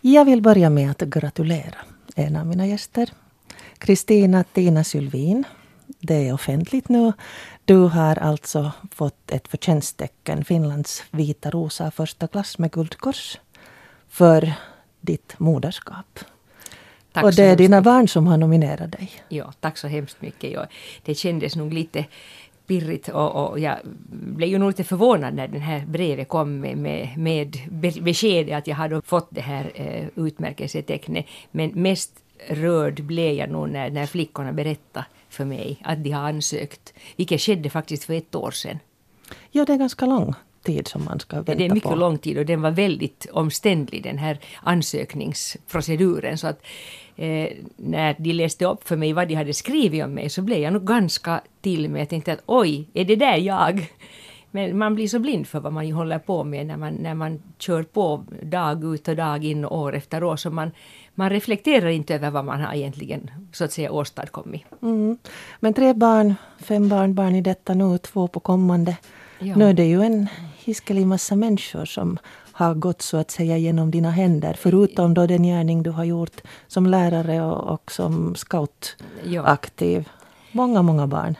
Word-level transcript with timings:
Jag 0.00 0.24
vill 0.24 0.42
börja 0.42 0.70
med 0.70 0.90
att 0.90 1.00
gratulera 1.00 1.76
en 2.14 2.36
av 2.36 2.46
mina 2.46 2.66
gäster. 2.66 3.12
Kristina 3.78 4.44
Tina 4.44 4.84
Sylvin. 4.84 5.44
Det 6.00 6.28
är 6.28 6.32
offentligt 6.32 6.88
nu. 6.88 7.12
Du 7.64 7.76
har 7.76 8.18
alltså 8.18 8.72
fått 8.94 9.30
ett 9.30 9.48
förtjänsttecken, 9.48 10.44
Finlands 10.44 11.04
vita 11.10 11.50
rosa 11.50 11.90
första 11.90 12.28
klass 12.28 12.58
med 12.58 12.70
guldkors, 12.70 13.38
för 14.08 14.52
ditt 15.00 15.34
moderskap. 15.38 16.18
Tack 17.12 17.24
och 17.24 17.34
det 17.34 17.44
är 17.44 17.56
dina 17.56 17.82
barn 17.82 18.08
som 18.08 18.26
har 18.26 18.36
nominerat 18.36 18.92
dig. 18.92 19.10
Ja, 19.28 19.52
tack 19.60 19.78
så 19.78 19.88
hemskt 19.88 20.22
mycket. 20.22 20.52
Ja, 20.52 20.66
det 21.02 21.14
kändes 21.14 21.56
nog 21.56 21.72
lite 21.72 22.04
pirrigt 22.68 23.08
och, 23.08 23.48
och 23.50 23.58
jag 23.58 23.76
blev 24.10 24.48
ju 24.48 24.58
nog 24.58 24.68
lite 24.68 24.84
förvånad 24.84 25.34
när 25.34 25.48
det 25.48 25.58
här 25.58 25.86
brevet 25.86 26.28
kom 26.28 26.60
med, 26.60 26.78
med, 26.78 27.08
med 27.18 27.56
beskedet 28.02 28.58
att 28.58 28.66
jag 28.66 28.76
hade 28.76 29.02
fått 29.02 29.28
det 29.30 29.40
här 29.40 29.72
eh, 29.74 30.24
utmärkelsetecknet. 30.24 31.26
Men 31.50 31.70
mest 31.70 32.12
rörd 32.48 33.02
blev 33.04 33.34
jag 33.34 33.50
nog 33.50 33.70
när, 33.70 33.90
när 33.90 34.06
flickorna 34.06 34.52
berättade 34.52 35.06
för 35.28 35.44
mig 35.44 35.78
att 35.84 36.04
de 36.04 36.10
har 36.10 36.28
ansökt, 36.28 36.94
vilket 37.16 37.40
skedde 37.40 37.70
faktiskt 37.70 38.04
för 38.04 38.14
ett 38.14 38.34
år 38.34 38.50
sedan. 38.50 38.78
Ja, 39.50 39.64
det 39.64 39.72
är 39.72 39.78
ganska 39.78 40.06
lång 40.06 40.34
tid 40.68 40.88
som 40.88 41.04
man 41.04 41.20
ska 41.20 41.36
vänta 41.36 41.54
Det 41.54 41.66
är 41.66 41.74
mycket 41.74 41.90
på. 41.90 41.96
lång 41.96 42.18
tid 42.18 42.38
och 42.38 42.46
den 42.46 42.62
var 42.62 42.70
väldigt 42.70 43.26
omständlig 43.32 44.02
den 44.02 44.18
här 44.18 44.38
ansökningsproceduren. 44.62 46.38
Så 46.38 46.46
att 46.46 46.62
eh, 47.16 47.48
när 47.76 48.16
de 48.18 48.32
läste 48.32 48.64
upp 48.64 48.88
för 48.88 48.96
mig 48.96 49.12
vad 49.12 49.28
de 49.28 49.34
hade 49.34 49.54
skrivit 49.54 50.04
om 50.04 50.14
mig 50.14 50.30
så 50.30 50.42
blev 50.42 50.58
jag 50.58 50.72
nog 50.72 50.86
ganska 50.86 51.40
till 51.60 51.88
mig. 51.90 52.00
Jag 52.00 52.08
tänkte 52.08 52.32
att 52.32 52.42
oj, 52.46 52.88
är 52.94 53.04
det 53.04 53.16
där 53.16 53.36
jag? 53.36 53.90
Men 54.50 54.78
man 54.78 54.94
blir 54.94 55.08
så 55.08 55.18
blind 55.18 55.46
för 55.46 55.60
vad 55.60 55.72
man 55.72 55.92
håller 55.92 56.18
på 56.18 56.44
med 56.44 56.66
när 56.66 56.76
man, 56.76 56.94
när 56.94 57.14
man 57.14 57.42
kör 57.58 57.82
på 57.82 58.24
dag 58.42 58.84
ut 58.94 59.08
och 59.08 59.16
dag 59.16 59.44
in 59.44 59.64
och 59.64 59.78
år 59.78 59.94
efter 59.94 60.24
år. 60.24 60.36
Så 60.36 60.50
man, 60.50 60.70
man 61.14 61.30
reflekterar 61.30 61.88
inte 61.88 62.14
över 62.14 62.30
vad 62.30 62.44
man 62.44 62.60
har 62.60 62.74
egentligen 62.74 63.30
så 63.52 63.64
att 63.64 63.72
säga 63.72 63.92
åstadkommit. 63.92 64.62
Mm. 64.82 65.18
Men 65.60 65.74
tre 65.74 65.92
barn, 65.94 66.34
fem 66.58 66.88
barnbarn 66.88 67.34
i 67.34 67.40
detta 67.40 67.74
nu, 67.74 67.98
två 67.98 68.28
på 68.28 68.40
kommande. 68.40 68.96
Ja. 69.38 69.56
Nu 69.56 69.68
är 69.68 69.72
det 69.74 69.84
ju 69.84 70.02
en 70.02 70.28
hiskelig 70.68 71.06
massa 71.06 71.36
människor 71.36 71.84
som 71.84 72.18
har 72.52 72.74
gått 72.74 73.02
så 73.02 73.16
att 73.16 73.30
säga 73.30 73.56
genom 73.58 73.90
dina 73.90 74.10
händer. 74.10 74.54
Förutom 74.58 75.14
då 75.14 75.26
den 75.26 75.42
gärning 75.42 75.82
du 75.82 75.90
har 75.90 76.04
gjort 76.04 76.40
som 76.66 76.86
lärare 76.86 77.42
och, 77.42 77.74
och 77.74 77.92
som 77.92 78.34
scoutaktiv. 78.34 80.08
Många, 80.52 80.82
många 80.82 81.06
barn. 81.06 81.36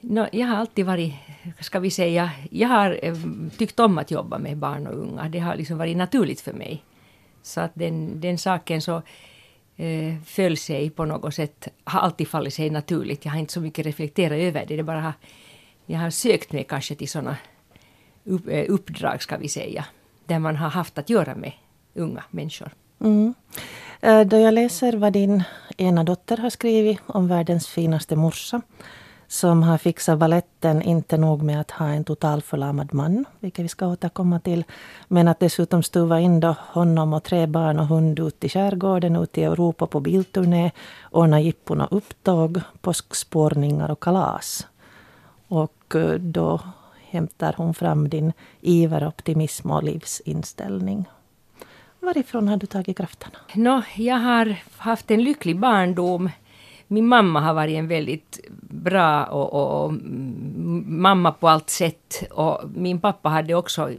No, 0.00 0.26
jag 0.32 0.46
har 0.46 0.56
alltid 0.56 0.86
varit, 0.86 1.14
ska 1.60 1.80
vi 1.80 1.90
säga, 1.90 2.30
jag 2.50 2.68
har 2.68 2.98
eh, 3.02 3.16
tyckt 3.58 3.80
om 3.80 3.98
att 3.98 4.10
jobba 4.10 4.38
med 4.38 4.56
barn 4.56 4.86
och 4.86 4.98
unga. 4.98 5.28
Det 5.28 5.38
har 5.38 5.56
liksom 5.56 5.78
varit 5.78 5.96
naturligt 5.96 6.40
för 6.40 6.52
mig. 6.52 6.82
Så 7.42 7.60
att 7.60 7.72
den, 7.74 8.20
den 8.20 8.38
saken 8.38 8.82
så 8.82 9.02
eh, 9.76 10.14
föll 10.24 10.56
sig 10.56 10.90
på 10.90 11.04
något 11.04 11.34
sätt, 11.34 11.68
har 11.84 12.00
alltid 12.00 12.28
fallit 12.28 12.54
sig 12.54 12.70
naturligt. 12.70 13.24
Jag 13.24 13.32
har 13.32 13.38
inte 13.38 13.52
så 13.52 13.60
mycket 13.60 13.86
reflekterat 13.86 14.38
över 14.38 14.64
det. 14.66 14.76
det 14.76 14.82
bara 14.82 15.00
har, 15.00 15.12
jag 15.86 15.98
har 15.98 16.10
sökt 16.10 16.52
mig 16.52 16.64
kanske 16.68 16.94
till 16.94 17.08
sådana 17.08 17.36
upp, 18.30 18.48
eh, 18.48 18.64
uppdrag, 18.68 19.22
ska 19.22 19.36
vi 19.36 19.48
säga, 19.48 19.84
där 20.26 20.38
man 20.38 20.56
har 20.56 20.68
haft 20.68 20.98
att 20.98 21.10
göra 21.10 21.34
med 21.34 21.52
unga 21.94 22.24
människor. 22.30 22.70
Mm. 23.00 23.34
Eh, 24.00 24.20
då 24.20 24.36
jag 24.36 24.54
läser 24.54 24.92
vad 24.92 25.12
din 25.12 25.42
ena 25.76 26.04
dotter 26.04 26.36
har 26.36 26.50
skrivit 26.50 27.00
om 27.06 27.28
världens 27.28 27.68
finaste 27.68 28.16
morsa 28.16 28.60
som 29.30 29.62
har 29.62 29.78
fixat 29.78 30.18
balletten, 30.18 30.82
inte 30.82 31.16
nog 31.16 31.42
med 31.42 31.60
att 31.60 31.70
ha 31.70 31.86
en 31.86 32.04
totalförlamad 32.04 32.94
man, 32.94 33.24
vilket 33.40 33.64
vi 33.64 33.68
ska 33.68 33.86
återkomma 33.86 34.40
till, 34.40 34.64
men 35.08 35.28
att 35.28 35.40
dessutom 35.40 35.82
stuva 35.82 36.20
in 36.20 36.40
då 36.40 36.56
honom 36.58 37.12
och 37.12 37.22
tre 37.22 37.46
barn 37.46 37.78
och 37.78 37.86
hund 37.86 38.18
ut 38.18 38.44
i 38.44 38.48
skärgården, 38.48 39.16
ut 39.16 39.38
i 39.38 39.42
Europa 39.42 39.86
på 39.86 40.00
bilturné, 40.00 40.70
ordna 41.10 41.40
jippon 41.40 41.80
och 41.80 41.96
upptåg, 41.96 42.60
påskspårningar 42.80 43.90
och 43.90 44.00
kalas. 44.00 44.66
Och 45.48 45.94
eh, 45.94 46.14
då 46.14 46.60
hämtar 47.10 47.54
hon 47.56 47.74
fram 47.74 48.08
din 48.08 48.32
iver, 48.60 49.08
optimism 49.08 49.70
och 49.70 49.82
livsinställning. 49.82 51.08
Varifrån 52.00 52.48
har 52.48 52.56
du 52.56 52.66
tagit 52.66 52.96
krafterna? 52.96 53.38
No, 53.54 53.82
jag 53.96 54.16
har 54.16 54.56
haft 54.76 55.10
en 55.10 55.24
lycklig 55.24 55.58
barndom. 55.58 56.30
Min 56.92 57.06
mamma 57.06 57.40
har 57.40 57.54
varit 57.54 57.76
en 57.76 57.88
väldigt 57.88 58.40
bra 58.62 59.24
och, 59.24 59.52
och, 59.52 59.84
och 59.84 59.92
mamma 60.86 61.32
på 61.32 61.48
allt 61.48 61.70
sätt. 61.70 62.22
Och 62.30 62.60
min 62.74 63.00
pappa 63.00 63.28
hade 63.28 63.54
också, 63.54 63.90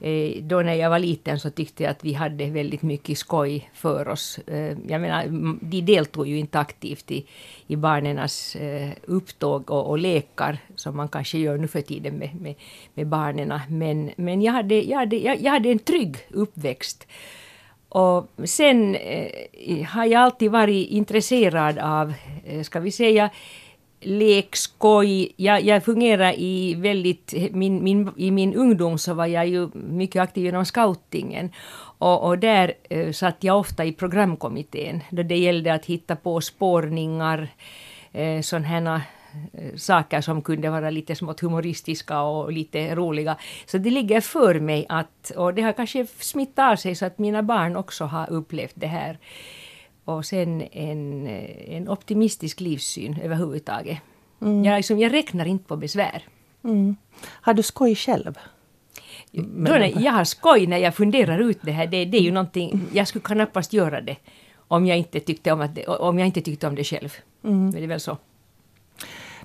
eh, 0.00 0.42
då 0.42 0.62
när 0.62 0.74
jag 0.74 0.90
var 0.90 0.98
liten 0.98 1.40
så 1.40 1.50
tyckte 1.50 1.82
jag 1.82 1.90
att 1.90 2.04
vi 2.04 2.12
hade 2.12 2.50
väldigt 2.50 2.82
mycket 2.82 3.18
skoj 3.18 3.70
för 3.74 4.08
oss. 4.08 4.38
Eh, 4.38 4.76
jag 4.88 5.00
menar, 5.00 5.24
de 5.60 5.80
deltog 5.80 6.28
ju 6.28 6.38
inte 6.38 6.58
aktivt 6.58 7.10
i, 7.10 7.26
i 7.66 7.76
barnens 7.76 8.56
eh, 8.56 8.90
upptåg 9.06 9.70
och, 9.70 9.86
och 9.90 9.98
lekar 9.98 10.58
som 10.74 10.96
man 10.96 11.08
kanske 11.08 11.38
gör 11.38 11.58
nu 11.58 11.68
för 11.68 11.80
tiden 11.80 12.14
med, 12.14 12.40
med, 12.40 12.54
med 12.94 13.06
barnen. 13.06 13.60
Men, 13.68 14.10
men 14.16 14.42
jag, 14.42 14.52
hade, 14.52 14.74
jag, 14.74 14.98
hade, 14.98 15.16
jag, 15.16 15.40
jag 15.40 15.52
hade 15.52 15.70
en 15.70 15.78
trygg 15.78 16.16
uppväxt. 16.30 17.06
Och 17.88 18.26
sen 18.44 18.94
eh, 18.94 19.84
har 19.86 20.04
jag 20.04 20.22
alltid 20.22 20.50
varit 20.50 20.88
intresserad 20.88 21.78
av, 21.78 22.14
eh, 22.44 22.62
ska 22.62 22.80
vi 22.80 22.90
säga, 22.90 23.30
lek, 24.00 24.56
skoj. 24.56 25.32
Jag, 25.36 25.62
jag 25.62 25.84
fungerar 25.84 26.34
i 26.38 26.74
väldigt... 26.74 27.34
Min, 27.52 27.84
min, 27.84 28.12
I 28.16 28.30
min 28.30 28.54
ungdom 28.54 28.98
så 28.98 29.14
var 29.14 29.26
jag 29.26 29.48
ju 29.48 29.68
mycket 29.74 30.22
aktiv 30.22 30.46
inom 30.46 30.64
scoutingen. 30.64 31.52
Och, 31.98 32.26
och 32.26 32.38
där 32.38 32.72
eh, 32.90 33.12
satt 33.12 33.36
jag 33.44 33.58
ofta 33.58 33.84
i 33.84 33.92
programkommittén 33.92 35.00
då 35.10 35.22
det 35.22 35.38
gällde 35.38 35.74
att 35.74 35.86
hitta 35.86 36.16
på 36.16 36.40
spårningar, 36.40 37.48
eh, 38.12 38.40
sådana 38.40 38.66
här 38.66 39.00
saker 39.76 40.20
som 40.20 40.42
kunde 40.42 40.70
vara 40.70 40.90
lite 40.90 41.14
smått 41.14 41.40
humoristiska 41.40 42.22
och 42.22 42.52
lite 42.52 42.94
roliga. 42.94 43.36
Så 43.66 43.78
det 43.78 43.90
ligger 43.90 44.20
för 44.20 44.60
mig 44.60 44.86
att, 44.88 45.32
och 45.36 45.54
det 45.54 45.62
har 45.62 45.72
kanske 45.72 46.06
smittat 46.06 46.72
av 46.72 46.76
sig 46.76 46.94
så 46.94 47.06
att 47.06 47.18
mina 47.18 47.42
barn 47.42 47.76
också 47.76 48.04
har 48.04 48.30
upplevt 48.30 48.74
det 48.74 48.86
här. 48.86 49.18
Och 50.04 50.24
sen 50.24 50.62
en, 50.72 51.26
eh, 51.26 51.76
en 51.76 51.88
optimistisk 51.88 52.60
livssyn 52.60 53.20
överhuvudtaget. 53.22 53.98
Jag, 54.38 54.76
liksom, 54.76 54.98
jag 54.98 55.12
räknar 55.12 55.46
inte 55.46 55.64
på 55.64 55.76
besvär. 55.76 56.22
Mm. 56.64 56.96
Har 57.24 57.54
du 57.54 57.62
skoj 57.62 57.94
själv? 57.94 58.38
Då 59.32 59.72
när 59.72 60.02
jag 60.02 60.12
har 60.12 60.24
skoj 60.24 60.66
när 60.66 60.78
jag 60.78 60.94
funderar 60.94 61.38
ut 61.38 61.58
det 61.62 61.72
här, 61.72 61.86
det, 61.86 62.04
det 62.04 62.18
är 62.18 62.22
ju 62.22 62.32
någonting, 62.32 62.82
jag 62.92 63.08
skulle 63.08 63.22
knappast 63.22 63.72
göra 63.72 64.00
det 64.00 64.16
om 64.68 64.86
jag 64.86 64.98
inte 64.98 65.20
tyckte 65.20 65.52
om, 65.52 65.60
att 65.60 65.78
om 65.88 66.18
jag 66.18 66.26
inte 66.26 66.40
tyckte 66.40 66.66
om 66.66 66.74
det 66.74 66.84
själv. 66.84 67.14
Men 67.40 67.70
Det 67.70 67.82
är 67.82 67.86
väl 67.86 68.00
så. 68.00 68.16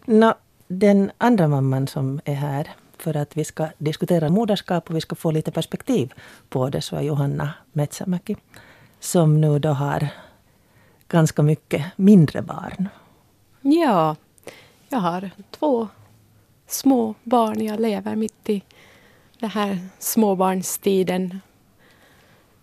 No, 0.06 0.34
den 0.68 1.12
andra 1.18 1.48
mamman 1.48 1.88
som 1.88 2.22
är 2.26 2.34
här 2.34 2.70
för 2.98 3.18
att 3.18 3.38
vi 3.38 3.44
ska 3.44 3.68
diskutera 3.78 4.30
moderskap 4.30 4.90
och 4.90 4.96
vi 4.96 5.02
ska 5.02 5.16
få 5.16 5.32
lite 5.32 5.52
perspektiv 5.52 6.14
på 6.50 6.70
det 6.70 6.82
så 6.82 6.96
är 6.96 7.02
Johanna 7.02 7.54
Metsämäki 7.72 8.36
som 9.00 9.42
nu 9.42 9.60
då 9.60 9.70
har 9.70 10.08
ganska 11.08 11.42
mycket 11.44 11.86
mindre 11.96 12.42
barn. 12.42 12.90
Ja, 13.62 14.16
jag 14.90 15.00
har 15.00 15.30
två 15.52 15.88
små 16.68 17.16
barn. 17.24 17.66
Jag 17.66 17.80
lever 17.80 18.16
mitt 18.16 18.50
i 18.50 18.64
den 19.40 19.50
här 19.50 19.88
småbarnstiden. 20.00 21.40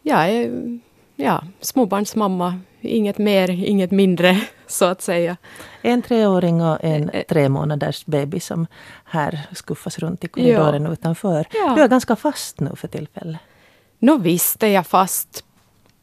Jag 0.02 0.28
är 0.28 0.80
ja, 1.20 1.42
småbarnsmamma. 1.60 2.60
Inget 2.80 3.18
mer, 3.18 3.50
inget 3.50 3.90
mindre, 3.90 4.40
så 4.66 4.84
att 4.84 5.02
säga. 5.02 5.36
En 5.82 6.02
treåring 6.02 6.62
och 6.62 6.78
en 6.84 7.10
Eh, 7.12 7.22
tre 7.22 7.48
månaders 7.48 8.06
baby 8.06 8.40
som 8.40 8.66
här 9.04 9.40
skuffas 9.52 9.98
runt 9.98 10.24
i 10.24 10.28
korridoren 10.28 10.86
utanför. 10.86 11.46
Ja. 11.52 11.74
Du 11.76 11.82
är 11.82 11.88
ganska 11.88 12.16
fast 12.16 12.60
nu 12.60 12.76
för 12.76 12.88
tillfället. 12.88 13.40
Nå 13.98 14.16
visst 14.16 14.62
är 14.62 14.68
jag 14.68 14.86
fast 14.86 15.44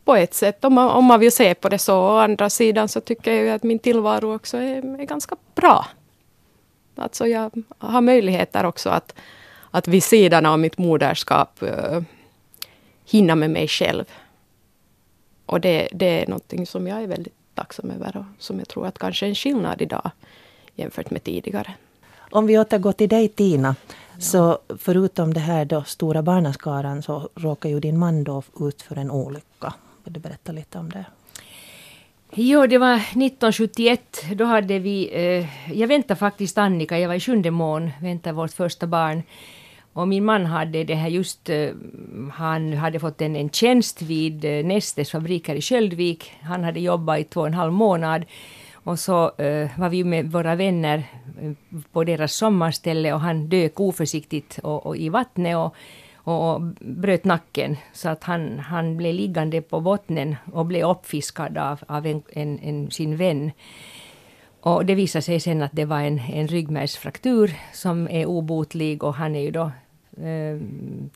på 0.06 0.16
ett 0.16 0.33
sätt, 0.33 0.66
om 0.66 0.73
man, 0.73 0.89
om 0.89 1.06
man 1.06 1.19
vill 1.19 1.31
se 1.31 1.56
på 1.56 1.69
det 1.69 1.80
så. 1.80 1.97
Å 1.97 2.18
andra 2.18 2.50
sidan 2.50 2.88
så 2.88 3.01
tycker 3.01 3.33
jag 3.33 3.44
ju 3.44 3.50
att 3.50 3.63
min 3.63 3.80
tillvaro 3.80 4.36
också 4.36 4.57
är, 4.57 5.00
är 5.01 5.06
ganska 5.06 5.36
bra. 5.56 5.88
Alltså 6.95 7.27
jag 7.27 7.51
har 7.77 8.01
möjligheter 8.01 8.65
också 8.65 8.89
att, 8.89 9.13
att 9.71 9.88
vid 9.88 10.03
sidan 10.03 10.45
av 10.45 10.59
mitt 10.59 10.77
moderskap 10.77 11.59
uh, 11.63 12.01
hinna 13.06 13.36
med 13.36 13.50
mig 13.50 13.68
själv. 13.68 14.06
Och 15.47 15.61
det, 15.61 15.88
det 15.91 16.23
är 16.23 16.27
någonting 16.27 16.65
som 16.65 16.88
jag 16.88 17.03
är 17.03 17.07
väldigt 17.07 17.33
tacksam 17.53 17.91
över 17.91 18.17
och 18.17 18.44
som 18.44 18.59
jag 18.59 18.67
tror 18.67 18.88
att 18.88 18.99
kanske 18.99 19.25
är 19.25 19.29
en 19.29 19.35
skillnad 19.35 19.81
idag 19.81 20.11
jämfört 20.75 21.09
med 21.11 21.23
tidigare. 21.23 21.73
Om 22.31 22.47
vi 22.47 22.59
återgår 22.59 22.91
till 22.91 23.09
dig 23.09 23.27
Tina, 23.27 23.75
så 24.19 24.59
förutom 24.79 25.33
det 25.33 25.39
här 25.39 25.65
då 25.65 25.83
stora 25.83 26.21
barnaskaran 26.21 27.03
så 27.03 27.29
råkar 27.35 27.69
ju 27.69 27.79
din 27.79 27.97
man 27.97 28.23
då 28.23 28.44
ut 28.59 28.81
för 28.81 28.95
en 28.95 29.11
olycka. 29.11 29.73
Vill 30.03 30.13
du 30.13 30.19
berätta 30.19 30.51
lite 30.51 30.79
om 30.79 30.89
det? 30.89 31.05
Jo, 32.33 32.67
det 32.67 32.77
var 32.77 32.95
1971. 32.95 34.01
Då 34.35 34.45
hade 34.45 34.79
vi... 34.79 35.09
Eh, 35.13 35.77
jag 35.79 35.88
väntade 35.88 36.15
faktiskt 36.15 36.57
Annika, 36.57 37.00
jag 37.00 37.07
var 37.07 37.15
i 37.15 37.19
sjunde 37.19 37.51
mån, 37.51 37.91
väntade 38.01 38.33
vårt 38.33 38.51
första 38.53 38.88
barn. 38.88 39.23
Och 39.97 40.07
min 40.07 40.25
man 40.25 40.45
hade 40.45 40.83
det 40.83 40.95
här 40.95 41.09
just, 41.09 41.49
eh, 41.49 41.69
han 42.33 42.73
hade 42.73 42.99
fått 42.99 43.21
en, 43.21 43.35
en 43.35 43.49
tjänst 43.49 44.01
vid 44.01 44.45
eh, 44.45 44.65
Nestes 44.65 45.11
fabriker 45.11 45.55
i 45.55 45.61
Sköldvik. 45.61 46.31
Han 46.41 46.63
hade 46.63 46.79
jobbat 46.79 47.19
i 47.19 47.23
två 47.23 47.41
och 47.41 47.47
en 47.47 47.53
halv 47.53 47.73
månad. 47.73 48.25
Och 48.73 48.99
så 48.99 49.25
uh, 49.25 49.79
var 49.79 49.89
vi 49.89 50.03
med 50.03 50.31
våra 50.31 50.55
vänner 50.55 51.03
på 51.91 52.03
deras 52.03 52.33
sommarställe 52.33 53.13
och 53.13 53.19
han 53.19 53.49
dök 53.49 53.79
oförsiktigt 53.79 54.59
och, 54.63 54.85
och 54.85 54.97
i 54.97 55.09
vattnet 55.09 55.57
och, 55.57 55.75
och, 56.23 56.61
bröt 56.79 57.25
nacken. 57.25 57.77
Så 57.93 58.09
att 58.09 58.23
han, 58.23 58.59
han 58.59 58.97
blev 58.97 59.13
liggande 59.13 59.61
på 59.61 59.81
bottnen 59.81 60.35
och 60.53 60.65
blev 60.65 60.89
uppfiskad 60.89 61.57
av, 61.57 61.79
av 61.88 62.05
en, 62.05 62.23
en, 62.33 62.59
en 62.59 62.91
sin 62.91 63.17
vän. 63.17 63.51
Och 64.61 64.85
det 64.85 64.95
visade 64.95 65.21
sig 65.21 65.39
sen 65.39 65.61
att 65.61 65.71
det 65.73 65.85
var 65.85 66.00
en, 66.00 66.19
en 66.19 66.47
ryggmärgsfraktur 66.47 67.53
som 67.73 68.07
är 68.07 68.25
obotlig 68.25 69.03
och 69.03 69.13
han 69.13 69.35
är 69.35 69.41
ju 69.41 69.51
då 69.51 69.71
eh, 70.23 70.57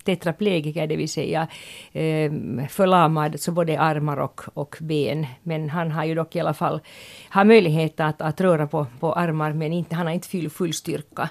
tetraplegiker, 0.04 0.88
det 0.88 0.96
vill 0.96 1.10
säga 1.10 1.48
eh, 1.94 2.32
förlamad, 2.70 3.40
så 3.40 3.52
både 3.52 3.80
armar 3.80 4.18
och, 4.18 4.42
och 4.54 4.78
ben. 4.80 5.26
Men 5.44 5.70
han 5.70 5.92
har 5.92 6.06
ju 6.06 6.16
dock 6.16 6.36
i 6.36 6.40
alla 6.40 6.54
fall 6.54 6.80
har 7.30 7.46
möjlighet 7.46 8.00
att, 8.00 8.22
att 8.22 8.42
röra 8.42 8.68
på, 8.68 8.88
på 9.00 9.14
armar, 9.14 9.54
men 9.54 9.74
inte, 9.74 9.96
han 9.96 10.06
har 10.06 10.14
inte 10.14 10.28
full, 10.28 10.50
full 10.50 10.74
styrka. 10.74 11.30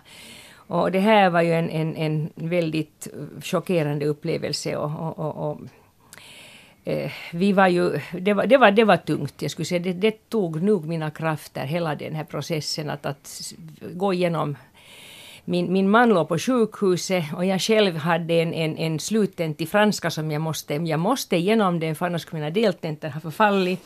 Och 0.70 0.92
det 0.92 1.00
här 1.00 1.30
var 1.30 1.42
ju 1.42 1.52
en, 1.52 1.70
en, 1.70 1.96
en 1.96 2.30
väldigt 2.34 3.08
chockerande 3.42 4.06
upplevelse 4.06 4.76
och, 4.76 4.90
och, 5.00 5.18
och, 5.18 5.50
och 5.50 5.60
eh, 6.84 7.10
vi 7.32 7.52
var 7.52 7.68
ju, 7.68 8.00
det 8.20 8.34
var, 8.34 8.46
det 8.46 8.56
var, 8.56 8.70
det 8.70 8.84
var 8.84 8.96
tungt, 8.96 9.42
jag 9.42 9.50
skulle 9.50 9.66
säga. 9.66 9.80
Det, 9.80 9.92
det 9.92 10.28
tog 10.28 10.62
nog 10.62 10.86
mina 10.86 11.10
krafter, 11.10 11.64
hela 11.64 11.94
den 11.94 12.14
här 12.14 12.24
processen 12.24 12.90
att, 12.90 13.06
att 13.06 13.54
gå 13.94 14.12
igenom 14.12 14.56
min, 15.44 15.72
min 15.72 15.90
man 15.90 16.08
låg 16.08 16.28
på 16.28 16.38
sjukhuset 16.38 17.24
och 17.36 17.44
jag 17.44 17.60
själv 17.60 17.96
hade 17.96 18.34
en, 18.34 18.54
en, 18.54 18.76
en 18.76 18.98
sluttent 18.98 19.60
i 19.60 19.66
franska 19.66 20.10
som 20.10 20.30
jag 20.30 20.42
måste, 20.42 20.74
jag 20.74 21.00
måste 21.00 21.36
igenom 21.36 21.80
den 21.80 21.94
för 21.94 22.06
annars 22.06 22.22
skulle 22.22 22.40
mina 22.40 22.50
deltentor 22.50 23.08
ha 23.08 23.20
förfallit. 23.20 23.80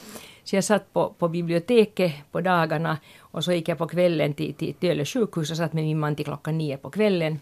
Så 0.45 0.57
jag 0.57 0.65
satt 0.65 0.93
på, 0.93 1.15
på 1.19 1.29
biblioteket 1.29 2.13
på 2.31 2.41
dagarna 2.41 2.99
och 3.19 3.45
så 3.45 3.53
gick 3.53 3.69
jag 3.69 3.79
på 3.79 3.87
kvällen 3.87 4.35
till, 4.35 4.55
till 4.55 4.75
Töle 4.75 5.05
sjukhus 5.05 5.51
och 5.51 5.57
satt 5.57 5.73
med 5.73 5.85
min 5.85 5.99
man 5.99 6.17
till 6.17 6.25
klockan 6.25 6.59
nio 6.59 6.77
på 6.77 6.91
kvällen. 6.91 7.41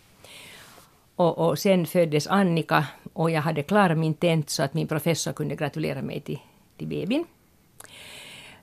Och, 1.16 1.38
och 1.38 1.58
sen 1.58 1.86
föddes 1.86 2.26
Annika 2.26 2.86
och 3.12 3.30
jag 3.30 3.42
hade 3.42 3.62
klarat 3.62 3.98
min 3.98 4.14
tent 4.14 4.50
så 4.50 4.62
att 4.62 4.74
min 4.74 4.88
professor 4.88 5.32
kunde 5.32 5.56
gratulera 5.56 6.02
mig 6.02 6.20
till, 6.20 6.38
till 6.76 6.86
bebin. 6.86 7.24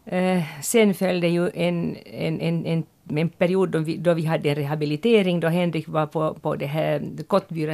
Eh, 0.06 0.44
sen 0.62 0.94
följde 0.94 1.28
ju 1.28 1.50
en, 1.54 1.98
en, 2.06 2.42
en, 2.42 2.66
en, 2.66 2.86
en 3.18 3.30
period 3.30 3.70
då 3.70 3.80
vi, 3.80 3.98
då 3.98 4.14
vi 4.14 4.26
hade 4.26 4.50
en 4.50 4.56
rehabilitering, 4.56 5.40
då 5.40 5.48
Henrik 5.48 5.88
var 5.88 6.06
på, 6.06 6.34
på 6.34 6.56
det 6.56 6.66
här 6.66 7.10
Kottbyra 7.28 7.74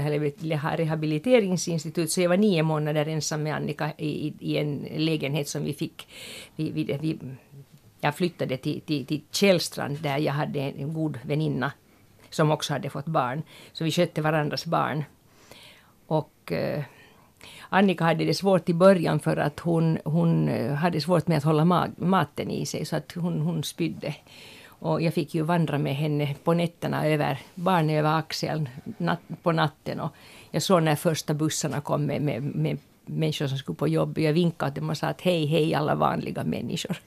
rehabiliteringsinstitut, 0.77 2.11
så 2.11 2.21
jag 2.21 2.29
var 2.29 2.37
nio 2.37 2.63
månader 2.63 3.05
ensam 3.05 3.43
med 3.43 3.55
Annika 3.55 3.91
i, 3.97 4.33
i 4.39 4.57
en 4.57 4.87
lägenhet 4.95 5.47
som 5.47 5.63
vi 5.63 5.73
fick. 5.73 6.07
Vi, 6.55 6.71
vi, 6.71 6.83
vi, 7.01 7.19
jag 8.01 8.15
flyttade 8.15 8.57
till, 8.57 8.81
till, 8.81 9.05
till 9.05 9.21
Källstrand 9.31 9.97
där 10.01 10.17
jag 10.17 10.33
hade 10.33 10.59
en 10.59 10.93
god 10.93 11.19
väninna 11.23 11.71
som 12.29 12.51
också 12.51 12.73
hade 12.73 12.89
fått 12.89 13.05
barn. 13.05 13.43
Så 13.73 13.83
vi 13.83 13.91
skötte 13.91 14.21
varandras 14.21 14.65
barn. 14.65 15.03
Och 16.07 16.51
eh, 16.51 16.83
Annika 17.69 18.03
hade 18.03 18.25
det 18.25 18.33
svårt 18.33 18.69
i 18.69 18.73
början 18.73 19.19
för 19.19 19.38
att 19.38 19.59
hon, 19.59 19.97
hon 20.05 20.49
eh, 20.49 20.73
hade 20.73 21.01
svårt 21.01 21.27
med 21.27 21.38
att 21.38 21.43
hålla 21.43 21.65
ma 21.65 21.88
maten 21.97 22.51
i 22.51 22.65
sig 22.65 22.85
så 22.85 22.95
att 22.95 23.11
hon, 23.11 23.41
hon 23.41 23.63
spydde. 23.63 24.15
Och 24.85 25.01
jag 25.01 25.13
fick 25.13 25.35
ju 25.35 25.41
vandra 25.41 25.77
med 25.77 25.95
henne 25.95 26.35
på 26.43 26.53
nätterna 26.53 27.07
över 27.07 27.39
barn 27.55 27.89
över 27.89 28.19
axeln 28.19 28.69
nat 28.97 29.19
på 29.43 29.51
natten. 29.51 29.99
Och 29.99 30.13
jag 30.51 30.61
såg 30.61 30.83
när 30.83 30.95
första 30.95 31.33
bussarna 31.33 31.81
kom 31.81 32.05
med, 32.05 32.21
med, 32.21 32.43
med 32.43 32.77
människor 33.05 33.47
som 33.47 33.57
skulle 33.57 33.75
på 33.75 33.87
jobb. 33.87 34.17
Jag 34.17 34.33
vinkade 34.33 34.71
till 34.71 34.81
dem 34.81 34.89
och 34.89 34.97
sa 34.97 35.07
att 35.07 35.21
hej, 35.21 35.45
hej 35.45 35.75
alla 35.75 35.95
vanliga 35.95 36.43
människor. 36.43 36.97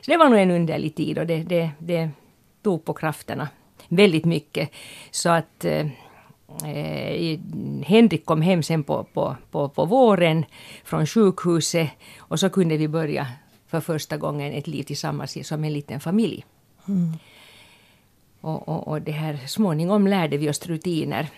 Så 0.00 0.10
det 0.10 0.16
var 0.16 0.28
nog 0.28 0.38
en 0.38 0.50
underlig 0.50 0.94
tid 0.94 1.18
och 1.18 1.26
det, 1.26 1.42
det, 1.42 1.70
det 1.78 2.10
tog 2.62 2.84
på 2.84 2.92
krafterna 2.92 3.48
väldigt 3.88 4.24
mycket. 4.24 4.70
Så 5.10 5.30
att 5.30 5.64
eh, 5.64 5.86
eh 6.64 7.38
Henrik 7.84 8.24
kom 8.24 8.42
hem 8.42 8.62
sen 8.62 8.82
på, 8.84 9.04
på, 9.04 9.36
på, 9.50 9.68
på 9.68 9.84
våren 9.84 10.44
från 10.84 11.06
sjukhuset 11.06 11.90
och 12.18 12.40
så 12.40 12.50
kunde 12.50 12.76
vi 12.76 12.88
börja 12.88 13.26
för 13.66 13.80
första 13.80 14.16
gången 14.16 14.52
ett 14.52 14.66
liv 14.66 14.82
tillsammans 14.82 15.48
som 15.48 15.64
en 15.64 15.72
liten 15.72 16.00
familj. 16.00 16.44
Mm. 16.88 17.12
Och, 18.40 18.68
och, 18.68 18.88
och 18.88 19.02
det 19.02 19.12
här 19.12 19.38
småningom 19.46 20.06
lärde 20.06 20.36
vi 20.36 20.50
oss 20.50 20.66
rutiner. 20.66 21.28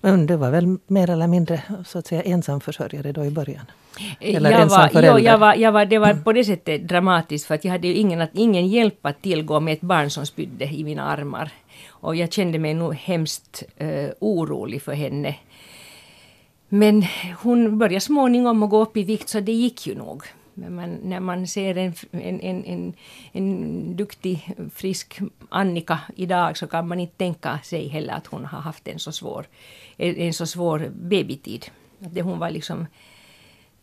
Men 0.00 0.26
du 0.26 0.36
var 0.36 0.50
väl 0.50 0.78
mer 0.86 1.10
eller 1.10 1.26
mindre 1.26 1.62
så 1.86 1.98
att 1.98 2.06
säga 2.06 2.22
ensamförsörjare 2.22 3.12
då 3.12 3.24
i 3.24 3.30
början? 3.30 3.64
Eller 4.20 4.50
jag 4.50 4.66
var, 4.66 4.90
jo, 4.94 5.18
jag 5.18 5.38
var, 5.38 5.54
jag 5.54 5.72
var, 5.72 5.84
det 5.84 5.98
var 5.98 6.14
på 6.14 6.32
det 6.32 6.44
sättet 6.44 6.88
dramatiskt 6.88 7.46
för 7.46 7.54
att 7.54 7.64
jag 7.64 7.72
hade 7.72 7.88
ju 7.88 7.94
ingen, 7.94 8.28
ingen 8.32 8.66
hjälp 8.68 9.06
att 9.06 9.22
tillgå 9.22 9.60
med 9.60 9.74
ett 9.74 9.80
barn 9.80 10.10
som 10.10 10.26
spydde 10.26 10.64
i 10.64 10.84
mina 10.84 11.02
armar. 11.02 11.50
Och 11.88 12.16
jag 12.16 12.32
kände 12.32 12.58
mig 12.58 12.74
nog 12.74 12.94
hemskt 12.94 13.62
uh, 13.82 14.08
orolig 14.20 14.82
för 14.82 14.92
henne. 14.92 15.34
Men 16.68 17.04
hon 17.42 17.78
började 17.78 18.00
småningom 18.00 18.62
att 18.62 18.70
gå 18.70 18.82
upp 18.82 18.96
i 18.96 19.02
vikt 19.02 19.28
så 19.28 19.40
det 19.40 19.52
gick 19.52 19.86
ju 19.86 19.94
nog. 19.94 20.22
Men 20.58 20.74
man, 20.74 20.98
när 21.02 21.20
man 21.20 21.46
ser 21.46 21.76
en, 21.76 21.94
en, 22.12 22.40
en, 22.40 22.64
en, 22.64 22.94
en 23.32 23.96
duktig, 23.96 24.54
frisk 24.74 25.20
Annika 25.48 26.00
idag 26.16 26.56
så 26.56 26.66
kan 26.66 26.88
man 26.88 27.00
inte 27.00 27.16
tänka 27.16 27.58
sig 27.62 27.88
heller 27.88 28.14
att 28.14 28.26
hon 28.26 28.44
har 28.44 28.60
haft 28.60 28.88
en 28.88 28.98
så 28.98 29.12
svår, 29.12 29.46
en, 29.96 30.34
så 30.34 30.46
svår 30.46 30.92
babytid. 30.94 31.66
det, 31.98 32.22
hon 32.22 32.38
var 32.38 32.50
liksom 32.50 32.86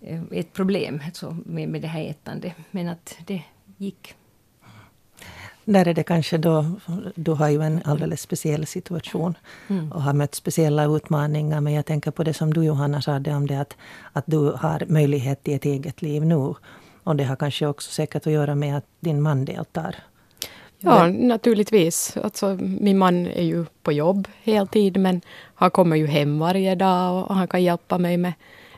eh, 0.01 0.24
ett 0.31 0.54
problem 0.54 1.01
alltså, 1.06 1.38
med, 1.45 1.69
med 1.69 1.81
det 1.81 1.88
här 1.88 2.04
ätandet. 2.04 2.54
Men 2.72 2.89
att 2.89 3.18
det 3.25 3.42
gick. 3.77 4.16
Där 5.66 5.88
är 5.88 5.94
det 5.94 6.04
kanske 6.04 6.38
då, 6.38 6.66
du 7.16 7.32
har 7.32 7.50
ju 7.50 7.62
en 7.62 7.82
alldeles 7.86 8.22
speciell 8.22 8.66
situation 8.66 9.38
mm. 9.68 9.92
och 9.92 10.02
har 10.02 10.14
mött 10.14 10.36
speciella 10.36 10.86
utmaningar. 10.86 11.62
Men 11.62 11.74
jag 11.74 11.86
tänker 11.86 12.12
på 12.12 12.24
det 12.24 12.34
som 12.34 12.54
du 12.54 12.64
Johanna 12.64 13.02
sa 13.02 13.16
om 13.16 13.48
det 13.48 13.62
att, 13.62 13.76
att 14.14 14.24
du 14.28 14.52
har 14.52 14.84
möjlighet 14.88 15.44
till 15.44 15.56
ett 15.56 15.66
eget 15.66 16.02
liv 16.02 16.26
nu. 16.26 16.54
Och 17.04 17.16
det 17.16 17.24
har 17.24 17.36
kanske 17.36 17.68
också 17.68 17.92
säkert 17.92 18.28
att 18.28 18.34
göra 18.34 18.56
med 18.56 18.78
att 18.78 18.86
din 19.00 19.22
man 19.22 19.46
deltar. 19.46 19.96
Ja, 20.80 21.08
naturligtvis. 21.08 22.18
Alltså, 22.24 22.58
min 22.62 22.98
man 22.98 23.28
är 23.28 23.44
ju 23.44 23.66
på 23.84 23.92
jobb 23.92 24.28
heltid 24.44 24.98
men 24.98 25.22
han 25.56 25.72
kommer 25.72 25.96
ju 25.96 26.08
hem 26.08 26.40
varje 26.40 26.76
dag 26.76 27.26
och 27.26 27.36
han 27.36 27.48
kan 27.48 27.64
hjälpa 27.64 27.98
mig 27.98 28.18
med 28.18 28.34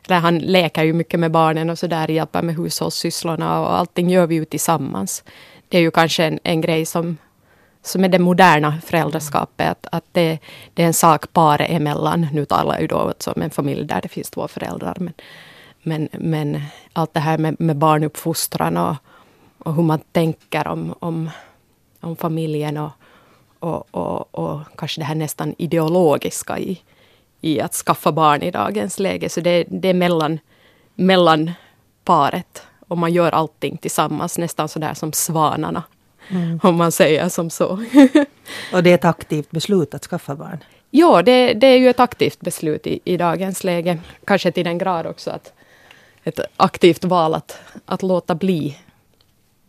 eller 0.07 0.19
han 0.19 0.40
leker 0.40 0.83
ju 0.83 0.94
mycket 0.94 1.19
med 1.19 1.31
barnen 1.31 1.69
och 1.69 1.80
så 1.80 1.88
där, 1.88 2.07
hjälper 2.07 2.42
med 2.42 2.56
hushållssysslorna 2.56 3.60
och 3.60 3.78
allting 3.78 4.10
gör 4.10 4.28
vi 4.28 4.36
ju 4.36 4.45
tillsammans 4.45 5.23
det 5.69 5.78
är 5.78 5.81
ju 5.81 5.92
kanske 5.92 6.24
en, 6.24 6.40
en 6.44 6.62
grej 6.62 6.86
som, 6.86 7.18
som 7.81 8.04
är 8.04 8.09
det 8.09 8.19
moderna 8.19 8.81
föräldraskapet. 8.86 9.68
Att, 9.69 9.88
att 9.92 10.06
det, 10.12 10.40
det, 10.74 10.83
är 10.83 10.88
en 10.88 10.94
sak 10.94 11.33
paret 11.33 11.69
emellan. 11.69 12.28
Nu 12.33 12.45
talar 12.45 12.74
jag 12.74 12.81
ju 12.81 12.88
då 12.88 13.14
om 13.36 13.42
en 13.42 13.50
familj 13.50 13.86
där 13.86 14.02
det 14.02 14.07
finns 14.07 14.30
två 14.30 14.47
föräldrar. 14.47 14.97
Men, 15.00 15.14
men, 15.81 16.09
men 16.12 16.62
allt 16.94 17.14
det 17.14 17.19
här 17.19 17.38
med, 17.38 17.56
med 17.59 17.76
barnuppfostran 17.76 18.78
och, 18.78 18.95
och 19.57 19.76
hur 19.76 19.83
man 19.83 20.00
tänker 20.12 20.68
om, 20.68 20.94
om, 21.00 21.30
om 22.00 22.16
familjen 22.16 22.78
och, 22.78 22.92
och, 23.59 23.95
och, 23.95 24.36
och 24.36 24.62
kanske 24.78 25.02
det 25.02 25.06
här 25.06 25.16
nästan 25.16 25.56
ideologiska 25.57 26.59
i, 26.59 26.81
i 27.42 27.62
att 27.62 27.74
skaffa 27.74 28.12
barn 28.12 28.42
i 28.42 28.52
dagens 28.52 29.00
läge. 29.00 29.30
Så 29.30 29.42
det, 29.42 29.66
det 29.69 29.88
är 29.88 29.94
mellan, 29.94 30.40
mellan 30.95 31.52
paret 32.04 32.64
och 32.87 32.97
man 32.97 33.13
gör 33.13 33.31
allting 33.31 33.77
tillsammans, 33.77 34.37
nästan 34.37 34.69
sådär 34.69 34.94
som 34.94 35.13
svanarna. 35.13 35.83
Mm. 36.29 36.59
Om 36.63 36.75
man 36.75 36.91
säger 36.91 37.29
som 37.29 37.49
så. 37.49 37.67
och 38.73 38.83
det 38.83 38.89
är 38.89 38.95
ett 38.95 39.06
aktivt 39.06 39.51
beslut 39.51 39.94
att 39.94 40.03
skaffa 40.06 40.35
barn? 40.35 40.63
Ja, 40.91 41.21
det, 41.21 41.53
det 41.53 41.67
är 41.67 41.77
ju 41.77 41.89
ett 41.89 41.99
aktivt 41.99 42.39
beslut 42.39 42.87
i, 42.87 42.99
i 43.03 43.17
dagens 43.17 43.63
läge. 43.63 43.99
Kanske 44.25 44.51
till 44.51 44.65
den 44.65 44.77
grad 44.77 45.06
också 45.06 45.31
att 45.31 45.53
ett 46.23 46.39
aktivt 46.57 47.03
val 47.03 47.33
att, 47.33 47.59
att 47.85 48.03
låta 48.03 48.35
bli 48.35 48.77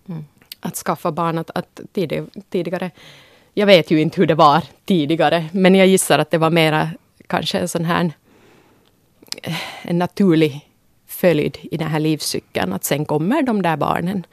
mm. 0.09 0.25
att 0.61 0.77
skaffa 0.77 1.13
barn. 1.13 1.39
Att, 1.39 1.51
att 1.51 1.81
tidigare, 2.51 2.91
jag 3.55 3.67
vet 3.67 3.91
ju 3.91 4.01
inte 4.01 4.21
hur 4.21 4.27
det 4.27 4.35
var 4.35 4.63
tidigare, 4.85 5.49
men 5.53 5.75
jag 5.75 5.87
gissar 5.87 6.19
att 6.19 6.31
det 6.31 6.39
var 6.39 6.51
mera 6.51 6.91
kanske 7.27 7.59
en 7.59 7.69
sån 7.69 7.85
här 7.85 8.13
eh, 9.43 9.57
en 9.83 9.99
naturlig 9.99 10.68
följd 11.21 11.59
i 11.63 11.77
den 11.77 11.89
här 11.89 12.01
livscykeln. 12.01 12.73
Att 12.73 12.85
sen 12.85 13.05
kommer 13.05 13.43
de 13.43 13.63
där 13.63 13.77
barnen 13.77 14.27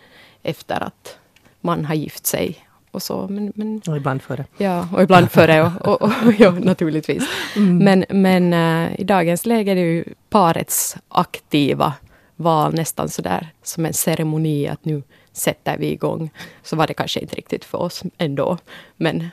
efter 0.43 0.83
att 0.83 1.17
man 1.61 1.85
har 1.85 1.95
gift 1.95 2.25
sig. 2.25 2.57
Och, 2.91 3.03
så. 3.03 3.27
Men, 3.27 3.53
men, 3.55 3.81
och 3.87 3.97
ibland 3.97 4.21
före. 4.21 4.45
Ja, 4.57 4.87
och 4.93 5.03
ibland 5.03 5.31
före. 5.31 5.71
Och, 5.83 6.01
och, 6.01 6.11
och 6.25 6.33
ja, 6.37 6.51
naturligtvis. 6.51 7.23
Mm. 7.55 7.77
Men, 7.77 8.05
men 8.09 8.53
uh, 8.53 8.99
i 8.99 9.03
dagens 9.03 9.45
läge 9.45 9.71
är 9.71 9.75
det 9.75 9.81
ju 9.81 10.03
parets 10.29 10.97
aktiva 11.07 11.93
val 12.35 12.73
nästan 12.73 13.09
sådär 13.09 13.47
som 13.63 13.85
en 13.85 13.93
ceremoni 13.93 14.67
att 14.67 14.85
nu 14.85 15.03
sätter 15.31 15.77
vi 15.77 15.91
igång. 15.91 16.29
Så 16.63 16.75
var 16.75 16.87
det 16.87 16.93
kanske 16.93 17.19
inte 17.19 17.35
riktigt 17.35 17.65
för 17.65 17.77
oss 17.77 18.03
ändå. 18.17 18.57
Men 18.97 19.29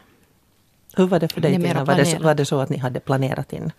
Hur 0.96 1.06
var 1.06 1.20
det 1.20 1.32
för 1.32 1.40
dig 1.40 1.52
Tina? 1.52 1.84
Var 1.84 1.96
det, 1.96 2.18
var 2.18 2.34
det 2.34 2.44
så 2.44 2.60
att 2.60 2.70
ni 2.70 2.76
hade 2.76 3.00
planerat 3.00 3.52
in 3.52 3.72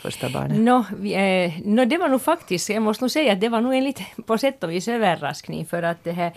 första 0.00 0.28
barnet? 0.28 0.58
Nå, 0.58 0.78
eh, 1.08 1.52
no, 1.64 1.84
det 1.84 1.98
var 1.98 2.08
nog 2.08 2.22
faktiskt, 2.22 2.68
jag 2.68 2.82
måste 2.82 3.04
nog 3.04 3.10
säga 3.10 3.32
att 3.32 3.40
det 3.40 3.48
var 3.48 3.60
nog 3.60 3.74
en 3.74 3.84
lite 3.84 4.04
på 4.26 4.38
sätt 4.38 4.64
och 4.64 4.70
vis 4.70 4.88
överraskning 4.88 5.66
för 5.66 5.82
att 5.82 6.04
det 6.04 6.12
här 6.12 6.32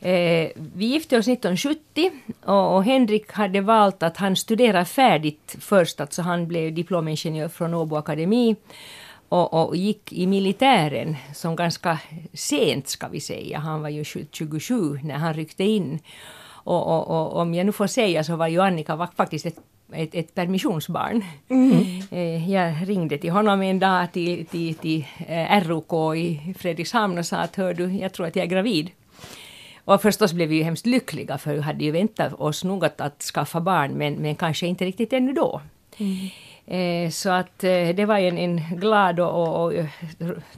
Eh, 0.00 0.50
vi 0.54 0.86
gifte 0.86 1.18
oss 1.18 1.28
1970 1.28 2.10
och, 2.44 2.76
och 2.76 2.84
Henrik 2.84 3.32
hade 3.32 3.60
valt 3.60 4.02
att 4.02 4.16
han 4.16 4.36
studerade 4.36 4.84
färdigt 4.84 5.56
först, 5.60 6.00
alltså 6.00 6.22
han 6.22 6.48
blev 6.48 6.74
diplomingenjör 6.74 7.48
från 7.48 7.74
Åbo 7.74 7.96
Akademi 7.96 8.56
och, 9.28 9.54
och 9.54 9.76
gick 9.76 10.12
i 10.12 10.26
militären 10.26 11.16
som 11.34 11.56
ganska 11.56 11.98
sent 12.32 12.88
ska 12.88 13.08
vi 13.08 13.20
säga. 13.20 13.58
Han 13.58 13.82
var 13.82 13.88
ju 13.88 14.04
27 14.04 15.00
när 15.02 15.14
han 15.14 15.34
ryckte 15.34 15.64
in. 15.64 15.98
Och, 16.48 16.86
och, 16.86 17.08
och 17.08 17.40
om 17.40 17.54
jag 17.54 17.66
nu 17.66 17.72
får 17.72 17.86
säga 17.86 18.24
så 18.24 18.36
var 18.36 18.48
ju 18.48 18.62
Annika 18.62 19.08
faktiskt 19.16 19.46
ett 19.46 19.58
ett, 19.92 20.14
ett 20.14 20.34
permissionsbarn. 20.34 21.24
Eh, 22.10 22.50
Jag 22.50 22.74
ringde 22.88 23.18
till 23.18 23.30
honom 23.30 23.62
en 23.62 23.78
dag 23.78 24.12
till, 24.12 24.46
till, 24.46 24.74
till 24.74 25.04
eh, 25.28 25.60
ROK 25.68 26.16
i 26.16 26.54
Fredrikshamn 26.58 27.18
och 27.18 27.26
sa 27.26 27.36
att 27.36 27.56
hör 27.56 27.74
du, 27.74 27.92
jag 27.92 28.12
tror 28.12 28.26
att 28.26 28.36
jag 28.36 28.42
är 28.42 28.48
gravid. 28.50 28.90
Och 29.84 30.02
förstås 30.02 30.32
blev 30.32 30.48
vi 30.48 30.56
ju 30.56 30.62
hemskt 30.62 30.86
lyckliga 30.86 31.38
för 31.38 31.54
vi 31.54 31.60
hade 31.60 31.84
ju 31.84 31.90
väntat 31.90 32.32
oss 32.32 32.64
nog 32.64 32.84
att, 32.84 33.00
att 33.00 33.22
skaffa 33.22 33.60
barn 33.60 33.92
men, 33.92 34.14
men 34.14 34.34
kanske 34.34 34.66
inte 34.66 34.84
riktigt 34.84 35.12
ännu 35.12 35.32
då. 35.32 35.60
Eh, 36.66 37.10
så 37.10 37.30
att 37.30 37.64
eh, 37.64 37.88
det 37.88 38.04
var 38.06 38.18
en, 38.18 38.38
en 38.38 38.60
glad 38.76 39.20
och, 39.20 39.64
och, 39.64 39.72
och 39.72 39.84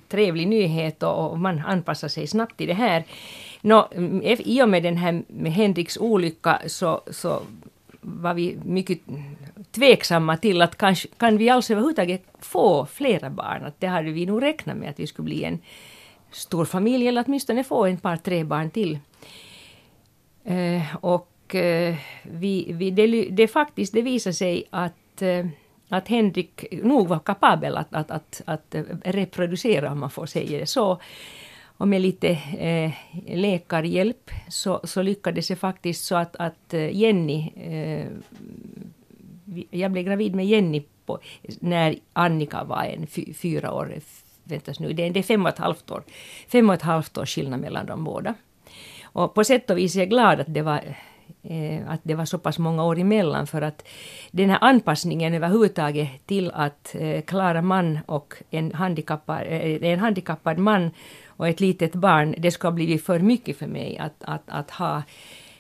trevlig 0.08 0.48
nyhet 0.48 1.02
och, 1.02 1.30
och 1.30 1.38
man 1.38 1.62
anpassade 1.66 2.10
sig 2.10 2.26
snabbt 2.26 2.56
till 2.56 2.66
det 2.68 2.74
här. 2.74 3.04
Nå, 3.60 3.88
mm, 3.94 4.22
ef- 4.22 4.42
I 4.44 4.62
och 4.62 4.68
med 4.68 4.82
den 4.82 4.96
här 4.96 5.22
med 5.28 5.52
Henriks 5.52 5.96
olycka 5.96 6.58
så, 6.66 7.00
så 7.10 7.42
var 8.16 8.34
vi 8.34 8.58
mycket 8.64 8.98
tveksamma 9.70 10.36
till 10.36 10.62
att 10.62 10.78
kanske, 10.78 11.08
kan 11.16 11.38
vi 11.38 11.50
alls 11.50 11.70
överhuvudtaget 11.70 12.22
få 12.40 12.86
flera 12.86 13.30
barn? 13.30 13.64
Att 13.64 13.80
det 13.80 13.86
hade 13.86 14.10
vi 14.10 14.26
nog 14.26 14.42
räknat 14.42 14.76
med 14.76 14.90
att 14.90 15.00
vi 15.00 15.06
skulle 15.06 15.24
bli 15.24 15.44
en 15.44 15.58
stor 16.30 16.64
familj 16.64 17.08
eller 17.08 17.24
åtminstone 17.26 17.64
få 17.64 17.86
en 17.86 17.96
par, 17.96 18.16
tre 18.16 18.44
barn 18.44 18.70
till. 18.70 18.98
Eh, 20.44 20.96
och 21.00 21.54
eh, 21.54 21.94
vi, 22.22 22.72
vi, 22.72 22.90
det, 22.90 23.28
det 23.30 23.48
faktiskt, 23.48 23.92
det 23.92 24.02
visade 24.02 24.34
sig 24.34 24.64
att, 24.70 25.22
eh, 25.22 25.46
att 25.88 26.08
Henrik 26.08 26.64
nog 26.82 27.08
var 27.08 27.18
kapabel 27.18 27.76
att, 27.76 27.94
att, 27.94 28.10
att, 28.10 28.42
att 28.44 28.74
eh, 28.74 28.82
reproducera, 29.04 29.92
om 29.92 29.98
man 29.98 30.10
får 30.10 30.26
säga 30.26 30.58
det 30.58 30.66
så. 30.66 31.00
Och 31.80 31.88
med 31.88 32.00
lite 32.00 32.28
eh, 32.58 32.92
läkarhjälp 33.36 34.30
så, 34.48 34.80
så 34.84 35.02
lyckades 35.02 35.50
jag 35.50 35.58
faktiskt 35.58 36.04
så 36.04 36.16
att, 36.16 36.36
att 36.36 36.74
eh, 36.74 36.96
Jenny, 36.96 37.52
eh, 37.56 38.06
jag 39.70 39.90
blev 39.92 40.04
gravid 40.04 40.34
med 40.34 40.46
Jenny 40.46 40.82
på, 41.06 41.18
när 41.60 41.94
Annika 42.12 42.64
var 42.64 42.82
en 42.84 43.06
fy, 43.06 43.34
fyra 43.34 43.72
år, 43.72 43.94
väntas 44.44 44.80
nu, 44.80 44.92
det, 44.92 45.06
är- 45.06 45.10
det 45.10 45.18
är 45.20 45.22
fem 45.22 45.42
och 45.42 45.48
ett 45.48 45.58
halvt 45.58 45.90
år, 45.90 46.02
fem 46.48 46.68
och 46.68 46.74
ett 46.74 46.82
halvt 46.82 47.18
års 47.18 47.34
skillnad 47.34 47.60
mellan 47.60 47.86
dem 47.86 48.04
båda. 48.04 48.34
Och 49.02 49.34
på 49.34 49.44
sätt 49.44 49.70
och 49.70 49.78
vis 49.78 49.96
är 49.96 50.00
jag 50.00 50.08
glad 50.10 50.40
att 50.40 50.54
det 50.54 50.62
var 50.62 50.80
eh, 51.42 51.80
att 51.88 52.00
det 52.02 52.14
var 52.14 52.24
så 52.24 52.38
pass 52.38 52.58
många 52.58 52.84
år 52.84 52.98
emellan 52.98 53.46
för 53.46 53.62
att 53.62 53.88
den 54.30 54.50
här 54.50 54.58
anpassningen 54.60 55.34
överhuvudtaget 55.34 56.08
till 56.26 56.50
att 56.54 56.94
eh, 56.98 57.20
klara 57.22 57.62
man 57.62 57.98
och 58.06 58.34
en 58.50 58.72
handikappad, 58.74 59.40
eh, 59.46 59.82
en 59.92 59.98
handikappad 60.00 60.58
man 60.58 60.90
och 61.38 61.48
ett 61.48 61.60
litet 61.60 61.94
barn, 61.94 62.34
det 62.38 62.50
ska 62.50 62.68
ha 62.68 62.72
blivit 62.72 63.04
för 63.04 63.18
mycket 63.18 63.56
för 63.56 63.66
mig 63.66 63.98
att, 63.98 64.14
att, 64.20 64.42
att 64.46 64.70
ha 64.70 65.02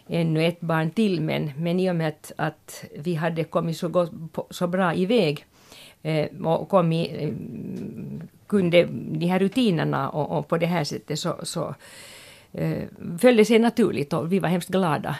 ännu 0.08 0.44
ett 0.46 0.60
barn 0.60 0.90
till 0.90 1.20
men, 1.20 1.52
men 1.56 1.80
i 1.80 1.90
och 1.90 1.96
med 1.96 2.08
att, 2.08 2.32
att 2.36 2.84
vi 2.98 3.14
hade 3.14 3.44
kommit 3.44 3.76
så, 3.76 3.88
gott, 3.88 4.12
så 4.50 4.66
bra 4.66 4.94
iväg 4.94 5.44
eh, 6.02 6.26
och 6.44 6.68
kommit, 6.68 7.10
eh, 7.18 7.30
kunde 8.46 8.88
de 8.90 9.26
här 9.26 9.38
rutinerna 9.38 10.10
och, 10.10 10.38
och 10.38 10.48
på 10.48 10.58
det 10.58 10.66
här 10.66 10.84
sättet 10.84 11.18
så, 11.18 11.36
så 11.42 11.74
eh, 12.52 12.82
följde 13.20 13.44
sig 13.44 13.58
naturligt 13.58 14.12
och 14.12 14.32
vi 14.32 14.38
var 14.38 14.48
hemskt 14.48 14.70
glada. 14.70 15.16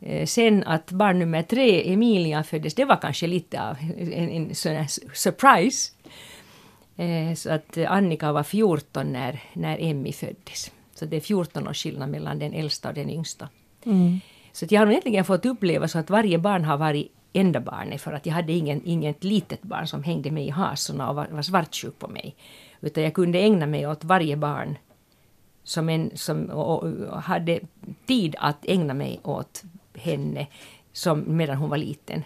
Eh, 0.00 0.26
sen 0.26 0.64
att 0.64 0.90
barn 0.90 1.18
nummer 1.18 1.42
tre, 1.42 1.92
Emilia, 1.92 2.42
föddes, 2.42 2.74
det 2.74 2.84
var 2.84 2.96
kanske 2.96 3.26
lite 3.26 3.62
av 3.62 3.76
en, 3.98 4.12
en 4.12 4.50
en 4.66 4.88
surprise. 5.14 5.92
Eh, 6.96 7.34
så 7.34 7.50
att 7.50 7.78
Annika 7.78 8.32
var 8.32 8.42
14 8.42 9.12
när, 9.12 9.42
när 9.52 9.78
Emmy 9.80 10.12
föddes. 10.12 10.72
Så 10.94 11.04
det 11.04 11.16
är 11.16 11.20
14 11.20 11.68
års 11.68 11.82
skillnad 11.82 12.10
mellan 12.10 12.38
den 12.38 12.52
äldsta 12.52 12.88
och 12.88 12.94
den 12.94 13.10
yngsta. 13.10 13.48
Så 14.52 14.64
att 14.64 14.72
jag 14.72 14.80
har 14.80 14.86
egentligen 14.86 15.24
fått 15.24 15.46
uppleva 15.46 15.88
så 15.88 15.98
att 15.98 16.10
varje 16.10 16.38
barn 16.38 16.64
har 16.64 16.76
varit 16.76 17.12
enda 17.32 17.60
barnet 17.60 18.00
för 18.00 18.12
att 18.12 18.26
jag 18.26 18.34
hade 18.34 18.52
ingen, 18.52 18.82
inget 18.84 19.24
litet 19.24 19.62
barn 19.62 19.86
som 19.86 20.02
hängde 20.02 20.30
mig 20.30 20.46
i 20.46 20.50
hasorna 20.50 21.10
och 21.10 21.16
var, 21.16 21.26
var 21.26 21.42
svartsjuk 21.42 21.98
på 21.98 22.08
mig. 22.08 22.36
Utan 22.80 23.04
jag 23.04 23.14
kunde 23.14 23.38
ägna 23.38 23.66
mig 23.66 23.86
åt 23.86 24.04
varje 24.04 24.36
barn 24.36 24.78
som 25.64 25.88
en, 25.88 26.10
som, 26.14 26.44
och, 26.44 26.82
och 26.82 27.22
hade 27.22 27.60
tid 28.06 28.36
att 28.38 28.64
ägna 28.68 28.94
mig 28.94 29.20
åt 29.22 29.62
henne 29.94 30.46
som, 30.92 31.36
medan 31.36 31.56
hon 31.56 31.70
var 31.70 31.76
liten. 31.76 32.24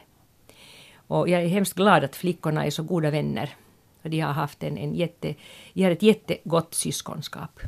Och 0.95 1.29
jag 1.29 1.43
är 1.43 1.49
hemskt 1.49 1.75
glad 1.75 2.05
att 2.05 2.17
flickorna 2.17 2.67
är 2.67 2.71
så 2.71 2.83
goda 2.83 3.11
vänner. 3.11 3.55
De 4.03 4.21
har 4.21 4.33
haft 4.33 4.63
en, 4.63 4.79
en 4.79 4.95
jätte, 4.95 5.35
de 5.73 5.83
har 5.85 5.91
ett 5.91 6.03
jättegott 6.03 6.75
syskonskap. 6.75 7.61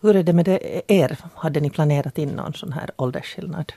Hur 0.00 0.16
är 0.16 0.22
det 0.22 0.32
med 0.32 0.44
det, 0.44 0.82
er? 0.92 1.16
Hade 1.34 1.60
ni 1.60 1.70
planerat 1.70 2.18
in 2.18 2.28
någon 2.28 2.54
sån 2.54 2.72
här 2.72 2.90
åldersskillnad? 2.96 3.72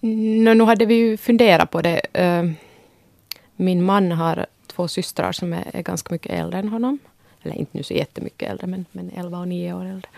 Nå, 0.00 0.54
nu 0.54 0.64
hade 0.64 0.86
vi 0.86 0.94
ju 0.94 1.16
funderat 1.16 1.70
på 1.70 1.82
det. 1.82 2.00
Eh, 2.12 2.50
Min 3.56 3.84
man 3.84 4.12
har 4.12 4.46
två 4.66 4.88
systrar 4.88 5.32
som 5.32 5.52
är, 5.52 5.70
är 5.72 5.82
ganska 5.82 6.14
mycket 6.14 6.32
äldre 6.32 6.58
än 6.58 6.68
honom. 6.68 6.98
Eller 7.42 7.54
inte 7.54 7.76
nu 7.76 7.82
så 7.82 7.94
jättemycket 7.94 8.50
äldre, 8.50 8.66
men, 8.66 8.84
men 8.92 9.10
11 9.16 9.38
och 9.38 9.48
9 9.48 9.72
år 9.72 9.84
äldre. 9.84 10.08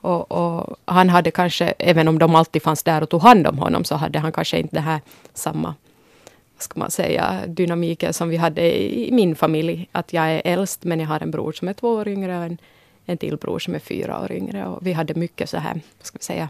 Och, 0.00 0.32
och 0.32 0.76
han 0.84 1.08
hade 1.08 1.30
kanske, 1.30 1.74
även 1.78 2.08
om 2.08 2.18
de 2.18 2.34
alltid 2.34 2.62
fanns 2.62 2.82
där 2.82 3.02
och 3.02 3.08
tog 3.08 3.22
hand 3.22 3.46
om 3.46 3.58
honom, 3.58 3.84
så 3.84 3.94
hade 3.94 4.18
han 4.18 4.32
kanske 4.32 4.58
inte 4.58 4.76
det 4.76 4.80
här 4.80 5.00
samma 5.34 5.74
ska 6.62 6.80
man 6.80 6.90
säga, 6.90 7.40
dynamiken 7.46 8.12
som 8.12 8.28
vi 8.28 8.36
hade 8.36 8.82
i 8.92 9.12
min 9.12 9.36
familj. 9.36 9.88
Att 9.92 10.12
jag 10.12 10.30
är 10.30 10.42
äldst, 10.44 10.84
men 10.84 11.00
jag 11.00 11.06
har 11.06 11.20
en 11.20 11.30
bror 11.30 11.52
som 11.52 11.68
är 11.68 11.72
två 11.72 11.88
år 11.88 12.08
yngre 12.08 12.38
och 12.38 12.44
en, 12.44 12.58
en 13.06 13.18
till 13.18 13.36
bror 13.36 13.58
som 13.58 13.74
är 13.74 13.78
fyra 13.78 14.20
år 14.20 14.32
yngre. 14.32 14.66
Och 14.66 14.86
vi 14.86 14.92
hade 14.92 15.14
mycket 15.14 15.48
så 15.48 15.56
här, 15.56 15.74
vad 15.98 16.06
ska 16.06 16.18
vi 16.18 16.24
säga, 16.24 16.48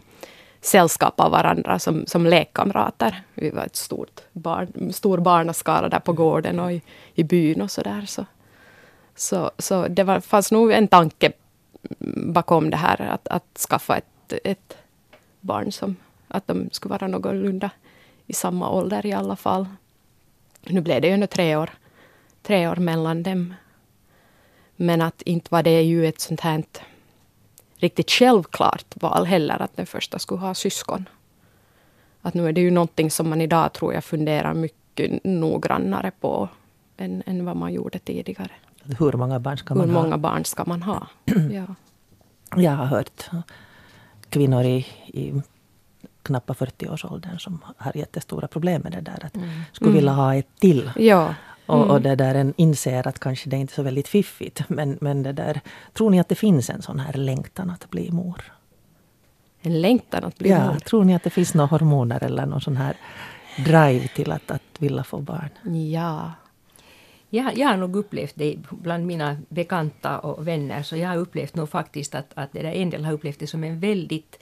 sällskap 0.61 1.19
av 1.19 1.31
varandra 1.31 1.79
som, 1.79 2.05
som 2.07 2.25
lekkamrater. 2.25 3.21
Vi 3.33 3.49
var 3.49 3.63
ett 3.63 3.75
stort 3.75 4.21
barn, 4.31 4.93
stor 4.93 5.17
barnaskara 5.17 5.89
där 5.89 5.99
på 5.99 6.13
gården 6.13 6.59
och 6.59 6.71
i, 6.71 6.81
i 7.15 7.23
byn 7.23 7.61
och 7.61 7.71
så 7.71 7.81
där. 7.81 8.05
Så, 8.05 8.25
så, 9.15 9.51
så 9.57 9.87
det 9.87 10.03
var, 10.03 10.19
fanns 10.19 10.51
nog 10.51 10.71
en 10.71 10.87
tanke 10.87 11.31
bakom 12.33 12.69
det 12.69 12.77
här 12.77 13.01
att, 13.01 13.27
att 13.27 13.57
skaffa 13.69 13.97
ett, 13.97 14.33
ett 14.43 14.77
barn 15.41 15.71
som 15.71 15.95
att 16.27 16.47
de 16.47 16.69
skulle 16.71 16.91
vara 16.91 17.07
någorlunda 17.07 17.69
i 18.27 18.33
samma 18.33 18.69
ålder 18.69 19.05
i 19.05 19.13
alla 19.13 19.35
fall. 19.35 19.65
Nu 20.67 20.81
blev 20.81 21.01
det 21.01 21.07
ju 21.07 21.13
ändå 21.13 21.27
tre 21.27 21.55
år, 21.55 21.69
tre 22.41 22.67
år 22.67 22.75
mellan 22.75 23.23
dem. 23.23 23.53
Men 24.75 25.01
att 25.01 25.21
inte 25.21 25.47
var 25.51 25.63
det 25.63 25.81
ju 25.81 26.07
ett 26.07 26.21
sånt 26.21 26.41
här 26.41 26.63
riktigt 27.75 28.11
självklart 28.11 28.85
val 28.95 29.25
heller 29.25 29.61
att 29.61 29.75
den 29.75 29.85
första 29.85 30.19
skulle 30.19 30.41
ha 30.41 30.53
syskon. 30.53 31.09
Att 32.21 32.33
nu 32.33 32.47
är 32.47 32.53
det 32.53 32.61
ju 32.61 32.71
någonting 32.71 33.11
som 33.11 33.29
man 33.29 33.41
idag 33.41 33.73
tror 33.73 33.93
jag 33.93 34.03
funderar 34.03 34.53
mycket 34.53 35.23
noggrannare 35.23 36.11
på 36.19 36.49
än, 36.97 37.23
än 37.25 37.45
vad 37.45 37.55
man 37.55 37.73
gjorde 37.73 37.99
tidigare. 37.99 38.51
Hur 38.99 39.11
många 39.13 39.39
barn 39.39 39.57
ska 39.57 39.73
Hur 39.73 39.81
man 39.81 39.91
många 39.91 40.09
ha? 40.09 40.17
barn 40.17 40.45
ska 40.45 40.63
man 40.65 40.83
ha? 40.83 41.07
Ja. 41.51 41.75
Jag 42.55 42.71
har 42.71 42.85
hört 42.85 43.29
kvinnor 44.29 44.63
i, 44.63 44.87
i 45.07 45.41
knappa 46.23 46.53
40-årsåldern 46.53 47.37
som 47.39 47.59
har 47.77 47.97
jättestora 47.97 48.47
problem 48.47 48.81
med 48.81 48.91
det 48.91 49.01
där. 49.01 49.25
Att 49.25 49.37
skulle 49.71 49.91
vilja 49.91 50.11
ha 50.11 50.35
ett 50.35 50.59
till. 50.59 50.91
ja. 50.95 51.35
Och, 51.65 51.89
och 51.89 52.01
det 52.01 52.15
där 52.15 52.35
en 52.35 52.53
inser 52.57 53.07
att 53.07 53.19
kanske 53.19 53.49
det 53.49 53.57
inte 53.57 53.73
är 53.73 53.75
så 53.75 53.83
väldigt 53.83 54.07
fiffigt. 54.07 54.63
Men, 54.69 54.97
men 55.01 55.23
det 55.23 55.31
där, 55.33 55.61
tror 55.93 56.09
ni 56.09 56.19
att 56.19 56.29
det 56.29 56.35
finns 56.35 56.69
en 56.69 56.81
sån 56.81 56.99
här 56.99 57.13
längtan 57.13 57.69
att 57.69 57.89
bli 57.89 58.11
mor? 58.11 58.53
En 59.61 59.81
längtan 59.81 60.23
att 60.23 60.37
bli 60.37 60.49
Ja, 60.49 60.71
mor. 60.71 60.79
tror 60.79 61.03
ni 61.03 61.15
att 61.15 61.23
det 61.23 61.29
finns 61.29 61.53
några 61.53 61.67
hormoner 61.67 62.23
eller 62.23 62.45
någon 62.45 62.61
sån 62.61 62.77
här 62.77 62.97
drive 63.57 64.07
till 64.07 64.31
att, 64.31 64.51
att 64.51 64.61
vilja 64.79 65.03
få 65.03 65.17
barn? 65.17 65.49
Ja. 65.91 66.31
Jag, 67.29 67.57
jag 67.57 67.67
har 67.67 67.77
nog 67.77 67.95
upplevt 67.95 68.33
det 68.35 68.55
bland 68.69 69.05
mina 69.05 69.37
bekanta 69.49 70.19
och 70.19 70.47
vänner, 70.47 70.83
så 70.83 70.97
jag 70.97 71.09
har 71.09 71.17
upplevt 71.17 71.55
nog 71.55 71.69
faktiskt 71.69 72.15
att, 72.15 72.31
att 72.33 72.53
det 72.53 72.61
där 72.61 72.71
en 72.71 72.89
del 72.89 73.05
har 73.05 73.13
upplevt 73.13 73.39
det 73.39 73.47
som 73.47 73.63
en 73.63 73.79
väldigt 73.79 74.39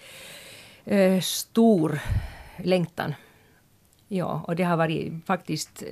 eh, 0.86 1.20
stor 1.20 2.00
längtan. 2.58 3.14
Ja, 4.08 4.44
och 4.48 4.56
det 4.56 4.64
har 4.64 4.78
varit 4.78 5.14
faktiskt 5.26 5.84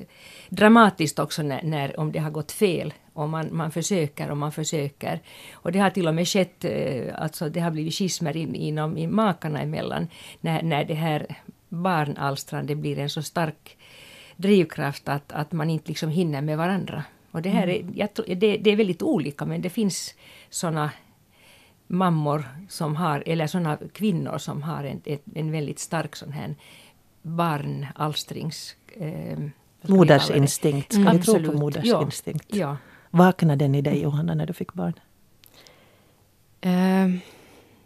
dramatiskt 0.49 1.19
också 1.19 1.43
när, 1.43 1.63
när 1.63 1.99
om 1.99 2.11
det 2.11 2.19
har 2.19 2.31
gått 2.31 2.51
fel 2.51 2.93
och 3.13 3.29
man, 3.29 3.49
man 3.51 3.71
försöker 3.71 4.31
och 4.31 4.37
man 4.37 4.51
försöker. 4.51 5.19
Och 5.53 5.71
det 5.71 5.79
har 5.79 5.89
till 5.89 6.07
och 6.07 6.15
med 6.15 6.27
skett, 6.27 6.65
eh, 6.65 7.21
alltså 7.21 7.49
det 7.49 7.59
har 7.59 7.71
blivit 7.71 7.93
schismer 7.93 8.37
in, 8.37 8.55
inom 8.55 8.97
i 8.97 9.07
makarna 9.07 9.61
emellan 9.61 10.07
när, 10.41 10.63
när 10.63 10.85
det 10.85 10.93
här 10.93 11.35
barnalstrande 11.69 12.75
blir 12.75 12.99
en 12.99 13.09
så 13.09 13.21
stark 13.23 13.77
drivkraft 14.35 15.09
att, 15.09 15.31
att 15.31 15.51
man 15.51 15.69
inte 15.69 15.87
liksom 15.87 16.09
hinner 16.09 16.41
med 16.41 16.57
varandra. 16.57 17.03
Och 17.31 17.41
det 17.41 17.49
här 17.49 17.67
är, 17.67 17.85
jag 17.95 18.13
tror, 18.13 18.25
det, 18.35 18.57
det 18.57 18.71
är 18.71 18.75
väldigt 18.75 19.01
olika 19.01 19.45
men 19.45 19.61
det 19.61 19.69
finns 19.69 20.15
såna 20.49 20.91
mammor 21.89 22.45
som 22.69 22.95
har, 22.95 23.23
eller 23.25 23.47
såna 23.47 23.77
kvinnor 23.93 24.37
som 24.37 24.63
har 24.63 24.83
en, 24.83 25.01
en 25.35 25.51
väldigt 25.51 25.79
stark 25.79 26.15
sån 26.15 26.31
här 26.31 26.55
barnalstrings... 27.21 28.75
Eh, 28.97 29.39
modersinstinkt, 29.81 30.93
ska 30.93 31.01
mm, 31.01 31.17
vi 31.17 31.23
tro 31.23 31.43
på 31.43 31.57
modersinstinkt? 31.57 32.45
Ja, 32.47 32.57
ja. 32.57 32.77
Vaknade 33.09 33.65
den 33.65 33.75
i 33.75 33.81
dig 33.81 34.01
Johanna 34.01 34.35
när 34.35 34.45
du 34.45 34.53
fick 34.53 34.73
barn? 34.73 34.93
Uh, 36.65 37.17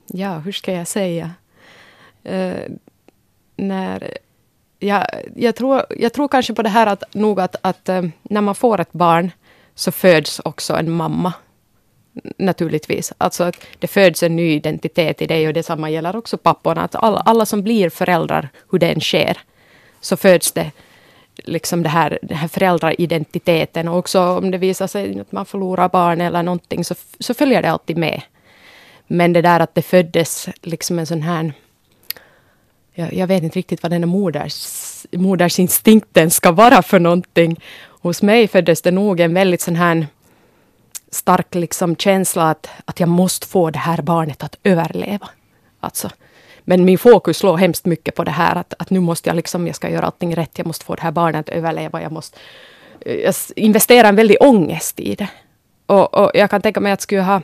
ja, 0.08 0.40
hur 0.40 0.52
ska 0.52 0.74
jag 0.74 0.88
säga? 0.88 1.32
Uh, 2.30 2.76
när 3.56 4.18
jag, 4.80 5.08
jag, 5.36 5.56
tror, 5.56 5.86
jag 5.90 6.14
tror 6.14 6.28
kanske 6.28 6.54
på 6.54 6.62
det 6.62 6.70
här 6.70 6.88
att 6.88 7.16
nog 7.16 7.40
att, 7.40 7.56
att 7.62 7.90
uh, 7.90 8.10
när 8.22 8.42
man 8.42 8.56
får 8.56 8.82
ett 8.82 8.94
barn 8.94 9.32
så 9.76 9.92
föds 9.92 10.40
också 10.40 10.74
en 10.74 10.92
mamma. 10.92 11.34
Naturligtvis. 12.38 13.14
Alltså 13.18 13.44
att 13.44 13.56
det 13.80 13.88
föds 13.88 14.24
en 14.24 14.36
ny 14.36 14.54
identitet 14.54 15.22
i 15.22 15.28
dig 15.28 15.48
och 15.48 15.54
detsamma 15.54 15.90
gäller 15.90 16.16
också 16.16 16.38
papporna. 16.38 16.82
Att 16.82 16.96
alla, 16.96 17.20
alla 17.20 17.46
som 17.46 17.64
blir 17.64 17.90
föräldrar, 17.90 18.50
hur 18.72 18.80
det 18.80 18.92
än 18.92 19.02
sker, 19.02 19.38
så 20.02 20.18
föds 20.18 20.52
det 20.52 20.72
liksom 21.36 21.84
det 21.84 21.90
här, 21.90 22.20
den 22.22 22.38
här 22.38 22.48
föräldraidentiteten. 22.48 23.88
Och 23.88 23.98
också 23.98 24.22
om 24.22 24.52
det 24.52 24.58
visar 24.58 24.88
sig 24.88 25.20
att 25.20 25.32
man 25.32 25.46
förlorar 25.46 25.90
barn 25.90 26.22
eller 26.22 26.44
någonting 26.44 26.84
så, 26.86 26.96
så 27.20 27.34
följer 27.34 27.62
det 27.62 27.72
alltid 27.72 27.98
med. 27.98 28.22
Men 29.08 29.34
det 29.34 29.42
där 29.42 29.60
att 29.60 29.76
det 29.76 29.82
föddes 29.82 30.50
liksom 30.62 31.00
en 31.00 31.06
sån 31.06 31.22
här... 31.22 31.54
Jag, 32.94 33.14
jag 33.14 33.28
vet 33.28 33.44
inte 33.44 33.60
riktigt 33.60 33.84
vad 33.84 33.92
den 33.92 34.04
här 34.04 34.08
moders, 34.08 34.68
modersinstinkten 35.12 36.32
ska 36.32 36.52
vara 36.52 36.82
för 36.82 37.00
någonting. 37.00 37.60
Hos 38.02 38.22
mig 38.22 38.48
föddes 38.48 38.82
det 38.82 38.92
nog 38.92 39.20
en 39.20 39.34
väldigt 39.34 39.62
sån 39.62 39.76
här 39.76 40.08
stark 41.14 41.56
liksom 41.56 41.96
känsla 41.96 42.50
att, 42.50 42.70
att 42.86 43.00
jag 43.00 43.10
måste 43.10 43.48
få 43.48 43.70
det 43.70 43.80
här 43.80 44.02
barnet 44.02 44.44
att 44.44 44.58
överleva. 44.64 45.30
Alltså, 45.80 46.10
men 46.62 46.86
min 46.86 46.98
fokus 46.98 47.44
låg 47.44 47.60
hemskt 47.60 47.86
mycket 47.86 48.16
på 48.16 48.24
det 48.24 48.32
här 48.32 48.56
att, 48.56 48.74
att 48.80 48.90
nu 48.90 49.00
måste 49.00 49.30
jag 49.30 49.36
liksom, 49.36 49.68
jag 49.68 49.76
ska 49.76 49.90
göra 49.90 50.06
allting 50.06 50.36
rätt, 50.36 50.58
jag 50.58 50.68
måste 50.68 50.86
få 50.86 50.96
det 50.96 51.02
här 51.02 51.12
barnet 51.12 51.50
att 51.50 51.56
överleva, 51.56 52.02
jag 52.02 52.12
måste 52.12 52.40
eh, 53.02 53.16
jag 53.16 53.36
investera 53.56 54.08
en 54.08 54.16
väldig 54.16 54.38
ångest 54.40 55.00
i 55.00 55.16
det. 55.16 55.28
Och, 55.86 56.14
och 56.14 56.32
jag 56.34 56.50
kan 56.50 56.62
tänka 56.62 56.80
mig 56.80 56.92
att 56.92 57.02
skulle 57.02 57.22
jag 57.22 57.26
ha 57.26 57.42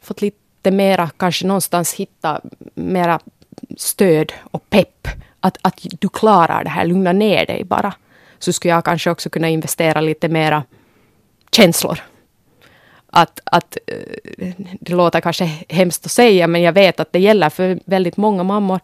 fått 0.00 0.22
lite 0.22 0.70
mera, 0.70 1.10
kanske 1.16 1.46
någonstans 1.46 1.94
hitta 1.94 2.40
mera 2.74 3.20
stöd 3.76 4.32
och 4.42 4.70
pepp. 4.70 5.08
Att, 5.40 5.58
att 5.62 5.80
du 6.00 6.08
klarar 6.08 6.64
det 6.64 6.70
här, 6.70 6.84
lugna 6.84 7.12
ner 7.12 7.46
dig 7.46 7.64
bara. 7.64 7.94
Så 8.38 8.52
skulle 8.52 8.74
jag 8.74 8.84
kanske 8.84 9.10
också 9.10 9.30
kunna 9.30 9.48
investera 9.48 10.00
lite 10.00 10.28
mera 10.28 10.64
känslor 11.50 12.00
att, 13.14 13.40
att 13.44 13.76
eh, 13.86 14.52
det 14.80 14.92
låter 14.92 15.20
kanske 15.20 15.44
hemskt 15.68 16.06
att 16.06 16.12
säga, 16.12 16.46
men 16.46 16.62
jag 16.62 16.72
vet 16.72 17.00
att 17.00 17.12
det 17.12 17.18
gäller 17.18 17.50
för 17.50 17.80
väldigt 17.84 18.16
många 18.16 18.42
mammor. 18.42 18.80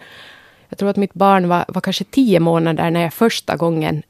Jag 0.69 0.79
tror 0.79 0.91
att 0.91 0.97
mitt 0.97 1.15
barn 1.15 1.49
var, 1.49 1.65
var 1.69 1.81
kanske 1.81 2.05
tio 2.05 2.41
månader 2.41 2.91
när 2.91 3.01
jag 3.01 3.15
första 3.15 3.57
gången 3.57 4.03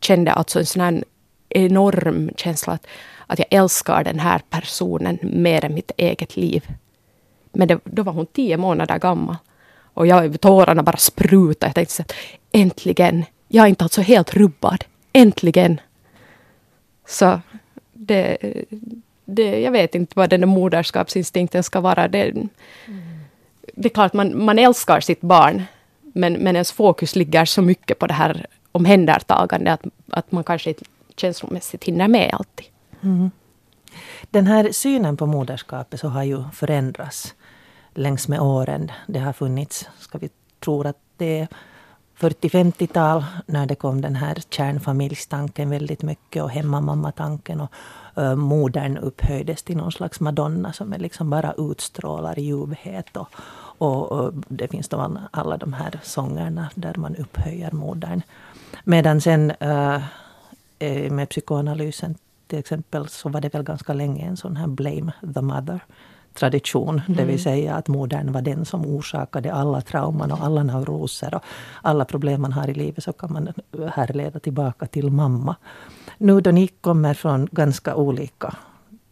kände 0.00 0.32
alltså 0.32 0.58
en 0.58 0.66
sån 0.66 0.82
här 0.82 1.04
enorm 1.48 2.30
känsla 2.36 2.72
att, 2.72 2.86
att 3.26 3.38
jag 3.38 3.48
älskar 3.50 4.04
den 4.04 4.18
här 4.18 4.40
personen 4.50 5.18
mer 5.22 5.64
än 5.64 5.74
mitt 5.74 5.90
eget 5.96 6.36
liv. 6.36 6.66
Men 7.52 7.68
det, 7.68 7.78
då 7.84 8.02
var 8.02 8.12
hon 8.12 8.26
tio 8.26 8.56
månader 8.56 8.98
gammal. 8.98 9.36
Och 9.94 10.06
jag, 10.06 10.40
tårarna 10.40 10.82
bara 10.82 10.96
sprutade. 10.96 11.68
Jag 11.68 11.74
tänkte 11.74 12.02
att 12.02 12.12
äntligen, 12.52 13.24
jag 13.48 13.64
är 13.64 13.68
inte 13.68 13.84
alltså 13.84 14.00
helt 14.00 14.34
rubbad. 14.34 14.84
Äntligen. 15.12 15.80
Så 17.06 17.40
det, 17.92 18.36
det, 19.24 19.60
jag 19.60 19.72
vet 19.72 19.94
inte 19.94 20.12
vad 20.16 20.30
den 20.30 20.40
där 20.40 20.46
moderskapsinstinkten 20.46 21.62
ska 21.62 21.80
vara. 21.80 22.08
Det, 22.08 22.30
mm. 22.30 22.48
det 23.74 23.88
är 23.88 23.94
klart, 23.94 24.12
man, 24.12 24.44
man 24.44 24.58
älskar 24.58 25.00
sitt 25.00 25.20
barn. 25.20 25.62
Men, 26.14 26.32
men 26.32 26.56
ens 26.56 26.72
fokus 26.72 27.16
ligger 27.16 27.44
så 27.44 27.62
mycket 27.62 27.98
på 27.98 28.06
det 28.06 28.14
här 28.14 28.46
omhändertagande 28.72 29.72
att, 29.72 29.82
att 30.10 30.32
man 30.32 30.44
kanske 30.44 30.70
inte 30.70 30.84
känslomässigt 31.16 31.84
hinner 31.84 32.08
med 32.08 32.30
alltid. 32.32 32.66
Mm. 33.02 33.30
Den 34.30 34.46
här 34.46 34.72
synen 34.72 35.16
på 35.16 35.26
moderskapet 35.26 36.00
så 36.00 36.08
har 36.08 36.22
ju 36.22 36.44
förändrats 36.52 37.34
längs 37.94 38.28
med 38.28 38.40
åren. 38.40 38.92
Det 39.06 39.18
har 39.18 39.32
funnits, 39.32 39.88
ska 39.98 40.18
vi 40.18 40.30
tro 40.60 40.82
att 40.82 40.98
det 41.16 41.38
är 41.38 41.48
40-50-tal 42.18 43.24
när 43.46 43.66
det 43.66 43.74
kom 43.74 44.00
den 44.00 44.16
här 44.16 44.42
kärnfamiljstanken 44.50 45.70
väldigt 45.70 46.02
mycket 46.02 46.42
och 46.42 46.50
hemmamammatanken 46.50 47.60
och 47.60 47.72
uh, 48.18 48.36
modern 48.36 48.96
upphöjdes 48.96 49.62
till 49.62 49.76
någon 49.76 49.92
slags 49.92 50.20
madonna 50.20 50.72
som 50.72 50.92
är 50.92 50.98
liksom 50.98 51.30
bara 51.30 51.54
utstrålar 51.58 52.38
ljuvhet. 52.38 53.16
Och, 53.16 53.28
och, 53.78 54.12
och, 54.12 54.32
det 54.48 54.68
finns 54.68 54.88
då 54.88 55.18
alla 55.30 55.56
de 55.56 55.72
här 55.72 56.00
sångerna 56.02 56.70
där 56.74 56.94
man 56.96 57.16
upphöjer 57.16 57.72
modern. 57.72 58.22
Medan 58.84 59.20
sen 59.20 59.50
uh, 59.50 60.02
med 61.10 61.28
psykoanalysen 61.28 62.14
till 62.46 62.58
exempel 62.58 63.08
så 63.08 63.28
var 63.28 63.40
det 63.40 63.54
väl 63.54 63.62
ganska 63.62 63.92
länge 63.92 64.26
en 64.26 64.36
sån 64.36 64.56
här 64.56 64.66
blame 64.66 65.12
the 65.34 65.40
mother 65.40 65.80
tradition. 66.34 67.02
Mm. 67.06 67.16
Det 67.16 67.24
vill 67.24 67.34
mm. 67.34 67.38
säga 67.38 67.74
att 67.74 67.88
modern 67.88 68.32
var 68.32 68.42
den 68.42 68.64
som 68.64 68.86
orsakade 68.86 69.52
alla 69.52 69.80
trauman 69.80 70.32
och 70.32 70.44
alla 70.44 70.62
neuroser 70.62 71.34
och 71.34 71.42
alla 71.82 72.04
problem 72.04 72.42
man 72.42 72.52
har 72.52 72.70
i 72.70 72.74
livet 72.74 73.04
så 73.04 73.12
kan 73.12 73.32
man 73.32 73.52
härleda 73.92 74.40
tillbaka 74.40 74.86
till 74.86 75.10
mamma. 75.10 75.56
Nu 76.18 76.40
då 76.40 76.50
ni 76.50 76.68
kommer 76.68 77.14
från 77.14 77.48
ganska 77.52 77.94
olika 77.94 78.54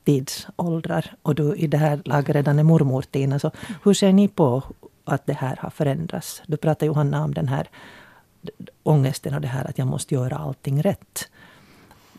tidsåldrar 0.04 1.12
och 1.22 1.34
du 1.34 1.54
i 1.54 1.66
det 1.66 1.76
här 1.76 2.02
laget 2.04 2.36
redan 2.36 2.58
är 2.58 2.62
mormor 2.62 3.02
Tina, 3.02 3.38
så 3.38 3.50
hur 3.84 3.94
ser 3.94 4.12
ni 4.12 4.28
på 4.28 4.62
att 5.04 5.26
det 5.26 5.32
här 5.32 5.56
har 5.60 5.70
förändrats? 5.70 6.42
Du 6.46 6.56
pratar 6.56 6.86
Johanna 6.86 7.24
om 7.24 7.34
den 7.34 7.48
här 7.48 7.68
ångesten 8.82 9.34
och 9.34 9.40
det 9.40 9.48
här 9.48 9.64
att 9.68 9.78
jag 9.78 9.86
måste 9.86 10.14
göra 10.14 10.36
allting 10.36 10.82
rätt. 10.82 11.28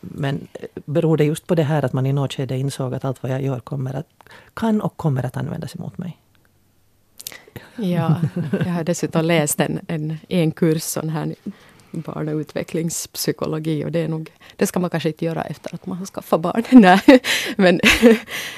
Men 0.04 0.48
beror 0.84 1.16
det 1.16 1.24
just 1.24 1.46
på 1.46 1.54
det 1.54 1.62
här 1.62 1.84
att 1.84 1.92
man 1.92 2.06
i 2.06 2.12
något 2.12 2.32
skede 2.32 2.58
insåg 2.58 2.94
att 2.94 3.04
allt 3.04 3.22
vad 3.22 3.32
jag 3.32 3.42
gör 3.42 3.60
kommer 3.60 3.94
att, 3.94 4.06
kan 4.54 4.80
och 4.80 4.96
kommer 4.96 5.26
att 5.26 5.36
användas 5.36 5.76
emot 5.76 5.98
mig? 5.98 6.18
Ja, 7.76 8.20
jag 8.52 8.72
har 8.72 8.84
dessutom 8.84 9.24
läst 9.24 9.60
en, 9.60 9.80
en, 9.88 10.18
en 10.28 10.50
kurs 10.50 10.82
sån 10.82 11.08
här 11.08 11.34
barn 11.90 12.28
och 12.28 12.36
utvecklingspsykologi 12.36 13.84
och 13.84 13.92
det 13.92 13.98
är 13.98 14.08
nog, 14.08 14.30
det 14.56 14.66
ska 14.66 14.80
man 14.80 14.90
kanske 14.90 15.08
inte 15.08 15.24
göra 15.24 15.42
efter 15.42 15.74
att 15.74 15.86
man 15.86 15.98
har 15.98 16.06
skaffat 16.06 16.40
barn. 16.40 16.62
Nej, 16.70 17.20
men 17.56 17.80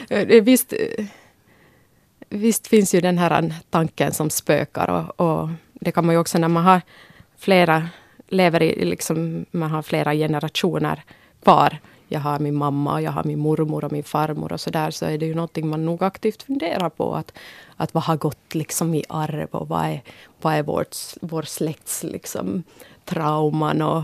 eh, 0.09 0.43
visst, 0.43 0.73
eh, 0.73 1.07
visst 2.29 2.67
finns 2.67 2.95
ju 2.95 3.01
den 3.01 3.19
här 3.19 3.55
tanken 3.71 4.13
som 4.13 4.31
spökar 4.31 4.91
och, 4.91 5.21
och 5.21 5.49
det 5.73 5.93
kan 5.93 6.07
man 6.07 6.15
ju 6.15 6.19
också 6.19 6.39
när 6.39 6.49
man 6.49 6.65
har 6.65 6.81
flera, 7.37 7.89
lever 8.29 8.63
i, 8.63 8.85
liksom, 8.85 9.47
man 9.51 9.71
har 9.71 9.83
flera 9.83 10.15
generationer 10.15 11.03
kvar. 11.45 11.79
Jag 12.09 12.21
har 12.21 12.39
min 12.39 12.55
mamma, 12.55 13.03
jag 13.03 13.13
har 13.13 13.25
min 13.25 13.39
mormor 13.39 13.85
och 13.85 13.93
min 13.93 14.05
farmor 14.05 14.53
och 14.53 14.61
så 14.61 14.71
där. 14.71 14.91
Så 14.91 15.07
är 15.07 15.19
det 15.19 15.27
ju 15.27 15.35
någonting 15.35 15.69
man 15.69 15.85
nog 15.85 16.03
aktivt 16.03 16.43
funderar 16.43 16.89
på. 16.89 17.15
Att, 17.15 17.33
att 17.77 17.95
vad 17.95 18.05
har 18.05 18.17
gått 18.17 18.55
liksom 18.55 18.95
i 18.95 19.05
arv 19.09 19.49
och 19.51 19.69
vad 19.69 19.85
är, 19.85 20.03
vad 20.41 20.55
är 20.55 20.63
vårt, 20.63 20.97
vår 21.21 21.43
släkts 21.43 22.03
liksom, 22.03 22.63
trauman 23.05 23.83
och, 23.83 24.03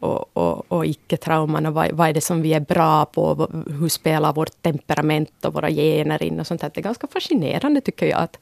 och, 0.00 0.36
och, 0.36 0.72
och 0.72 0.86
icke-trauman 0.86 1.66
och 1.66 1.74
vad, 1.74 1.90
vad, 1.92 2.08
är 2.08 2.12
det 2.12 2.20
som 2.20 2.42
vi 2.42 2.54
är 2.54 2.60
bra 2.60 3.04
på? 3.04 3.48
Hur 3.80 3.88
spelar 3.88 4.32
vårt 4.32 4.62
temperament 4.62 5.44
och 5.44 5.54
våra 5.54 5.70
gener 5.70 6.22
in 6.22 6.40
och 6.40 6.46
sånt 6.46 6.62
här. 6.62 6.70
Det 6.74 6.80
är 6.80 6.82
ganska 6.82 7.06
fascinerande 7.06 7.80
tycker 7.80 8.06
jag 8.06 8.20
att, 8.20 8.38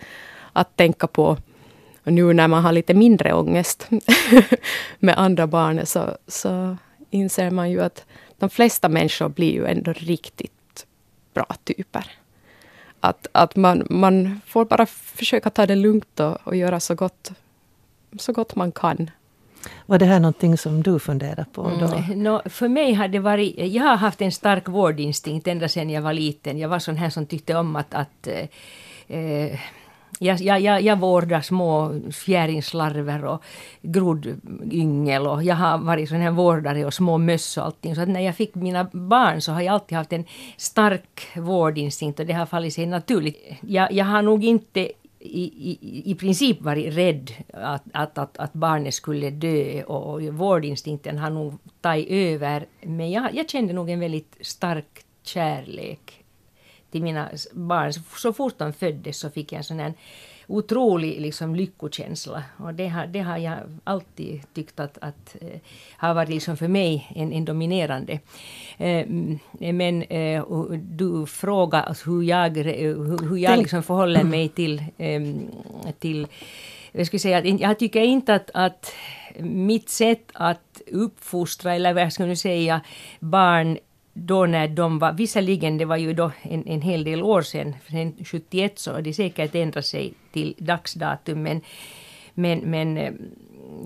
att 0.53 0.77
tänka 0.77 1.07
på. 1.07 1.37
Och 2.05 2.13
nu 2.13 2.33
när 2.33 2.49
man 2.49 2.63
har 2.63 2.73
lite 2.73 2.95
mindre 2.95 3.33
ångest 3.33 3.89
med 4.99 5.19
andra 5.19 5.47
barn 5.47 5.87
så, 5.87 6.17
så 6.27 6.77
inser 7.11 7.51
man 7.51 7.71
ju 7.71 7.81
att 7.81 8.05
de 8.38 8.51
flesta 8.51 8.88
människor 8.88 9.29
blir 9.29 9.53
ju 9.53 9.66
ändå 9.66 9.92
riktigt 9.92 10.87
bra 11.35 11.46
typer. 11.64 12.11
Att, 13.01 13.27
att 13.33 13.57
man, 13.57 13.87
man 13.90 14.40
får 14.46 14.64
bara 14.64 14.87
försöka 14.87 15.51
ta 15.51 15.66
det 15.66 15.77
lugnt 15.77 16.20
och, 16.20 16.46
och 16.46 16.57
göra 16.57 16.81
så 16.81 16.94
gott, 16.94 17.31
så 18.18 18.33
gott 18.33 18.57
man 18.57 18.72
kan. 18.72 19.11
Var 19.87 19.98
det 19.98 20.05
här 20.05 20.20
någonting 20.20 20.59
som 20.59 20.83
du 20.83 20.98
funderar 20.98 21.46
på? 21.53 21.62
Då? 21.62 21.87
Mm. 21.87 22.22
No, 22.22 22.40
för 22.48 22.68
mig 22.68 22.94
har 22.94 23.09
det 23.09 23.18
varit... 23.18 23.55
Jag 23.59 23.83
har 23.83 23.96
haft 23.96 24.22
en 24.22 24.33
stark 24.33 24.68
vårdinstinkt 24.68 25.46
ända 25.46 25.68
sedan 25.68 25.90
jag 25.90 26.03
var 26.03 26.12
liten. 26.12 26.59
Jag 26.59 26.68
var 26.68 26.79
sån 26.79 26.96
här 26.96 27.11
som 27.11 27.27
tyckte 27.27 27.55
om 27.55 27.77
att, 27.77 27.94
att 27.94 28.29
eh, 29.09 29.61
jag, 30.18 30.40
jag, 30.40 30.83
jag, 30.83 30.98
vårdar 30.98 31.40
små 31.40 32.00
fjäringslarver 32.12 33.24
och 33.24 33.42
grodyngel 33.83 35.26
och 35.26 35.42
jag 35.42 35.54
har 35.54 35.78
varit 35.78 36.09
sån 36.09 36.20
här 36.20 36.31
vårdare 36.31 36.85
och 36.85 36.94
små 36.94 37.18
möss 37.18 37.57
och 37.57 37.64
allting. 37.64 37.94
Så 37.94 38.00
att 38.00 38.09
när 38.09 38.20
jag 38.20 38.37
fick 38.37 38.54
mina 38.54 38.85
barn 38.92 39.40
så 39.40 39.52
har 39.52 39.61
jag 39.61 39.72
alltid 39.72 39.98
haft 39.98 40.12
en 40.12 40.24
stark 40.57 41.26
vårdinstinkt 41.37 42.20
och 42.20 42.26
det 42.26 42.33
har 42.33 42.46
fallit 42.46 42.74
sig 42.74 42.87
naturligt. 42.87 43.37
Jag, 43.61 43.92
jag 43.92 44.04
har 44.04 44.22
nog 44.22 44.44
inte 44.44 44.92
i, 45.20 45.42
i, 45.42 46.02
i 46.11 46.14
princip 46.14 46.62
varit 46.62 46.94
rädd 46.94 47.31
att, 47.52 47.83
att, 47.92 48.18
att, 48.18 48.38
att 48.38 48.52
barnet 48.52 48.94
skulle 48.94 49.31
dö 49.31 49.83
och, 49.83 50.14
och 50.14 50.22
vårdinstinkten 50.22 51.18
har 51.18 51.31
nog 51.31 51.59
tagit 51.81 52.09
över. 52.11 52.66
Men 52.83 53.11
jag, 53.11 53.35
jag 53.35 53.50
kände 53.50 53.72
nog 53.72 53.90
en 53.90 54.00
väldigt 54.00 54.37
stark 54.40 55.04
kärlek 55.22 56.17
till 56.90 57.03
mina 57.03 57.29
barn. 57.53 57.92
Så 57.92 58.33
fort 58.33 58.59
de 58.59 58.72
föddes 58.72 59.18
så 59.18 59.31
fick 59.31 59.53
jag 59.53 59.59
en 59.59 59.64
sån 59.64 59.81
här 59.81 59.94
otrolig 60.48 61.20
liksom, 61.20 61.55
lyckokänsla. 61.55 62.42
Och 62.57 62.74
det 62.74 62.88
har, 62.88 63.07
det 63.07 63.20
har 63.20 63.38
jag 63.38 63.59
alltid 63.85 64.42
tyckt 64.55 64.81
att, 64.81 64.98
att 65.01 65.37
äh, 65.40 65.61
har 65.96 66.14
varit 66.14 66.29
liksom 66.29 66.57
för 66.57 66.68
mig 66.68 67.12
en, 67.14 67.33
en 67.33 67.44
dominerande. 67.44 68.18
Äh, 68.79 69.07
men 69.72 70.03
äh, 70.03 70.44
du 70.72 71.27
frågar 71.27 71.83
alltså 71.83 72.11
hur 72.11 72.22
jag, 72.22 72.57
hur, 72.57 73.29
hur 73.29 73.37
jag 73.37 73.59
liksom 73.59 73.83
förhåller 73.83 74.24
mig 74.24 74.48
till, 74.48 74.83
till 75.98 76.27
jag 76.92 77.07
skulle 77.07 77.20
säga 77.20 77.44
jag 77.44 77.79
tycker 77.79 78.01
inte 78.01 78.35
att, 78.35 78.51
att 78.55 78.92
mitt 79.38 79.88
sätt 79.88 80.31
att 80.33 80.83
uppfostra, 80.87 81.74
eller 81.74 81.94
vad 81.94 82.12
ska 82.12 82.27
jag 82.27 82.38
säga, 82.38 82.81
barn 83.20 83.79
då 84.18 84.46
när 84.46 84.68
de 84.68 84.98
var, 84.98 85.12
visserligen 85.12 85.78
det 85.78 85.85
var 85.85 85.96
ju 85.96 86.12
då 86.12 86.31
en, 86.42 86.66
en 86.66 86.83
hel 86.83 87.04
del 87.04 87.22
år 87.22 87.42
sedan, 87.42 87.74
sen 87.90 88.14
71 88.24 88.78
så 88.78 88.92
har 88.92 89.02
det 89.02 89.14
säkert 89.14 89.54
ändrat 89.54 89.87
sig 89.87 90.14
till 90.33 90.54
dagsdatum 90.59 91.42
men, 91.42 91.61
men, 92.35 92.59
men 92.59 92.96
eh, 92.96 93.12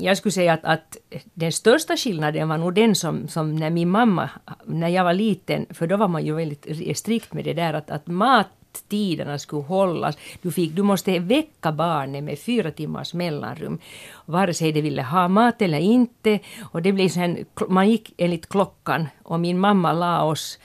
jag 0.00 0.16
skulle 0.16 0.32
säga 0.32 0.52
att, 0.52 0.64
att 0.64 0.96
den 1.34 1.52
största 1.52 1.96
skillnaden 1.96 2.48
var 2.48 2.58
nog 2.58 2.74
den 2.74 2.94
som, 2.94 3.28
som 3.28 3.56
när 3.56 3.70
min 3.70 3.90
mamma, 3.90 4.30
när 4.64 4.88
jag 4.88 5.04
var 5.04 5.14
liten, 5.14 5.66
för 5.70 5.86
då 5.86 5.96
var 5.96 6.08
man 6.08 6.24
ju 6.24 6.34
väldigt 6.34 6.98
strikt 6.98 7.32
med 7.32 7.44
det 7.44 7.54
där 7.54 7.74
att, 7.74 7.90
att 7.90 8.06
mat 8.06 8.48
tiderna 8.72 9.38
skulle 9.38 9.62
hållas. 9.62 10.18
Du, 10.42 10.52
fick, 10.52 10.72
du 10.72 10.82
måste 10.82 11.18
väcka 11.18 11.72
barnet 11.72 12.24
med 12.24 12.38
fyra 12.38 12.70
timmars 12.70 13.14
mellanrum. 13.14 13.78
Vare 14.26 14.54
sig 14.54 14.72
de 14.72 14.82
ville 14.82 15.02
ha 15.02 15.28
mat 15.28 15.62
eller 15.62 15.78
inte. 15.78 16.38
Och 16.72 16.82
det 16.82 16.92
blev 16.92 17.08
sen, 17.08 17.44
man 17.68 17.90
gick 17.90 18.14
enligt 18.16 18.48
klockan 18.48 19.08
och 19.22 19.40
min 19.40 19.58
mamma 19.58 19.92
la 19.92 20.24
oss 20.24 20.58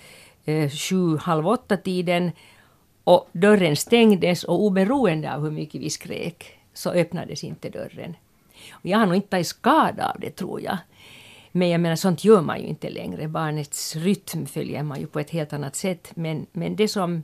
eh, 0.46 0.70
sju, 0.70 1.18
halv 1.18 1.48
åtta 1.48 1.78
tiden 1.78 2.32
och 3.04 3.30
dörren 3.32 3.76
stängdes 3.76 4.44
och 4.44 4.64
oberoende 4.64 5.36
av 5.36 5.42
hur 5.44 5.52
mycket 5.52 5.82
vi 5.82 5.90
skrek 5.90 6.58
så 6.74 6.90
öppnades 6.90 7.44
inte 7.44 7.70
dörren. 7.70 8.16
Och 8.72 8.86
jag 8.86 8.98
har 8.98 9.06
nog 9.06 9.16
inte 9.16 9.28
tagit 9.28 9.48
skada 9.48 10.10
av 10.10 10.20
det 10.20 10.32
tror 10.32 10.62
jag. 10.62 10.78
Men 11.52 11.70
jag 11.70 11.82
menar 11.82 11.96
sånt 11.96 12.24
gör 12.24 12.42
man 12.42 12.62
ju 12.62 12.68
inte 12.68 12.90
längre. 12.90 13.28
Barnets 13.28 13.96
rytm 13.96 14.46
följer 14.46 14.84
man 14.84 15.00
ju 15.00 15.08
på 15.08 15.20
ett 15.20 15.30
helt 15.30 15.54
annat 15.54 15.76
sätt. 15.76 16.12
Men, 16.16 16.46
men 16.52 16.76
det 16.76 16.88
som 16.88 17.24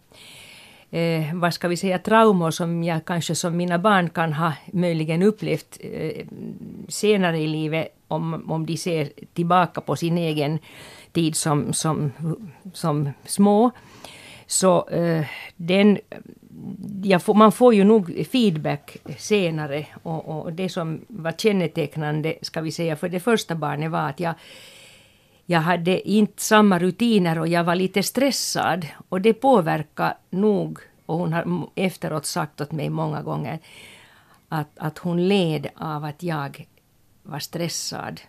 eh, 0.93 1.33
vad 1.33 1.53
ska 1.53 1.67
vi 1.67 1.77
säga, 1.77 1.99
traumor 1.99 2.51
som 2.51 2.83
jag 2.83 3.05
kanske 3.05 3.35
som 3.35 3.57
mina 3.57 3.79
barn 3.79 4.09
kan 4.09 4.33
ha 4.33 4.53
möjligen 4.73 5.21
upplevt 5.21 5.77
eh, 5.79 6.25
senare 6.87 7.39
i 7.39 7.47
livet 7.47 7.87
om, 8.07 8.51
om 8.51 8.65
de 8.65 8.77
ser 8.77 9.09
tillbaka 9.33 9.81
på 9.81 9.95
sin 9.95 10.17
egen 10.17 10.59
tid 11.11 11.35
som, 11.35 11.73
som, 11.73 12.11
som 12.73 13.09
små. 13.25 13.71
Så 14.47 14.89
eh, 14.89 15.25
den, 15.55 15.97
får, 17.19 17.33
man 17.33 17.51
får 17.51 17.73
ju 17.73 17.83
nog 17.83 18.27
feedback 18.31 18.97
senare 19.17 19.85
och, 20.03 20.41
och, 20.41 20.53
det 20.53 20.69
som 20.69 21.01
var 21.07 21.31
kännetecknande, 21.31 22.35
ska 22.41 22.61
vi 22.61 22.71
säga, 22.71 22.95
för 22.95 23.09
det 23.09 23.19
första 23.19 23.55
barnet 23.55 23.91
var 23.91 24.09
att 24.09 24.19
jag 24.19 24.33
jag 25.45 25.59
hade 25.59 26.09
inte 26.09 26.41
samma 26.41 26.79
rutiner 26.79 27.39
och 27.39 27.47
jag 27.47 27.63
var 27.63 27.75
lite 27.75 28.03
stressad. 28.03 28.87
Och 29.09 29.21
det 29.21 29.33
påverkade 29.33 30.17
nog, 30.29 30.79
och 31.05 31.17
hon 31.17 31.33
har 31.33 31.69
efteråt 31.75 32.25
sagt 32.25 32.61
åt 32.61 32.71
mig 32.71 32.89
många 32.89 33.21
gånger, 33.21 33.59
att, 34.49 34.69
att 34.75 34.97
hon 34.97 35.27
led 35.27 35.67
av 35.75 36.03
att 36.03 36.23
jag 36.23 36.67
var 37.23 37.39
stressad. 37.39 38.21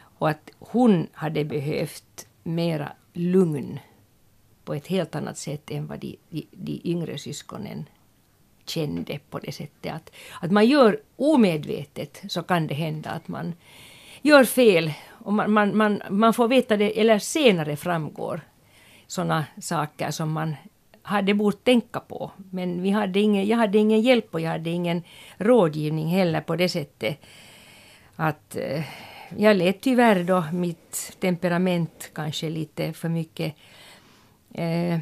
Och 0.00 0.28
att 0.28 0.50
hon 0.58 1.06
hade 1.12 1.44
behövt 1.44 2.26
mera 2.42 2.92
lugn 3.12 3.78
på 4.64 4.74
ett 4.74 4.86
helt 4.86 5.14
annat 5.14 5.38
sätt 5.38 5.70
än 5.70 5.86
vad 5.86 5.98
de, 5.98 6.16
de, 6.30 6.46
de 6.52 6.80
yngre 6.84 7.18
syskonen 7.18 7.88
kände 8.66 9.18
på 9.30 9.38
det 9.38 9.52
sättet 9.52 9.92
att, 9.92 10.10
att 10.40 10.50
man 10.50 10.66
gör 10.66 11.00
omedvetet 11.16 12.22
så 12.28 12.42
kan 12.42 12.66
det 12.66 12.74
hända 12.74 13.10
att 13.10 13.28
man 13.28 13.54
gör 14.22 14.44
fel 14.44 14.92
och 15.10 15.32
man, 15.32 15.52
man, 15.52 15.76
man, 15.76 16.02
man 16.10 16.34
får 16.34 16.48
veta 16.48 16.76
det, 16.76 17.00
eller 17.00 17.18
senare 17.18 17.76
framgår 17.76 18.40
sådana 19.06 19.44
saker 19.60 20.10
som 20.10 20.32
man 20.32 20.56
hade 21.02 21.34
bort 21.34 21.64
tänka 21.64 22.00
på. 22.00 22.30
Men 22.50 22.82
vi 22.82 22.90
hade 22.90 23.20
ingen, 23.20 23.46
jag 23.46 23.56
hade 23.56 23.78
ingen 23.78 24.00
hjälp 24.00 24.34
och 24.34 24.40
jag 24.40 24.50
hade 24.50 24.70
ingen 24.70 25.02
rådgivning 25.36 26.08
heller 26.08 26.40
på 26.40 26.56
det 26.56 26.68
sättet. 26.68 27.20
Att 28.16 28.56
eh, 28.56 28.84
jag 29.36 29.56
lät 29.56 29.80
tyvärr 29.80 30.24
då 30.24 30.44
mitt 30.52 31.16
temperament 31.20 32.10
kanske 32.12 32.50
lite 32.50 32.92
för 32.92 33.08
mycket 33.08 33.54
eh, 34.54 34.98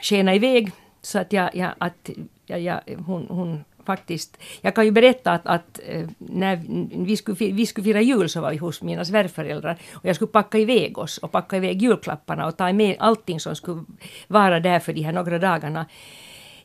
skena 0.00 0.34
iväg. 0.34 0.72
Så 1.02 1.18
att 1.18 1.32
jag, 1.32 1.54
jag 1.54 1.70
att 1.78 2.10
jag, 2.46 2.60
jag, 2.60 2.80
hon, 3.06 3.26
hon 3.30 3.64
faktiskt. 3.88 4.38
Jag 4.60 4.74
kan 4.74 4.84
ju 4.84 4.90
berätta 4.90 5.32
att, 5.32 5.46
att 5.46 5.80
eh, 5.86 6.06
när 6.18 6.60
vi 7.06 7.16
skulle, 7.16 7.52
vi 7.52 7.66
skulle 7.66 7.84
fira 7.84 8.00
jul 8.00 8.28
så 8.28 8.40
var 8.40 8.50
vi 8.50 8.56
hos 8.56 8.82
mina 8.82 9.04
svärföräldrar 9.04 9.78
och 9.94 10.04
jag 10.04 10.16
skulle 10.16 10.32
packa 10.32 10.58
iväg 10.58 10.98
oss 10.98 11.18
och 11.18 11.32
packa 11.32 11.56
iväg 11.56 11.82
julklapparna 11.82 12.46
och 12.46 12.56
ta 12.56 12.72
med 12.72 12.96
allting 12.98 13.40
som 13.40 13.56
skulle 13.56 13.84
vara 14.28 14.60
där 14.60 14.80
för 14.80 14.92
de 14.92 15.02
här 15.02 15.12
några 15.12 15.38
dagarna. 15.38 15.86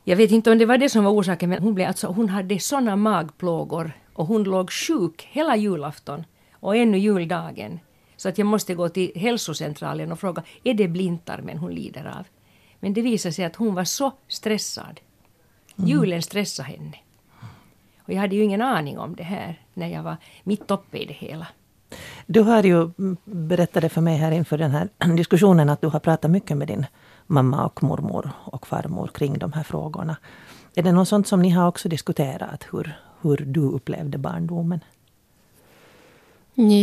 Jag 0.03 0.17
vet 0.17 0.31
inte 0.31 0.51
om 0.51 0.57
det 0.57 0.65
var 0.65 0.77
det 0.77 0.89
som 0.89 1.03
var 1.03 1.12
orsaken 1.12 1.49
men 1.49 1.63
hon, 1.63 1.73
blev 1.73 1.88
alltså, 1.88 2.07
hon 2.07 2.29
hade 2.29 2.59
såna 2.59 2.95
magplågor 2.95 3.91
och 4.13 4.25
hon 4.25 4.43
låg 4.43 4.71
sjuk 4.71 5.27
hela 5.31 5.55
julafton 5.55 6.23
och 6.53 6.75
ännu 6.75 6.97
juldagen. 6.97 7.79
Så 8.17 8.29
att 8.29 8.38
jag 8.38 8.47
måste 8.47 8.75
gå 8.75 8.89
till 8.89 9.12
hälsocentralen 9.15 10.12
och 10.12 10.19
fråga 10.19 10.43
är 10.63 10.73
det 10.73 10.88
blindtarmen 10.88 11.57
hon 11.57 11.71
lider 11.71 12.05
av. 12.19 12.25
Men 12.79 12.93
det 12.93 13.01
visade 13.01 13.33
sig 13.33 13.45
att 13.45 13.55
hon 13.55 13.75
var 13.75 13.83
så 13.83 14.12
stressad. 14.27 14.99
Mm. 15.77 15.89
Julen 15.89 16.21
stressade 16.21 16.69
henne. 16.69 16.97
Och 18.05 18.13
jag 18.13 18.21
hade 18.21 18.35
ju 18.35 18.43
ingen 18.43 18.61
aning 18.61 18.99
om 18.99 19.15
det 19.15 19.23
här 19.23 19.59
när 19.73 19.87
jag 19.87 20.03
var 20.03 20.17
mitt 20.43 20.71
uppe 20.71 20.97
i 20.97 21.05
det 21.05 21.13
hela. 21.13 21.47
Du 22.25 22.41
har 22.41 22.63
ju 22.63 22.89
berättat 23.25 23.91
för 23.91 24.01
mig 24.01 24.17
här 24.17 24.31
inför 24.31 24.57
den 24.57 24.71
här 24.71 24.89
diskussionen 25.17 25.69
att 25.69 25.81
du 25.81 25.87
har 25.87 25.99
pratat 25.99 26.31
mycket 26.31 26.57
med 26.57 26.67
din 26.67 26.85
mamma 27.27 27.65
och 27.65 27.83
mormor 27.83 28.31
och 28.45 28.67
farmor 28.67 29.07
kring 29.07 29.39
de 29.39 29.53
här 29.53 29.63
frågorna. 29.63 30.17
Är 30.75 30.83
det 30.83 30.91
något 30.91 31.07
sånt 31.07 31.27
som 31.27 31.41
ni 31.41 31.49
har 31.49 31.67
också 31.67 31.89
diskuterat, 31.89 32.67
hur, 32.71 32.97
hur 33.21 33.37
du 33.37 33.61
upplevde 33.61 34.17
barndomen? 34.17 34.79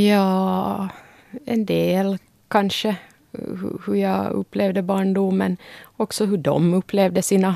Ja, 0.09 0.89
en 1.45 1.67
del 1.67 2.19
kanske. 2.49 2.97
Hur 3.87 3.95
jag 3.95 4.33
upplevde 4.33 4.83
barndomen. 4.83 5.57
Också 5.97 6.25
hur 6.25 6.37
de 6.37 6.75
upplevde 6.75 7.23
sina 7.23 7.55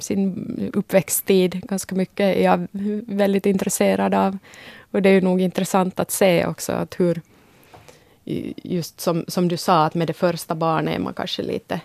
sin 0.00 0.70
uppväxttid 0.74 1.60
ganska 1.68 1.94
mycket 1.94 2.36
är 2.36 2.44
jag 2.44 2.66
väldigt 3.06 3.46
intresserad 3.46 4.14
av. 4.14 4.38
Och 4.90 5.02
det 5.02 5.08
är 5.08 5.12
ju 5.12 5.20
nog 5.20 5.40
intressant 5.40 6.00
att 6.00 6.10
se 6.10 6.46
också 6.46 6.72
att 6.72 7.00
hur, 7.00 7.20
just 8.56 9.00
som, 9.00 9.24
som 9.28 9.48
du 9.48 9.56
sa, 9.56 9.84
att 9.84 9.94
med 9.94 10.06
det 10.06 10.12
första 10.12 10.54
barnet 10.54 10.94
är 10.94 10.98
man 10.98 11.14
kanske 11.14 11.42
lite... 11.42 11.80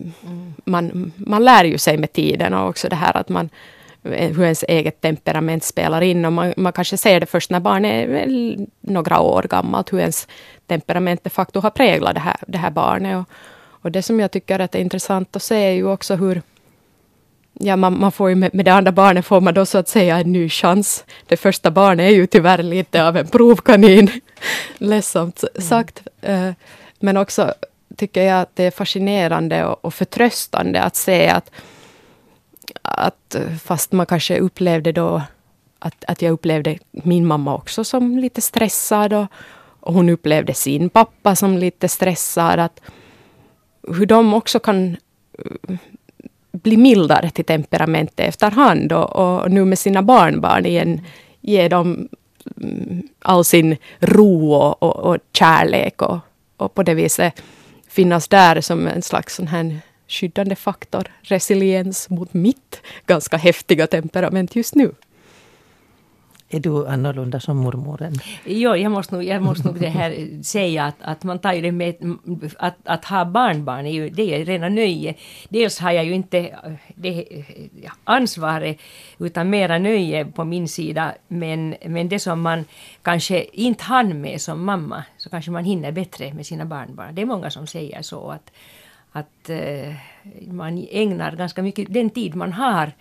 Mm. 0.00 0.54
Man, 0.64 1.12
man 1.16 1.44
lär 1.44 1.64
ju 1.64 1.78
sig 1.78 1.96
med 1.96 2.12
tiden 2.12 2.54
och 2.54 2.68
också 2.68 2.88
det 2.88 2.96
här 2.96 3.16
att 3.16 3.28
man 3.28 3.50
hur 4.02 4.42
ens 4.42 4.64
eget 4.68 5.00
temperament 5.00 5.64
spelar 5.64 6.00
in. 6.00 6.24
Och 6.24 6.32
man, 6.32 6.54
man 6.56 6.72
kanske 6.72 6.96
ser 6.96 7.20
det 7.20 7.26
först 7.26 7.50
när 7.50 7.60
barnet 7.60 8.08
är 8.08 8.66
några 8.80 9.20
år 9.20 9.42
gammalt, 9.42 9.92
hur 9.92 9.98
ens 9.98 10.28
temperament 10.66 11.24
de 11.24 11.30
facto 11.30 11.60
har 11.60 11.70
präglat 11.70 12.14
det 12.14 12.20
här, 12.20 12.36
det 12.46 12.58
här 12.58 12.70
barnet. 12.70 13.16
Och, 13.16 13.32
och 13.84 13.92
det 13.92 14.02
som 14.02 14.20
jag 14.20 14.30
tycker 14.30 14.58
att 14.58 14.74
är 14.74 14.78
intressant 14.78 15.36
att 15.36 15.42
se 15.42 15.56
är 15.56 15.70
ju 15.70 15.86
också 15.86 16.14
hur, 16.14 16.42
ja, 17.52 17.76
man, 17.76 18.00
man 18.00 18.12
får 18.12 18.28
ju 18.28 18.34
med, 18.34 18.54
med 18.54 18.64
det 18.64 18.72
andra 18.72 18.92
barnet 18.92 19.26
får 19.26 19.40
man 19.40 19.54
då 19.54 19.66
så 19.66 19.78
att 19.78 19.88
säga 19.88 20.18
en 20.18 20.32
ny 20.32 20.48
chans. 20.48 21.04
Det 21.26 21.36
första 21.36 21.70
barnet 21.70 22.04
är 22.04 22.14
ju 22.14 22.26
tyvärr 22.26 22.62
lite 22.62 23.08
av 23.08 23.16
en 23.16 23.26
provkanin. 23.26 24.10
Ledsamt 24.78 25.44
mm. 25.54 25.68
sagt. 25.68 26.02
Mm. 26.20 26.54
Men 27.00 27.16
också 27.16 27.54
tycker 27.96 28.22
jag 28.22 28.40
att 28.40 28.56
det 28.56 28.64
är 28.64 28.70
fascinerande 28.70 29.64
och, 29.64 29.84
och 29.84 29.94
förtröstande 29.94 30.82
att 30.82 30.96
se 30.96 31.28
att, 31.28 31.50
att 32.82 33.36
fast 33.64 33.92
man 33.92 34.06
kanske 34.06 34.38
upplevde 34.38 34.92
då 34.92 35.22
att, 35.78 36.04
att 36.08 36.22
jag 36.22 36.32
upplevde 36.32 36.78
min 36.90 37.26
mamma 37.26 37.54
också 37.54 37.84
som 37.84 38.18
lite 38.18 38.40
stressad 38.40 39.12
och, 39.12 39.26
och 39.80 39.94
hon 39.94 40.08
upplevde 40.08 40.54
sin 40.54 40.90
pappa 40.90 41.36
som 41.36 41.58
lite 41.58 41.88
stressad. 41.88 42.60
Att 42.60 42.80
hur 43.88 44.06
de 44.06 44.34
också 44.34 44.58
kan 44.58 44.96
bli 46.52 46.76
mildare 46.76 47.30
till 47.30 47.44
temperamentet 47.44 48.28
efterhand 48.28 48.92
och, 48.92 49.16
och 49.16 49.50
nu 49.50 49.64
med 49.64 49.78
sina 49.78 50.02
barnbarn 50.02 50.66
igen 50.66 51.00
ge 51.40 51.68
dem 51.68 52.08
mm, 52.62 53.02
all 53.18 53.44
sin 53.44 53.76
ro 54.00 54.54
och, 54.54 54.82
och, 54.82 54.96
och 54.96 55.18
kärlek 55.32 56.02
och, 56.02 56.18
och 56.56 56.74
på 56.74 56.82
det 56.82 56.94
viset 56.94 57.42
finnas 57.88 58.28
där 58.28 58.60
som 58.60 58.86
en 58.86 59.02
slags 59.02 59.34
sån 59.34 59.46
här 59.46 59.80
skyddande 60.08 60.56
faktor, 60.56 61.12
resiliens 61.22 62.10
mot 62.10 62.34
mitt 62.34 62.80
ganska 63.06 63.36
häftiga 63.36 63.86
temperament 63.86 64.56
just 64.56 64.74
nu. 64.74 64.94
Är 66.54 66.60
du 66.60 66.86
annorlunda 66.86 67.40
som 67.40 67.56
mormoren? 67.56 68.12
Jo, 68.44 68.76
jag 68.76 68.92
måste 68.92 69.14
nog, 69.14 69.24
jag 69.24 69.42
måste 69.42 69.66
nog 69.66 69.80
det 69.80 69.88
här 69.88 70.42
säga 70.42 70.84
att, 70.84 70.96
att 71.00 71.24
man 71.24 71.38
tar 71.38 71.52
ju 71.52 71.60
det 71.60 71.72
med 71.72 71.94
att, 72.58 72.76
att 72.84 73.04
ha 73.04 73.24
barnbarn 73.24 73.86
är 73.86 73.90
ju 73.90 74.10
det 74.10 74.34
är 74.34 74.44
rena 74.44 74.68
nöje. 74.68 75.14
Dels 75.48 75.78
har 75.78 75.90
jag 75.90 76.04
ju 76.04 76.12
inte 76.12 76.38
eh, 76.38 76.72
det 76.94 77.38
eh, 77.38 77.92
ansvaret 78.04 78.78
utan 79.18 79.50
mera 79.50 79.78
nöje 79.78 80.24
på 80.24 80.44
min 80.44 80.68
sida 80.68 81.14
men, 81.28 81.74
men 81.86 82.08
det 82.08 82.18
som 82.18 82.40
man 82.40 82.64
kanske 83.02 83.44
inte 83.52 83.84
hann 83.84 84.20
med 84.20 84.40
som 84.40 84.64
mamma 84.64 85.04
så 85.16 85.30
kanske 85.30 85.50
man 85.50 85.64
hinner 85.64 85.92
bättre 85.92 86.34
med 86.34 86.46
sina 86.46 86.64
barnbarn. 86.64 87.14
Det 87.14 87.22
är 87.22 87.26
många 87.26 87.50
som 87.50 87.66
säger 87.66 88.02
så 88.02 88.30
att, 88.30 88.52
att 89.12 89.50
eh, 89.50 89.94
man 90.48 90.86
ägnar 90.90 91.36
ganska 91.36 91.62
mycket 91.62 91.94
den 91.94 92.10
tid 92.10 92.34
man 92.34 92.52
har 92.52 92.92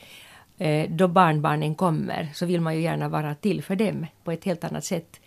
Eh, 0.58 0.90
då 0.90 1.08
barnbarnen 1.08 1.76
kommer 1.76 2.30
så 2.34 2.46
vill 2.46 2.62
man 2.62 2.76
ju 2.76 2.82
gärna 2.82 3.10
vara 3.10 3.36
till 3.36 3.64
för 3.64 3.76
dem 3.76 4.06
på 4.24 4.32
ett 4.32 4.46
helt 4.46 4.64
annat 4.64 4.86
sätt. 4.86 5.20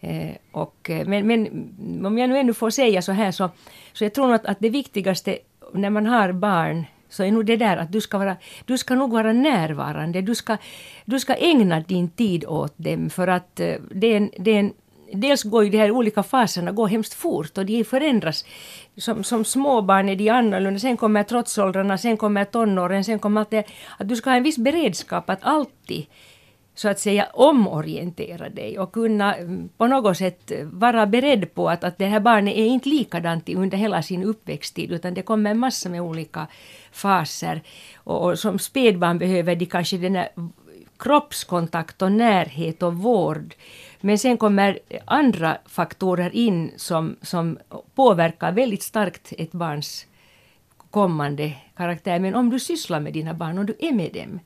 Eh, 0.00 0.30
och, 0.52 0.90
eh, 0.90 1.06
men, 1.06 1.26
men 1.26 2.06
om 2.06 2.18
jag 2.18 2.30
nu 2.30 2.38
ännu 2.38 2.54
får 2.54 2.70
säga 2.70 3.02
så 3.02 3.12
här 3.12 3.32
så, 3.32 3.50
så 3.92 4.04
jag 4.04 4.14
tror 4.14 4.26
nog 4.26 4.34
att, 4.34 4.46
att 4.46 4.60
det 4.60 4.70
viktigaste 4.70 5.38
när 5.72 5.90
man 5.90 6.06
har 6.06 6.32
barn 6.32 6.84
så 7.08 7.24
är 7.24 7.32
nog 7.32 7.46
det 7.46 7.56
där 7.56 7.76
att 7.76 7.92
du 7.92 8.00
ska, 8.00 8.18
vara, 8.18 8.36
du 8.64 8.78
ska 8.78 8.94
nog 8.94 9.12
vara 9.12 9.32
närvarande. 9.32 10.20
Du 10.20 10.34
ska, 10.34 10.56
du 11.04 11.20
ska 11.20 11.34
ägna 11.34 11.80
din 11.80 12.08
tid 12.08 12.44
åt 12.44 12.74
dem 12.76 13.10
för 13.10 13.28
att 13.28 13.60
eh, 13.60 13.74
det 13.90 14.06
är 14.06 14.16
en, 14.16 14.30
det 14.38 14.50
är 14.50 14.60
en 14.60 14.72
dels 15.12 15.42
går 15.42 15.64
ju 15.64 15.70
de 15.70 15.78
här 15.78 15.90
olika 15.90 16.22
faserna 16.22 16.72
går 16.72 16.88
hemskt 16.88 17.14
fort 17.14 17.58
och 17.58 17.66
de 17.66 17.84
förändras. 17.84 18.44
Som, 18.96 19.24
som 19.24 19.44
småbarn 19.44 20.08
är 20.08 20.16
de 20.16 20.28
annorlunda, 20.28 20.80
sen 20.80 20.96
kommer 20.96 21.22
trotsåldrarna, 21.22 21.98
sen 21.98 22.16
kommer 22.16 22.44
tonåren, 22.44 23.04
sen 23.04 23.18
kommer 23.18 23.40
allt 23.40 23.50
det. 23.50 23.64
Att 23.98 24.08
du 24.08 24.16
ska 24.16 24.30
ha 24.30 24.36
en 24.36 24.42
viss 24.42 24.58
beredskap 24.58 25.30
att 25.30 25.38
alltid 25.42 26.06
så 26.74 26.88
att 26.88 27.00
säga 27.00 27.26
omorientera 27.32 28.48
dig 28.48 28.78
och 28.78 28.92
kunna 28.92 29.34
mm, 29.34 29.68
på 29.76 29.86
något 29.86 30.16
sätt 30.16 30.52
vara 30.64 31.06
beredd 31.06 31.54
på 31.54 31.68
att, 31.68 31.84
att 31.84 31.98
det 31.98 32.06
här 32.06 32.20
barnet 32.20 32.54
är 32.54 32.66
inte 32.66 32.88
likadant 32.88 33.48
under 33.48 33.78
hela 33.78 34.02
sin 34.02 34.22
uppväxttid 34.24 34.92
utan 34.92 35.14
det 35.14 35.22
kommer 35.22 35.50
en 35.50 35.58
massa 35.58 35.88
med 35.88 36.00
olika 36.00 36.46
faser. 36.92 37.62
Och, 37.96 38.24
och 38.24 38.38
som 38.38 38.58
spädbarn 38.58 39.18
behöver 39.18 39.56
de 39.56 39.66
kanske 39.66 39.96
den 39.98 40.16
här 40.16 40.28
kroppskontakt 40.98 42.02
och 42.02 42.12
närhet 42.12 42.82
och 42.82 42.94
vård. 42.94 43.54
Men 44.00 44.18
sen 44.18 44.36
kommer 44.36 44.78
andra 45.04 45.58
faktorer 45.66 46.34
in 46.34 46.72
som, 46.76 47.16
som 47.22 47.58
påverkar 47.94 48.52
väldigt 48.52 48.82
starkt 48.82 49.32
ett 49.38 49.52
barns 49.52 50.06
kommande 50.90 51.52
karaktär. 51.76 52.18
Men 52.18 52.34
om 52.34 52.50
du 52.50 52.60
sysslar 52.60 53.00
med 53.00 53.12
dina 53.12 53.34
barn, 53.34 53.58
om 53.58 53.66
du 53.66 53.76
är 53.78 53.92
med 53.92 54.12
dem. 54.12 54.40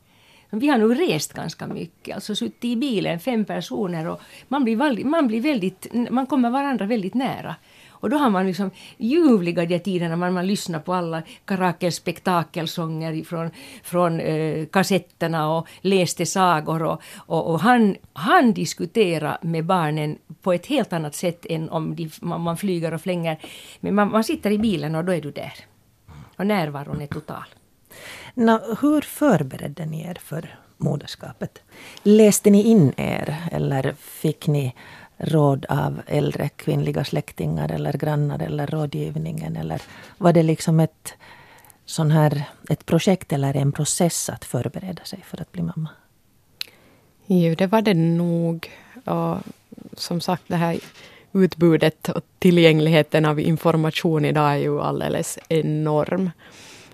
Vi 0.51 0.69
har 0.69 0.79
nu 0.79 0.95
rest 0.95 1.33
ganska 1.33 1.67
mycket, 1.67 2.15
alltså 2.15 2.35
suttit 2.35 2.65
i 2.65 2.77
bilen, 2.77 3.21
fem 3.21 3.45
personer 3.45 4.09
och 4.09 4.21
man 4.49 4.65
blir, 4.65 5.05
man 5.05 5.27
blir 5.27 5.41
väldigt, 5.41 5.87
man 6.11 6.27
kommer 6.27 6.51
varandra 6.51 6.87
väldigt 6.87 7.15
nära. 7.15 7.55
Och 8.03 8.11
då 8.11 8.17
har 8.17 8.31
man 8.31 8.47
liksom 8.47 8.71
ljuvliga 8.97 9.67
de 9.67 9.79
tiderna 9.79 10.17
man, 10.17 10.33
man 10.33 10.47
lyssnar 10.47 10.81
på 10.81 10.95
alla 10.95 11.23
Karakels 11.45 11.97
spektakelsånger 11.97 13.25
från, 13.25 13.51
från 13.83 14.21
eh, 14.21 14.67
kassetterna 14.67 15.51
och 15.51 15.69
läste 15.81 16.27
sagor 16.27 16.83
och, 16.83 17.03
och, 17.17 17.51
och, 17.51 17.61
han, 17.61 17.97
han 18.12 18.53
diskuterar 18.53 19.38
med 19.43 19.65
barnen 19.65 20.19
på 20.43 20.53
ett 20.53 20.67
helt 20.67 20.93
annat 20.93 21.15
sätt 21.15 21.47
än 21.51 21.69
om 21.69 21.97
de, 21.97 22.11
man, 22.21 22.41
man 22.41 22.57
flyger 22.57 22.95
och 22.95 23.01
flänger. 23.01 23.38
Men 23.81 23.95
man, 23.95 24.11
man 24.11 24.25
sitter 24.25 24.51
i 24.51 24.59
bilen 24.59 24.95
och 24.95 25.05
då 25.05 25.12
är 25.12 25.21
du 25.21 25.31
där. 25.31 25.55
Och 26.37 26.47
närvaron 26.47 27.01
är 27.01 27.07
total. 27.07 27.45
Nå, 28.35 28.77
hur 28.81 29.01
förberedde 29.01 29.87
ni 29.87 30.03
er 30.03 30.19
för 30.23 30.59
moderskapet? 30.77 31.62
Läste 32.03 32.51
ni 32.51 32.62
in 32.62 32.93
er 32.97 33.37
eller 33.53 33.95
fick 33.99 34.47
ni 34.47 34.75
råd 35.22 35.66
av 35.68 36.00
äldre 36.06 36.48
kvinnliga 36.48 37.04
släktingar 37.04 37.72
eller 37.72 37.92
grannar 37.92 38.42
eller 38.42 38.66
rådgivningen? 38.66 39.56
Eller 39.56 39.82
var 40.18 40.32
det 40.32 40.42
liksom 40.42 40.80
ett, 40.80 41.14
sån 41.87 42.11
här, 42.11 42.44
ett 42.68 42.87
projekt 42.87 43.32
eller 43.32 43.56
en 43.56 43.72
process 43.72 44.28
att 44.28 44.44
förbereda 44.44 45.04
sig 45.04 45.24
för 45.26 45.42
att 45.42 45.52
bli 45.52 45.62
mamma? 45.62 45.88
Jo, 47.26 47.54
det 47.54 47.66
var 47.66 47.82
det 47.82 47.94
nog. 47.94 48.70
Och 49.04 49.38
som 49.92 50.20
sagt, 50.20 50.42
det 50.46 50.56
här 50.56 50.78
utbudet 51.32 52.08
och 52.08 52.22
tillgängligheten 52.38 53.24
av 53.24 53.40
information 53.40 54.24
idag 54.24 54.52
är 54.52 54.56
ju 54.56 54.80
alldeles 54.80 55.38
enorm. 55.48 56.30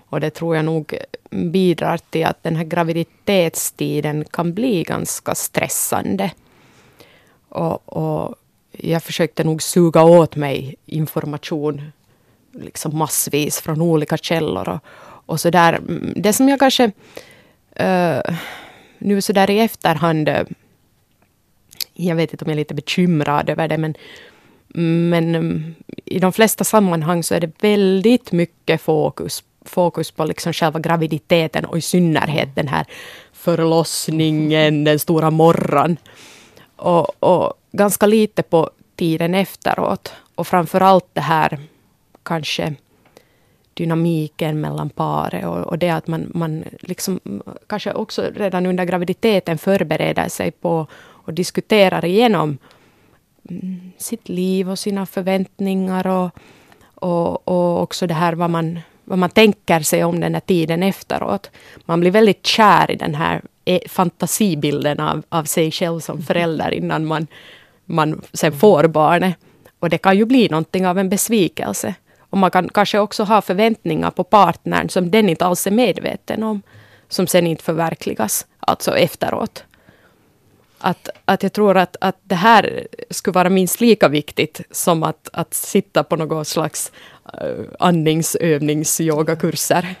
Och 0.09 0.19
det 0.19 0.29
tror 0.29 0.55
jag 0.55 0.65
nog 0.65 0.97
bidrar 1.29 1.97
till 1.97 2.25
att 2.25 2.43
den 2.43 2.55
här 2.55 2.63
graviditetstiden 2.63 4.25
kan 4.25 4.53
bli 4.53 4.83
ganska 4.83 5.35
stressande. 5.35 6.31
Och, 7.49 7.97
och 7.97 8.35
jag 8.71 9.03
försökte 9.03 9.43
nog 9.43 9.61
suga 9.61 10.03
åt 10.03 10.35
mig 10.35 10.75
information 10.85 11.91
liksom 12.51 12.97
massvis 12.97 13.59
från 13.59 13.81
olika 13.81 14.17
källor. 14.17 14.69
Och, 14.69 14.79
och 15.25 15.39
så 15.39 15.49
där. 15.49 15.73
Mm, 15.73 16.13
det 16.15 16.33
som 16.33 16.49
jag 16.49 16.59
kanske 16.59 16.85
uh, 17.79 18.35
nu 18.97 19.21
så 19.21 19.33
där 19.33 19.49
i 19.49 19.59
efterhand 19.59 20.29
eh, 20.29 20.43
jag 21.93 22.15
vet 22.15 22.33
inte 22.33 22.45
om 22.45 22.49
jag 22.49 22.55
är 22.55 22.59
lite 22.59 22.73
bekymrad 22.73 23.49
över 23.49 23.67
det, 23.67 23.77
men, 23.77 23.95
men 25.09 25.35
um, 25.35 25.75
i 26.05 26.19
de 26.19 26.33
flesta 26.33 26.63
sammanhang 26.63 27.23
så 27.23 27.35
är 27.35 27.39
det 27.39 27.51
väldigt 27.61 28.31
mycket 28.31 28.81
fokus, 28.81 29.43
fokus 29.65 30.11
på 30.11 30.25
liksom 30.25 30.53
själva 30.53 30.79
graviditeten 30.79 31.65
och 31.65 31.77
i 31.77 31.81
synnerhet 31.81 32.55
den 32.55 32.67
här 32.67 32.85
förlossningen, 33.33 34.83
den 34.83 34.99
stora 34.99 35.31
morran 35.31 35.97
och, 36.79 37.23
och 37.23 37.53
ganska 37.71 38.05
lite 38.05 38.43
på 38.43 38.69
tiden 38.95 39.35
efteråt. 39.35 40.13
Och 40.35 40.47
framför 40.47 40.81
allt 40.81 41.05
det 41.13 41.21
här 41.21 41.59
kanske 42.23 42.75
dynamiken 43.73 44.61
mellan 44.61 44.89
paret 44.89 45.45
och, 45.45 45.57
och 45.57 45.77
det 45.77 45.89
att 45.89 46.07
man, 46.07 46.31
man 46.33 46.63
liksom 46.79 47.19
kanske 47.67 47.93
också 47.93 48.31
redan 48.35 48.65
under 48.65 48.85
graviditeten 48.85 49.57
förbereder 49.57 50.29
sig 50.29 50.51
på 50.51 50.87
och 51.29 51.33
diskuterar 51.33 52.05
igenom 52.05 52.57
mm, 53.49 53.91
sitt 53.97 54.29
liv 54.29 54.69
och 54.69 54.79
sina 54.79 55.05
förväntningar 55.05 56.07
och, 56.07 56.29
och, 56.95 57.47
och 57.47 57.81
också 57.81 58.07
det 58.07 58.13
här 58.13 58.33
vad 58.33 58.49
man, 58.49 58.79
vad 59.03 59.17
man 59.17 59.29
tänker 59.29 59.79
sig 59.79 60.03
om 60.03 60.19
den 60.19 60.33
här 60.33 60.41
tiden 60.41 60.83
efteråt. 60.83 61.51
Man 61.85 61.99
blir 61.99 62.11
väldigt 62.11 62.45
kär 62.45 62.91
i 62.91 62.95
den 62.95 63.15
här 63.15 63.41
fantasibilden 63.87 64.99
av, 64.99 65.23
av 65.29 65.43
sig 65.43 65.71
själv 65.71 65.99
som 65.99 66.21
förälder 66.21 66.71
innan 66.71 67.05
man, 67.05 67.27
man 67.85 68.21
sen 68.33 68.51
får 68.51 68.87
barnet. 68.87 69.35
Och 69.79 69.89
det 69.89 69.97
kan 69.97 70.17
ju 70.17 70.25
bli 70.25 70.49
någonting 70.49 70.87
av 70.87 70.97
en 70.97 71.09
besvikelse. 71.09 71.95
Och 72.19 72.37
man 72.37 72.51
kan 72.51 72.69
kanske 72.69 72.99
också 72.99 73.23
ha 73.23 73.41
förväntningar 73.41 74.11
på 74.11 74.23
partnern 74.23 74.89
som 74.89 75.11
den 75.11 75.29
inte 75.29 75.45
alls 75.45 75.67
är 75.67 75.71
medveten 75.71 76.43
om. 76.43 76.61
Som 77.09 77.27
sen 77.27 77.47
inte 77.47 77.63
förverkligas, 77.63 78.45
alltså 78.59 78.97
efteråt. 78.97 79.63
Att, 80.79 81.09
att 81.25 81.43
jag 81.43 81.53
tror 81.53 81.77
att, 81.77 81.95
att 82.01 82.17
det 82.23 82.35
här 82.35 82.87
skulle 83.09 83.33
vara 83.33 83.49
minst 83.49 83.81
lika 83.81 84.07
viktigt 84.07 84.61
som 84.71 85.03
att, 85.03 85.29
att 85.33 85.53
sitta 85.53 86.03
på 86.03 86.15
någon 86.15 86.45
slags 86.45 86.91
uh, 87.43 87.65
andningsövnings-yogakurser. 87.79 89.95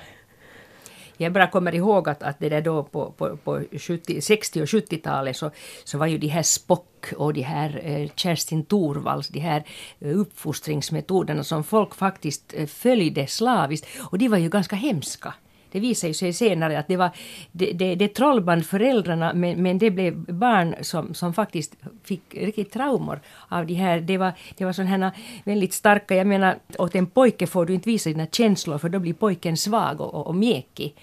Jag 1.21 1.33
bara 1.33 1.47
kommer 1.47 1.75
ihåg 1.75 2.09
att, 2.09 2.23
att 2.23 2.39
det 2.39 2.49
där 2.49 2.61
då 2.61 2.83
på, 2.83 3.11
på, 3.11 3.37
på 3.37 3.63
70, 3.77 4.21
60 4.21 4.61
och 4.61 4.65
70-talet 4.65 5.37
så, 5.37 5.51
så 5.83 5.97
var 5.97 6.07
ju 6.07 6.17
de 6.17 6.27
här 6.27 6.43
Spock 6.43 7.13
och 7.17 7.33
de 7.33 7.41
här 7.41 7.81
eh, 7.83 8.09
Kerstin 8.15 8.65
Thorvalls, 8.65 9.27
de 9.27 9.39
här 9.39 9.63
eh, 9.99 10.19
uppfostringsmetoderna 10.19 11.43
som 11.43 11.63
folk 11.63 11.95
faktiskt 11.95 12.53
eh, 12.53 12.67
följde 12.67 13.27
slaviskt 13.27 13.87
och 13.99 14.17
de 14.17 14.27
var 14.27 14.37
ju 14.37 14.49
ganska 14.49 14.75
hemska. 14.75 15.33
Det 15.71 15.79
visade 15.79 16.13
sig 16.13 16.33
senare 16.33 16.79
att 16.79 16.87
det 16.87 16.97
var 16.97 17.09
det, 17.51 17.71
det, 17.71 17.95
det 17.95 18.07
trollband 18.07 18.65
föräldrarna 18.65 19.33
men, 19.33 19.63
men 19.63 19.77
det 19.77 19.91
blev 19.91 20.33
barn 20.33 20.75
som, 20.81 21.13
som 21.13 21.33
faktiskt 21.33 21.75
fick 22.03 22.21
riktigt 22.35 22.71
traumor 22.71 23.19
av 23.47 23.65
det 23.65 23.73
här. 23.73 23.99
Det 23.99 24.17
var, 24.17 24.33
det 24.57 24.65
var 24.65 24.73
sådana 24.73 25.11
väldigt 25.43 25.73
starka, 25.73 26.15
jag 26.15 26.27
menar 26.27 26.57
åt 26.77 26.95
en 26.95 27.07
pojke 27.07 27.47
får 27.47 27.65
du 27.65 27.73
inte 27.73 27.89
visa 27.89 28.09
dina 28.09 28.25
känslor 28.25 28.77
för 28.77 28.89
då 28.89 28.99
blir 28.99 29.13
pojken 29.13 29.57
svag 29.57 30.01
och, 30.01 30.13
och, 30.13 30.27
och 30.27 30.35
mjäkig. 30.35 30.95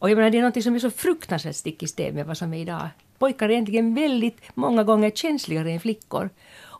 Och 0.00 0.10
jag 0.10 0.16
menar 0.16 0.30
det 0.30 0.38
är 0.38 0.42
något 0.42 0.62
som 0.62 0.74
är 0.74 0.78
så 0.78 0.90
fruktansvärt 0.90 1.56
stick 1.56 1.82
i 1.82 1.86
stäv 1.86 2.14
med 2.14 2.26
vad 2.26 2.36
som 2.36 2.54
är 2.54 2.58
idag. 2.58 2.88
Pojkar 3.18 3.48
är 3.48 3.52
egentligen 3.52 3.94
väldigt 3.94 4.40
många 4.54 4.84
gånger 4.84 5.10
känsligare 5.10 5.72
än 5.72 5.80
flickor. 5.80 6.30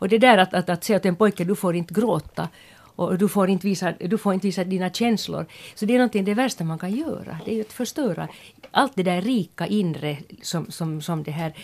Och 0.00 0.08
det 0.08 0.18
där 0.18 0.38
att, 0.38 0.54
att, 0.54 0.68
att 0.68 0.84
säga 0.84 0.96
åt 0.96 1.06
en 1.06 1.16
pojke 1.16 1.44
du 1.44 1.56
får 1.56 1.76
inte 1.76 1.94
gråta 1.94 2.48
och 3.00 3.18
du 3.18 3.28
får, 3.28 3.48
inte 3.48 3.66
visa, 3.66 3.92
du 4.00 4.18
får 4.18 4.34
inte 4.34 4.46
visa 4.46 4.64
dina 4.64 4.90
känslor. 4.90 5.46
Så 5.74 5.86
det 5.86 5.94
är 5.94 5.98
någonting 5.98 6.24
det 6.24 6.34
värsta 6.34 6.64
man 6.64 6.78
kan 6.78 6.90
göra. 6.90 7.38
Det 7.44 7.58
är 7.58 7.60
att 7.60 7.72
förstöra 7.72 8.28
allt 8.70 8.92
det 8.94 9.02
där 9.02 9.22
rika 9.22 9.66
inre 9.66 10.16
som, 10.42 10.70
som, 10.70 11.02
som 11.02 11.22
det 11.22 11.30
här 11.30 11.54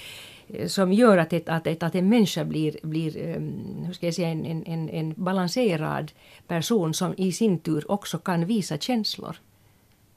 eh, 0.49 0.66
som 0.66 0.92
gör 0.92 1.18
att, 1.18 1.33
ett, 1.33 1.49
att, 1.49 1.66
ett, 1.66 1.83
att 1.83 1.94
en 1.94 2.09
människa 2.09 2.44
blir, 2.44 2.77
blir 2.83 3.16
ehm, 3.16 3.85
hur 3.87 3.92
ska 3.92 4.07
jag 4.07 4.14
säga, 4.14 4.29
en, 4.29 4.64
en, 4.66 4.88
en 4.88 5.14
balanserad 5.16 6.12
person 6.46 6.94
som 6.94 7.14
i 7.16 7.33
sin 7.33 7.59
tur 7.59 7.90
också 7.90 8.18
kan 8.18 8.46
visa 8.46 8.79
känslor. 8.79 9.37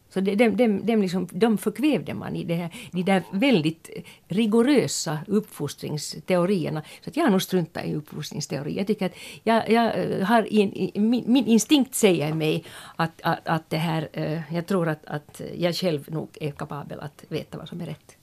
Så 0.10 0.20
de, 0.20 0.36
de, 0.36 0.50
de, 0.50 0.86
de, 0.86 0.96
liksom, 0.96 1.28
de 1.32 1.58
förkvävde 1.58 2.14
man 2.14 2.36
i 2.36 2.44
det 2.44 2.56
här, 2.56 2.76
de 2.92 3.04
där 3.04 3.24
väldigt 3.32 3.90
rigorösa 4.28 5.20
uppfostringsteorierna. 5.28 6.84
Så 7.04 7.10
att 7.10 7.18
jag 7.18 7.24
har 7.24 7.32
nog 7.32 7.42
struntat 7.42 7.86
i 7.86 7.96
uppfostringsteori. 7.96 8.78
Jag 8.78 8.88
tycker 8.88 9.06
att 9.06 9.16
jag, 9.44 9.70
jag 9.70 10.00
eh, 10.00 10.26
har 10.26 10.54
in, 10.54 10.92
min, 10.96 11.24
min, 11.28 11.46
instinkt 11.46 11.96
säger 11.96 12.34
mig 12.34 12.64
att, 12.96 13.22
att, 13.24 13.48
att 13.48 13.70
det 13.70 13.78
här, 13.78 14.10
eh, 14.14 14.56
jag 14.56 14.68
tror 14.68 14.88
att, 14.88 15.06
att 15.06 15.42
jag 15.58 15.76
själv 15.76 16.12
nog 16.12 16.30
är 16.42 16.52
kapabel 16.52 17.00
att 17.00 17.24
veta 17.28 17.58
vad 17.58 17.68
som 17.68 17.82
är 17.82 17.86
rätt. 17.86 18.16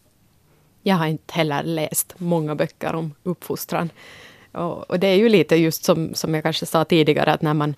Jag 0.82 0.96
har 0.96 1.06
inte 1.06 1.34
heller 1.34 1.62
läst 1.62 2.14
många 2.18 2.54
böcker 2.54 2.94
om 2.94 3.14
uppfostran. 3.22 3.90
Och, 4.52 4.90
och 4.90 4.98
det 5.00 5.06
är 5.06 5.16
ju 5.16 5.28
lite 5.28 5.56
just 5.56 5.84
som, 5.84 6.14
som 6.14 6.34
jag 6.34 6.42
kanske 6.42 6.66
sa 6.66 6.84
tidigare, 6.84 7.32
att 7.32 7.42
när 7.42 7.54
man 7.54 7.74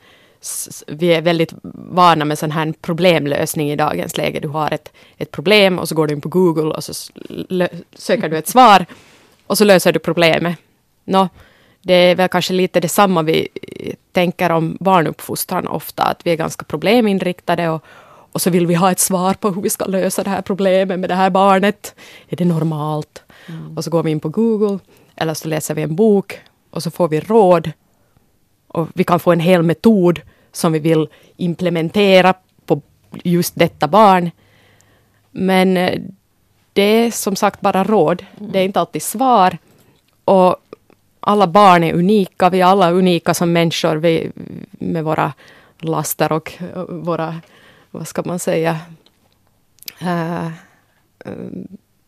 vi 0.86 1.06
är 1.06 1.22
väldigt 1.22 1.52
vana 1.90 2.24
med 2.24 2.38
sån 2.38 2.50
här 2.50 2.74
problemlösning 2.80 3.70
i 3.70 3.76
dagens 3.76 4.16
läge. 4.16 4.40
Du 4.40 4.48
har 4.48 4.70
ett, 4.70 4.92
ett 5.16 5.30
problem 5.30 5.78
och 5.78 5.88
så 5.88 5.94
går 5.94 6.06
du 6.06 6.14
in 6.14 6.20
på 6.20 6.28
Google 6.28 6.74
och 6.74 6.84
så 6.84 6.92
söker 7.94 8.28
du 8.28 8.38
ett 8.38 8.48
svar 8.48 8.86
och 9.46 9.58
så 9.58 9.64
löser 9.64 9.92
du 9.92 9.98
problemet. 9.98 10.58
Nå, 11.04 11.28
det 11.82 11.94
är 11.94 12.14
väl 12.14 12.28
kanske 12.28 12.52
lite 12.52 12.80
detsamma 12.80 13.22
vi 13.22 13.48
tänker 14.12 14.50
om 14.50 14.76
barnuppfostran 14.80 15.68
ofta, 15.68 16.02
att 16.02 16.26
vi 16.26 16.30
är 16.30 16.36
ganska 16.36 16.64
probleminriktade 16.64 17.68
och, 17.68 17.84
och 18.32 18.42
så 18.42 18.50
vill 18.50 18.66
vi 18.66 18.74
ha 18.74 18.90
ett 18.90 18.98
svar 18.98 19.34
på 19.34 19.50
hur 19.50 19.62
vi 19.62 19.70
ska 19.70 19.84
lösa 19.84 20.22
det 20.22 20.30
här 20.30 20.42
problemet 20.42 20.98
med 20.98 21.10
det 21.10 21.14
här 21.14 21.30
barnet. 21.30 21.94
Är 22.28 22.36
det 22.36 22.44
normalt? 22.44 23.22
Mm. 23.46 23.76
Och 23.76 23.84
så 23.84 23.90
går 23.90 24.02
vi 24.02 24.10
in 24.10 24.20
på 24.20 24.28
Google 24.28 24.78
eller 25.16 25.34
så 25.34 25.48
läser 25.48 25.74
vi 25.74 25.82
en 25.82 25.96
bok 25.96 26.38
och 26.70 26.82
så 26.82 26.90
får 26.90 27.08
vi 27.08 27.20
råd 27.20 27.72
och 28.68 28.88
vi 28.94 29.04
kan 29.04 29.20
få 29.20 29.32
en 29.32 29.40
hel 29.40 29.62
metod 29.62 30.20
som 30.52 30.72
vi 30.72 30.78
vill 30.78 31.08
implementera 31.36 32.34
på 32.66 32.80
just 33.12 33.54
detta 33.56 33.88
barn. 33.88 34.30
Men 35.30 35.76
eh, 35.76 36.00
det 36.72 36.82
är 36.82 37.10
som 37.10 37.36
sagt 37.36 37.60
bara 37.60 37.84
råd. 37.84 38.24
Det 38.38 38.58
är 38.58 38.64
inte 38.64 38.80
alltid 38.80 39.02
svar. 39.02 39.58
Och 40.24 40.56
alla 41.20 41.46
barn 41.46 41.84
är 41.84 41.94
unika. 41.94 42.50
Vi 42.50 42.60
är 42.60 42.64
alla 42.64 42.90
unika 42.90 43.34
som 43.34 43.52
människor 43.52 43.96
vi, 43.96 44.30
med 44.70 45.04
våra 45.04 45.32
laster 45.78 46.32
och 46.32 46.52
våra, 46.88 47.40
vad 47.90 48.08
ska 48.08 48.22
man 48.24 48.38
säga, 48.38 48.78
uh, 50.02 50.48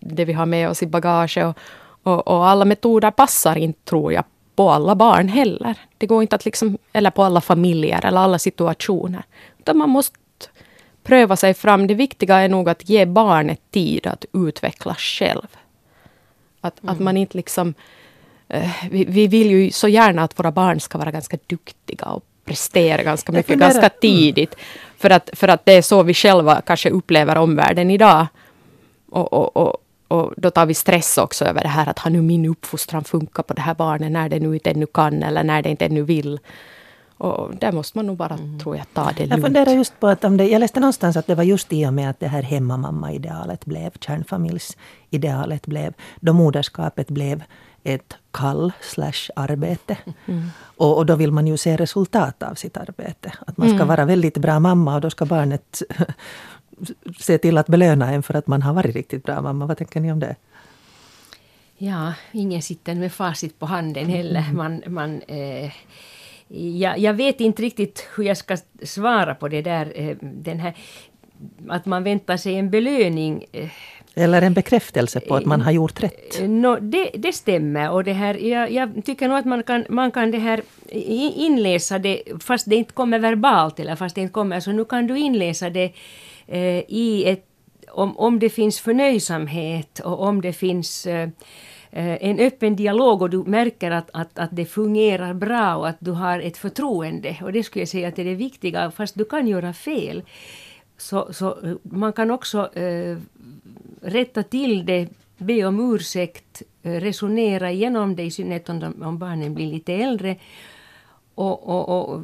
det 0.00 0.24
vi 0.24 0.32
har 0.32 0.46
med 0.46 0.68
oss 0.68 0.82
i 0.82 0.86
bagaget. 0.86 1.44
Och, 1.46 1.56
och, 2.02 2.28
och 2.28 2.46
alla 2.46 2.64
metoder 2.64 3.10
passar 3.10 3.58
inte, 3.58 3.84
tror 3.84 4.12
jag, 4.12 4.24
på 4.60 4.70
alla 4.70 4.94
barn 4.94 5.28
heller. 5.28 5.74
Det 5.98 6.06
går 6.06 6.22
inte 6.22 6.36
att 6.36 6.44
liksom, 6.44 6.78
eller 6.92 7.10
på 7.10 7.22
alla 7.22 7.40
familjer 7.40 8.06
eller 8.06 8.20
alla 8.20 8.38
situationer. 8.38 9.22
Utan 9.58 9.78
man 9.78 9.90
måste 9.90 10.18
pröva 11.02 11.36
sig 11.36 11.54
fram. 11.54 11.86
Det 11.86 11.94
viktiga 11.94 12.36
är 12.36 12.48
nog 12.48 12.68
att 12.68 12.88
ge 12.88 13.06
barnet 13.06 13.60
tid 13.70 14.06
att 14.06 14.24
utvecklas 14.32 14.98
själv. 14.98 15.46
Att, 16.60 16.82
mm. 16.82 16.94
att 16.94 17.00
man 17.00 17.16
inte 17.16 17.36
liksom... 17.36 17.74
Eh, 18.48 18.70
vi, 18.90 19.04
vi, 19.04 19.26
vill 19.26 19.50
ju 19.50 19.70
så 19.70 19.88
gärna 19.88 20.22
att 20.22 20.38
våra 20.38 20.52
barn 20.52 20.80
ska 20.80 20.98
vara 20.98 21.10
ganska 21.10 21.38
duktiga 21.46 22.06
och 22.06 22.24
prestera 22.44 23.02
ganska 23.02 23.32
mycket 23.32 23.58
ganska 23.58 23.88
tidigt. 23.88 24.54
Mm. 24.54 24.64
För, 24.98 25.10
att, 25.10 25.30
för 25.32 25.48
att 25.48 25.64
det 25.64 25.72
är 25.72 25.82
så 25.82 26.02
vi 26.02 26.14
själva 26.14 26.60
kanske 26.60 26.90
upplever 26.90 27.36
omvärlden 27.36 27.90
idag. 27.90 28.26
Och, 29.10 29.32
och, 29.32 29.56
och, 29.56 29.76
och 30.10 30.32
då 30.36 30.50
tar 30.50 30.66
vi 30.66 30.74
stress 30.74 31.18
också 31.18 31.44
över 31.44 31.62
det 31.62 31.68
här 31.68 31.88
att 31.88 31.98
har 31.98 32.10
nu 32.10 32.22
min 32.22 32.46
uppfostran 32.46 33.04
funkat 33.04 33.46
på 33.46 33.54
det 33.54 33.60
här 33.60 33.74
barnet 33.74 34.12
när 34.12 34.28
det 34.28 34.40
nu 34.40 34.54
inte 34.54 34.70
ännu 34.70 34.86
kan 34.86 35.22
eller 35.22 35.44
när 35.44 35.62
det 35.62 35.70
inte 35.70 35.86
ännu 35.86 36.02
vill. 36.02 36.40
Och 37.16 37.56
där 37.56 37.72
måste 37.72 37.98
man 37.98 38.06
nog 38.06 38.16
bara, 38.16 38.34
mm. 38.34 38.58
tror 38.58 38.76
jag, 38.76 38.86
ta 38.94 39.04
det 39.04 39.20
lugnt. 39.20 39.30
Jag 39.30 39.42
funderar 39.42 39.72
just 39.72 40.00
på 40.00 40.06
att 40.06 40.24
om 40.24 40.36
det, 40.36 40.48
jag 40.48 40.60
läste 40.60 40.80
någonstans 40.80 41.16
att 41.16 41.26
det 41.26 41.34
var 41.34 41.44
just 41.44 41.72
i 41.72 41.86
och 41.86 41.94
med 41.94 42.10
att 42.10 42.20
det 42.20 42.26
här 42.26 42.42
hemmamamma-idealet 42.42 43.64
blev, 43.64 43.90
kärnfamiljsidealet 44.00 45.66
blev, 45.66 45.92
då 46.20 46.32
moderskapet 46.32 47.08
blev 47.08 47.42
ett 47.84 48.16
kall 48.30 48.72
slash 48.80 49.30
arbete. 49.36 49.96
Mm. 50.26 50.50
Och, 50.60 50.96
och, 50.96 51.06
då 51.06 51.14
vill 51.16 51.32
man 51.32 51.46
ju 51.46 51.56
se 51.56 51.76
resultat 51.76 52.42
av 52.42 52.54
sitt 52.54 52.76
arbete. 52.76 53.32
Att 53.46 53.56
man 53.56 53.68
ska 53.68 53.76
mm. 53.76 53.88
vara 53.88 54.04
väldigt 54.04 54.38
bra 54.38 54.60
mamma 54.60 54.94
och 54.94 55.00
då 55.00 55.10
ska 55.10 55.24
barnet 55.24 55.82
se 57.18 57.38
till 57.38 57.58
att 57.58 57.66
belöna 57.66 58.12
en 58.12 58.22
för 58.22 58.34
att 58.34 58.46
man 58.46 58.62
har 58.62 58.74
varit 58.74 58.94
riktigt 58.94 59.22
bra 59.22 59.42
mamma. 59.42 59.66
Vad 59.66 59.78
tänker 59.78 60.00
ni 60.00 60.12
om 60.12 60.20
det? 60.20 60.36
Ja, 61.82 62.14
ingen 62.32 62.62
sitter 62.62 62.94
med 62.94 63.12
facit 63.12 63.58
på 63.58 63.66
handen 63.66 64.06
heller. 64.06 64.40
Mm. 64.40 64.56
Man, 64.56 64.82
man, 64.86 65.22
eh, 65.22 65.72
jag, 66.78 66.98
jag, 66.98 67.14
vet 67.14 67.40
inte 67.40 67.62
riktigt 67.62 68.08
hur 68.16 68.24
jag 68.24 68.36
ska 68.36 68.56
svara 68.82 69.34
på 69.34 69.48
det 69.48 69.62
där. 69.62 69.92
Eh, 69.94 70.16
den 70.20 70.60
här, 70.60 70.74
att 71.68 71.86
man 71.86 72.04
väntar 72.04 72.36
sig 72.36 72.54
en 72.54 72.70
belöning. 72.70 73.44
Eh, 73.52 73.70
eller 74.14 74.42
en 74.42 74.54
bekräftelse 74.54 75.20
på 75.20 75.36
att 75.36 75.44
man 75.44 75.60
har 75.60 75.72
gjort 75.72 76.02
rätt. 76.02 76.40
Eh, 76.40 76.48
no, 76.48 76.76
det, 76.80 77.10
det 77.14 77.32
stämmer. 77.32 77.90
Och 77.90 78.04
det 78.04 78.12
här, 78.12 78.34
jag, 78.34 78.70
jag, 78.70 79.04
tycker 79.04 79.28
nog 79.28 79.38
att 79.38 79.44
man 79.44 79.62
kan, 79.62 79.84
man 79.88 80.10
kan 80.10 80.30
det 80.30 80.38
här 80.38 80.62
inläsa 81.36 81.98
det, 81.98 82.22
fast 82.40 82.70
det 82.70 82.76
inte 82.76 82.92
kommer 82.92 83.18
verbalt, 83.18 83.80
eller 83.80 83.96
fast 83.96 84.14
det 84.14 84.20
inte 84.20 84.32
kommer, 84.32 84.60
så 84.60 84.72
nu 84.72 84.84
kan 84.84 85.06
du 85.06 85.18
inläsa 85.18 85.70
det 85.70 85.92
eh, 86.50 86.82
i 86.88 87.24
ett, 87.26 87.46
om, 87.88 88.18
om 88.18 88.38
det 88.38 88.50
finns 88.50 88.80
förnöjsamhet 88.80 89.98
och 89.98 90.20
om 90.20 90.40
det 90.40 90.52
finns 90.52 91.06
eh, 91.06 91.28
eh, 91.90 92.18
en 92.20 92.38
öppen 92.38 92.76
dialog 92.76 93.22
och 93.22 93.30
du 93.30 93.44
märker 93.44 93.90
att, 93.90 94.10
att, 94.12 94.38
att 94.38 94.50
det 94.52 94.64
fungerar 94.64 95.34
bra 95.34 95.76
och 95.76 95.88
att 95.88 95.96
du 96.00 96.10
har 96.10 96.40
ett 96.40 96.56
förtroende. 96.56 97.36
Och 97.42 97.52
det 97.52 97.62
skulle 97.62 97.82
jag 97.82 97.88
säga 97.88 98.08
att 98.08 98.16
det 98.16 98.22
är 98.22 98.26
det 98.26 98.34
viktiga, 98.34 98.90
fast 98.90 99.14
du 99.18 99.24
kan 99.24 99.46
göra 99.46 99.72
fel. 99.72 100.22
Så, 100.96 101.32
så 101.32 101.58
eh, 101.62 101.74
man 101.82 102.12
kan 102.12 102.30
också 102.30 102.76
eh, 102.76 103.16
rätta 104.02 104.42
till 104.42 104.86
det, 104.86 105.08
be 105.38 105.64
om 105.64 105.94
ursäkt, 105.94 106.62
eh, 106.82 106.92
resonera 106.92 107.70
igenom 107.70 108.16
det, 108.16 108.22
i 108.22 108.30
synnerhet 108.30 108.68
om, 108.68 108.80
de, 108.80 109.02
om 109.02 109.18
barnen 109.18 109.54
blir 109.54 109.66
lite 109.66 109.92
äldre. 109.92 110.36
Och, 111.34 111.68
och, 111.68 112.08
och 112.08 112.22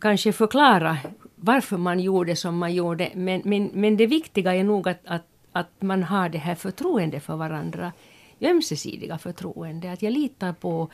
kanske 0.00 0.32
förklara 0.32 0.98
varför 1.44 1.76
man 1.76 2.00
gjorde 2.00 2.36
som 2.36 2.58
man 2.58 2.74
gjorde. 2.74 3.10
Men, 3.14 3.42
men, 3.44 3.70
men 3.74 3.96
det 3.96 4.06
viktiga 4.06 4.54
är 4.54 4.64
nog 4.64 4.88
att, 4.88 5.00
att, 5.04 5.26
att 5.52 5.82
man 5.82 6.02
har 6.02 6.28
det 6.28 6.38
här 6.38 6.54
förtroende 6.54 7.20
för 7.20 7.36
varandra. 7.36 7.92
Ömsesidiga 8.40 9.18
förtroende. 9.18 9.92
Att 9.92 10.02
jag 10.02 10.12
litar 10.12 10.52
på 10.52 10.90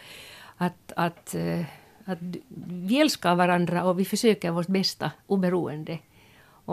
att, 0.56 0.92
att, 0.96 1.34
eh, 1.34 1.60
att 2.04 2.18
vi 2.66 3.00
älskar 3.00 3.34
varandra 3.34 3.84
och 3.84 3.98
vi 3.98 4.04
försöker 4.04 4.50
vårt 4.50 4.66
bästa 4.66 5.10
oberoende 5.26 5.98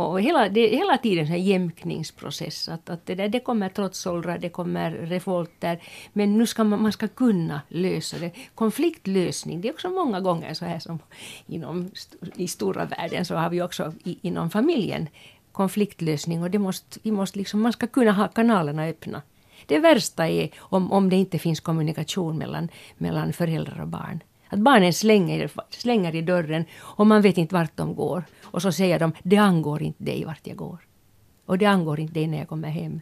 och 0.05 0.21
hela, 0.21 0.49
det 0.49 0.73
är 0.73 0.77
hela 0.77 0.97
tiden 0.97 1.27
en 1.27 1.43
jämkningsprocess. 1.43 2.69
Att, 2.69 2.89
att 2.89 3.05
det, 3.05 3.15
där, 3.15 3.29
det 3.29 3.39
kommer 3.39 3.69
trotsåldrar, 3.69 4.37
det 4.37 4.49
kommer 4.49 4.91
revolter. 4.91 5.79
Men 6.13 6.37
nu 6.37 6.45
ska 6.45 6.63
man, 6.63 6.81
man 6.81 6.91
ska 6.91 7.07
kunna 7.07 7.61
lösa 7.67 8.17
det. 8.17 8.31
Konfliktlösning, 8.55 9.61
det 9.61 9.67
är 9.67 9.73
också 9.73 9.89
många 9.89 10.19
gånger 10.19 10.53
så 10.53 10.65
här 10.65 10.79
som 10.79 10.99
inom, 11.47 11.91
i 12.35 12.47
stora 12.47 12.85
världen 12.85 13.25
så 13.25 13.35
har 13.35 13.49
vi 13.49 13.61
också 13.61 13.93
i, 14.03 14.17
inom 14.21 14.49
familjen 14.49 15.07
konfliktlösning 15.51 16.43
och 16.43 16.51
det 16.51 16.59
måste, 16.59 16.99
vi 17.03 17.11
måste 17.11 17.39
liksom, 17.39 17.61
man 17.61 17.73
ska 17.73 17.87
kunna 17.87 18.11
ha 18.11 18.27
kanalerna 18.27 18.83
öppna. 18.83 19.21
Det 19.65 19.79
värsta 19.79 20.27
är 20.27 20.49
om, 20.57 20.91
om 20.91 21.09
det 21.09 21.15
inte 21.15 21.39
finns 21.39 21.59
kommunikation 21.59 22.37
mellan, 22.37 22.69
mellan 22.97 23.33
föräldrar 23.33 23.81
och 23.81 23.87
barn. 23.87 24.23
Att 24.49 24.59
barnen 24.59 24.93
slänger, 24.93 25.51
slänger 25.69 26.15
i 26.15 26.21
dörren 26.21 26.65
och 26.79 27.07
man 27.07 27.21
vet 27.21 27.37
inte 27.37 27.55
vart 27.55 27.77
de 27.77 27.95
går. 27.95 28.23
Och 28.43 28.61
så 28.61 28.71
säger 28.71 28.99
de, 28.99 29.13
det 29.23 29.37
angår 29.37 29.81
inte 29.81 30.03
dig 30.03 30.25
vart 30.25 30.47
jag 30.47 30.57
går. 30.57 30.79
Och 31.45 31.57
det 31.57 31.65
angår 31.65 31.99
inte 31.99 32.13
dig 32.13 32.27
när 32.27 32.37
jag 32.37 32.47
kommer 32.47 32.69
hem. 32.69 33.01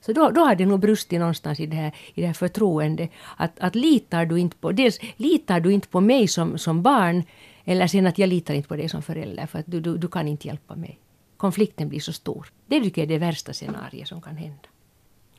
Så 0.00 0.12
då, 0.12 0.30
då 0.30 0.40
har 0.40 0.54
det 0.54 0.66
nog 0.66 0.80
brustit 0.80 1.20
någonstans 1.20 1.60
i 1.60 1.66
det 1.66 1.76
här, 1.76 1.94
i 2.14 2.20
det 2.20 2.26
här 2.26 2.34
förtroendet. 2.34 3.10
Att, 3.36 3.60
att 3.60 3.74
litar 3.74 4.26
du 4.26 4.38
inte 4.38 4.56
på, 4.56 4.72
dels 4.72 5.00
litar 5.16 5.60
du 5.60 5.72
inte 5.72 5.88
på 5.88 6.00
mig 6.00 6.28
som, 6.28 6.58
som 6.58 6.82
barn, 6.82 7.22
eller 7.64 7.86
sen 7.86 8.06
att 8.06 8.18
jag 8.18 8.28
litar 8.28 8.54
inte 8.54 8.68
på 8.68 8.76
dig 8.76 8.88
som 8.88 9.02
förälder, 9.02 9.46
för 9.46 9.58
att 9.58 9.66
du, 9.66 9.80
du, 9.80 9.98
du 9.98 10.08
kan 10.08 10.28
inte 10.28 10.46
hjälpa 10.46 10.76
mig. 10.76 10.98
Konflikten 11.36 11.88
blir 11.88 12.00
så 12.00 12.12
stor. 12.12 12.52
Det 12.66 12.80
tycker 12.80 13.02
jag 13.02 13.10
är 13.12 13.18
det 13.18 13.26
värsta 13.26 13.52
scenariet 13.52 14.08
som 14.08 14.22
kan 14.22 14.36
hända. 14.36 14.68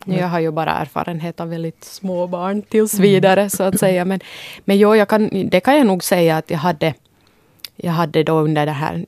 Jag 0.06 0.28
har 0.28 0.40
ju 0.40 0.52
bara 0.52 0.72
erfarenhet 0.72 1.40
av 1.40 1.50
väldigt 1.50 1.84
små 1.84 2.28
barn 2.28 2.62
tills 2.62 3.00
vidare, 3.00 3.50
så 3.50 3.64
att 3.64 3.80
säga. 3.80 4.06
Men, 4.06 4.20
men 4.66 4.78
jo, 4.78 4.96
jag 4.96 5.08
kan, 5.08 5.50
det 5.50 5.60
kan 5.60 5.78
jag 5.78 5.88
nog 5.88 6.04
säga 6.04 6.38
att 6.38 6.50
jag 6.50 6.58
hade, 6.58 6.94
jag 7.76 7.92
hade 7.92 8.24
då 8.24 8.34
under 8.34 8.66
det 8.66 8.72
här 8.72 9.06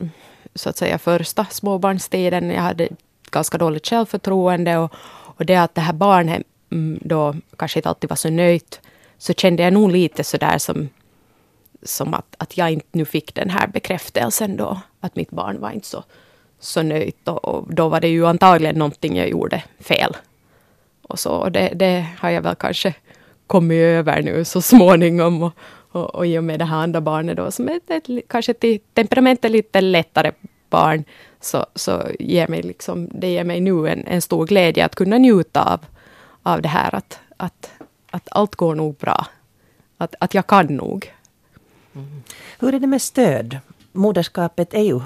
så 0.56 0.70
att 0.70 0.78
säga 0.78 0.98
första 0.98 1.46
småbarnstiden, 1.46 2.50
jag 2.50 2.62
hade 2.62 2.88
ganska 3.32 3.58
dåligt 3.58 3.88
självförtroende 3.88 4.78
och, 4.78 4.94
och 5.38 5.46
det 5.46 5.56
att 5.56 5.76
det 5.76 5.82
här 5.82 5.94
barnet 5.94 6.44
mm, 6.72 7.00
då 7.02 7.36
kanske 7.58 7.80
inte 7.80 7.90
alltid 7.90 8.10
var 8.10 8.18
så 8.18 8.30
nöjt, 8.30 8.82
så 9.18 9.34
kände 9.34 9.64
jag 9.64 9.74
nog 9.74 9.92
lite 9.92 10.24
sådär 10.24 10.58
som, 10.58 10.90
som 11.84 12.14
att, 12.14 12.36
att 12.38 12.58
jag 12.58 12.72
inte 12.72 12.88
nu 12.92 13.06
fick 13.06 13.36
den 13.36 13.50
här 13.50 13.68
bekräftelsen 13.68 14.58
då, 14.58 14.80
att 15.00 15.16
mitt 15.16 15.32
barn 15.32 15.60
var 15.60 15.72
inte 15.72 15.88
så, 15.88 16.04
så 16.60 16.82
nöjt. 16.82 17.28
Och, 17.28 17.46
och 17.46 17.74
då 17.74 17.90
var 17.90 18.02
det 18.02 18.08
ju 18.08 18.28
antagligen 18.28 18.76
någonting 18.76 19.18
jag 19.18 19.30
gjorde 19.30 19.64
fel. 19.80 20.16
Och 21.04 21.20
så, 21.20 21.32
och 21.32 21.52
det, 21.52 21.72
det 21.76 22.06
har 22.20 22.30
jag 22.30 22.42
väl 22.42 22.56
kanske 22.56 22.94
kommit 23.48 23.78
över 23.78 24.22
nu 24.22 24.46
så 24.46 24.62
småningom. 24.62 25.44
Och, 25.44 25.54
och, 25.92 26.16
och 26.16 26.28
i 26.28 26.38
och 26.38 26.44
med 26.44 26.60
det 26.60 26.66
här 26.66 26.78
andra 26.78 27.02
barnet 27.02 27.38
då, 27.38 27.52
som 27.52 27.70
är 27.70 27.80
ett, 27.88 28.10
kanske 28.28 28.54
till 28.54 28.80
temperamentet 28.94 29.52
lite 29.52 29.82
lättare 29.82 30.32
barn 30.70 31.04
så, 31.42 31.66
så 31.76 32.04
ger 32.20 32.48
mig 32.48 32.62
liksom, 32.62 33.10
det 33.12 33.28
ger 33.28 33.44
mig 33.44 33.60
nu 33.62 33.88
en, 33.88 34.08
en 34.08 34.22
stor 34.22 34.46
glädje 34.46 34.86
att 34.86 34.96
kunna 34.96 35.18
njuta 35.18 35.64
av, 35.74 35.80
av 36.44 36.62
det 36.62 36.70
här 36.70 36.96
att, 36.96 37.20
att, 37.38 37.72
att 38.12 38.28
allt 38.32 38.56
går 38.56 38.76
nog 38.76 38.96
bra. 38.96 39.28
Att, 39.98 40.16
att 40.20 40.34
jag 40.34 40.48
kan 40.48 40.66
nog. 40.66 41.14
Mm. 41.96 42.24
Hur 42.60 42.74
är 42.74 42.80
det 42.80 42.88
med 42.88 43.02
stöd? 43.02 43.58
Moderskapet 43.92 44.74
är 44.74 44.82
ju 44.82 45.02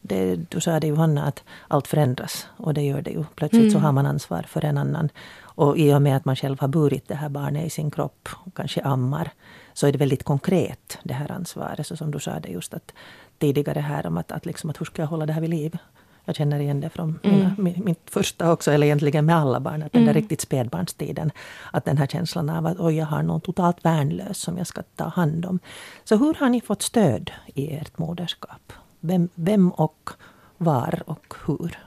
det, 0.00 0.36
du 0.50 0.60
sa 0.60 0.80
det 0.80 0.86
Johanna, 0.86 1.24
att 1.24 1.44
allt 1.68 1.86
förändras. 1.86 2.46
Och 2.56 2.74
det 2.74 2.82
gör 2.82 3.02
det 3.02 3.10
ju. 3.10 3.24
Plötsligt 3.34 3.62
mm. 3.62 3.72
så 3.72 3.78
har 3.78 3.92
man 3.92 4.06
ansvar 4.06 4.42
för 4.48 4.64
en 4.64 4.78
annan. 4.78 5.08
Och 5.40 5.78
i 5.78 5.94
och 5.94 6.02
med 6.02 6.16
att 6.16 6.24
man 6.24 6.36
själv 6.36 6.60
har 6.60 6.68
burit 6.68 7.08
det 7.08 7.14
här 7.14 7.28
barnet 7.28 7.66
i 7.66 7.70
sin 7.70 7.90
kropp, 7.90 8.28
och 8.44 8.54
kanske 8.54 8.82
ammar, 8.82 9.30
så 9.72 9.86
är 9.86 9.92
det 9.92 9.98
väldigt 9.98 10.22
konkret 10.22 10.98
det 11.02 11.14
här 11.14 11.32
ansvaret. 11.32 11.86
Så 11.86 11.96
som 11.96 12.10
du 12.10 12.20
sa 12.20 12.40
det 12.40 12.48
just 12.48 12.74
att 12.74 12.92
tidigare 13.38 13.80
här 13.80 14.06
om 14.06 14.18
att, 14.18 14.32
att, 14.32 14.46
liksom, 14.46 14.70
att 14.70 14.80
hur 14.80 14.86
ska 14.86 15.02
jag 15.02 15.08
hålla 15.08 15.26
det 15.26 15.32
här 15.32 15.40
vid 15.40 15.50
liv? 15.50 15.78
Jag 16.24 16.36
känner 16.36 16.60
igen 16.60 16.80
det 16.80 16.90
från 16.90 17.18
mm. 17.22 17.54
mina, 17.58 17.84
mitt 17.84 18.10
första 18.10 18.52
också, 18.52 18.70
eller 18.70 18.86
egentligen 18.86 19.26
med 19.26 19.36
alla 19.36 19.60
barn. 19.60 19.82
Att 19.82 19.92
den 19.92 20.02
där 20.02 20.10
mm. 20.10 20.22
riktigt 20.22 20.40
spädbarnstiden. 20.40 21.30
Att 21.72 21.84
den 21.84 21.98
här 21.98 22.06
känslan 22.06 22.50
av 22.50 22.66
att 22.66 22.80
oj, 22.80 22.96
jag 22.96 23.06
har 23.06 23.22
någon 23.22 23.40
totalt 23.40 23.84
värnlös 23.84 24.38
som 24.38 24.58
jag 24.58 24.66
ska 24.66 24.82
ta 24.82 25.04
hand 25.04 25.46
om. 25.46 25.58
Så 26.04 26.16
hur 26.16 26.34
har 26.34 26.48
ni 26.48 26.60
fått 26.60 26.82
stöd 26.82 27.30
i 27.54 27.74
ert 27.74 27.98
moderskap? 27.98 28.72
Vem, 29.00 29.28
vem 29.34 29.70
och 29.70 30.10
var 30.58 31.02
och 31.06 31.34
hur? 31.46 31.78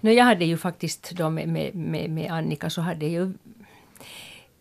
No, 0.00 0.10
jag 0.10 0.24
hade 0.24 0.44
ju 0.44 0.56
faktiskt 0.56 1.10
då 1.10 1.30
med, 1.30 1.48
med, 1.48 1.74
med, 1.74 2.10
med 2.10 2.30
Annika 2.30 2.70
så 2.70 2.80
hade 2.80 3.06
jag 3.06 3.12
ju 3.12 3.32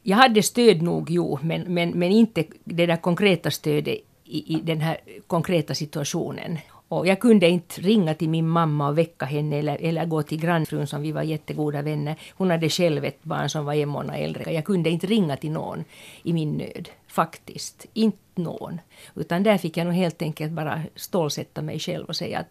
jag 0.04 0.18
hade 0.18 0.44
stöd 0.44 0.82
nog, 0.82 1.10
jo, 1.10 1.40
men, 1.42 1.62
men, 1.62 1.90
men 1.90 2.12
inte 2.12 2.44
det 2.64 2.86
där 2.86 2.96
konkreta 2.96 3.52
stödet 3.52 3.98
i, 4.24 4.56
i 4.56 4.62
den 4.64 4.82
här 4.82 4.98
konkreta 5.28 5.76
situationen. 5.76 6.58
Och 6.90 7.08
jag 7.08 7.20
kunde 7.20 7.50
inte 7.50 7.82
ringa 7.82 8.14
till 8.14 8.30
min 8.30 8.48
mamma 8.48 8.88
och 8.88 8.98
väcka 8.98 9.26
henne 9.26 9.58
eller, 9.58 9.78
eller 9.82 10.06
gå 10.06 10.24
till 10.24 10.40
grannfrun 10.40 10.88
som 10.88 11.02
vi 11.02 11.12
var 11.12 11.24
jättegoda 11.24 11.82
vänner. 11.82 12.16
Hon 12.32 12.50
hade 12.50 12.70
själv 12.70 13.06
ett 13.06 13.24
barn 13.24 13.50
som 13.50 13.66
var 13.66 13.74
en 13.74 13.90
månad 13.90 14.16
äldre. 14.16 14.54
Jag 14.54 14.66
kunde 14.66 14.90
inte 14.90 15.08
ringa 15.08 15.38
till 15.38 15.52
någon 15.52 15.84
i 16.24 16.34
min 16.34 16.58
nöd, 16.58 16.90
faktiskt. 17.08 17.86
Inte 17.94 18.18
någon. 18.36 18.82
Utan 19.16 19.44
där 19.44 19.58
fick 19.58 19.78
jag 19.78 19.86
nog 19.86 19.96
helt 19.96 20.22
enkelt 20.22 20.52
bara 20.52 20.82
stålsätta 20.96 21.62
mig 21.62 21.80
själv 21.80 22.06
och 22.06 22.16
säga 22.16 22.40
att... 22.40 22.48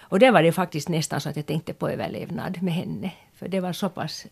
Och 0.00 0.18
där 0.18 0.32
var 0.32 0.42
det 0.42 0.52
faktiskt 0.52 0.88
nästan 0.88 1.20
så 1.20 1.28
att 1.28 1.36
jag 1.36 1.46
tänkte 1.46 1.72
på 1.72 1.88
överlevnad 1.88 2.62
med 2.62 2.74
henne. 2.74 3.10
För 3.34 3.48
det 3.48 3.60
var 3.60 3.72
så 3.72 3.88
pass... 3.88 4.26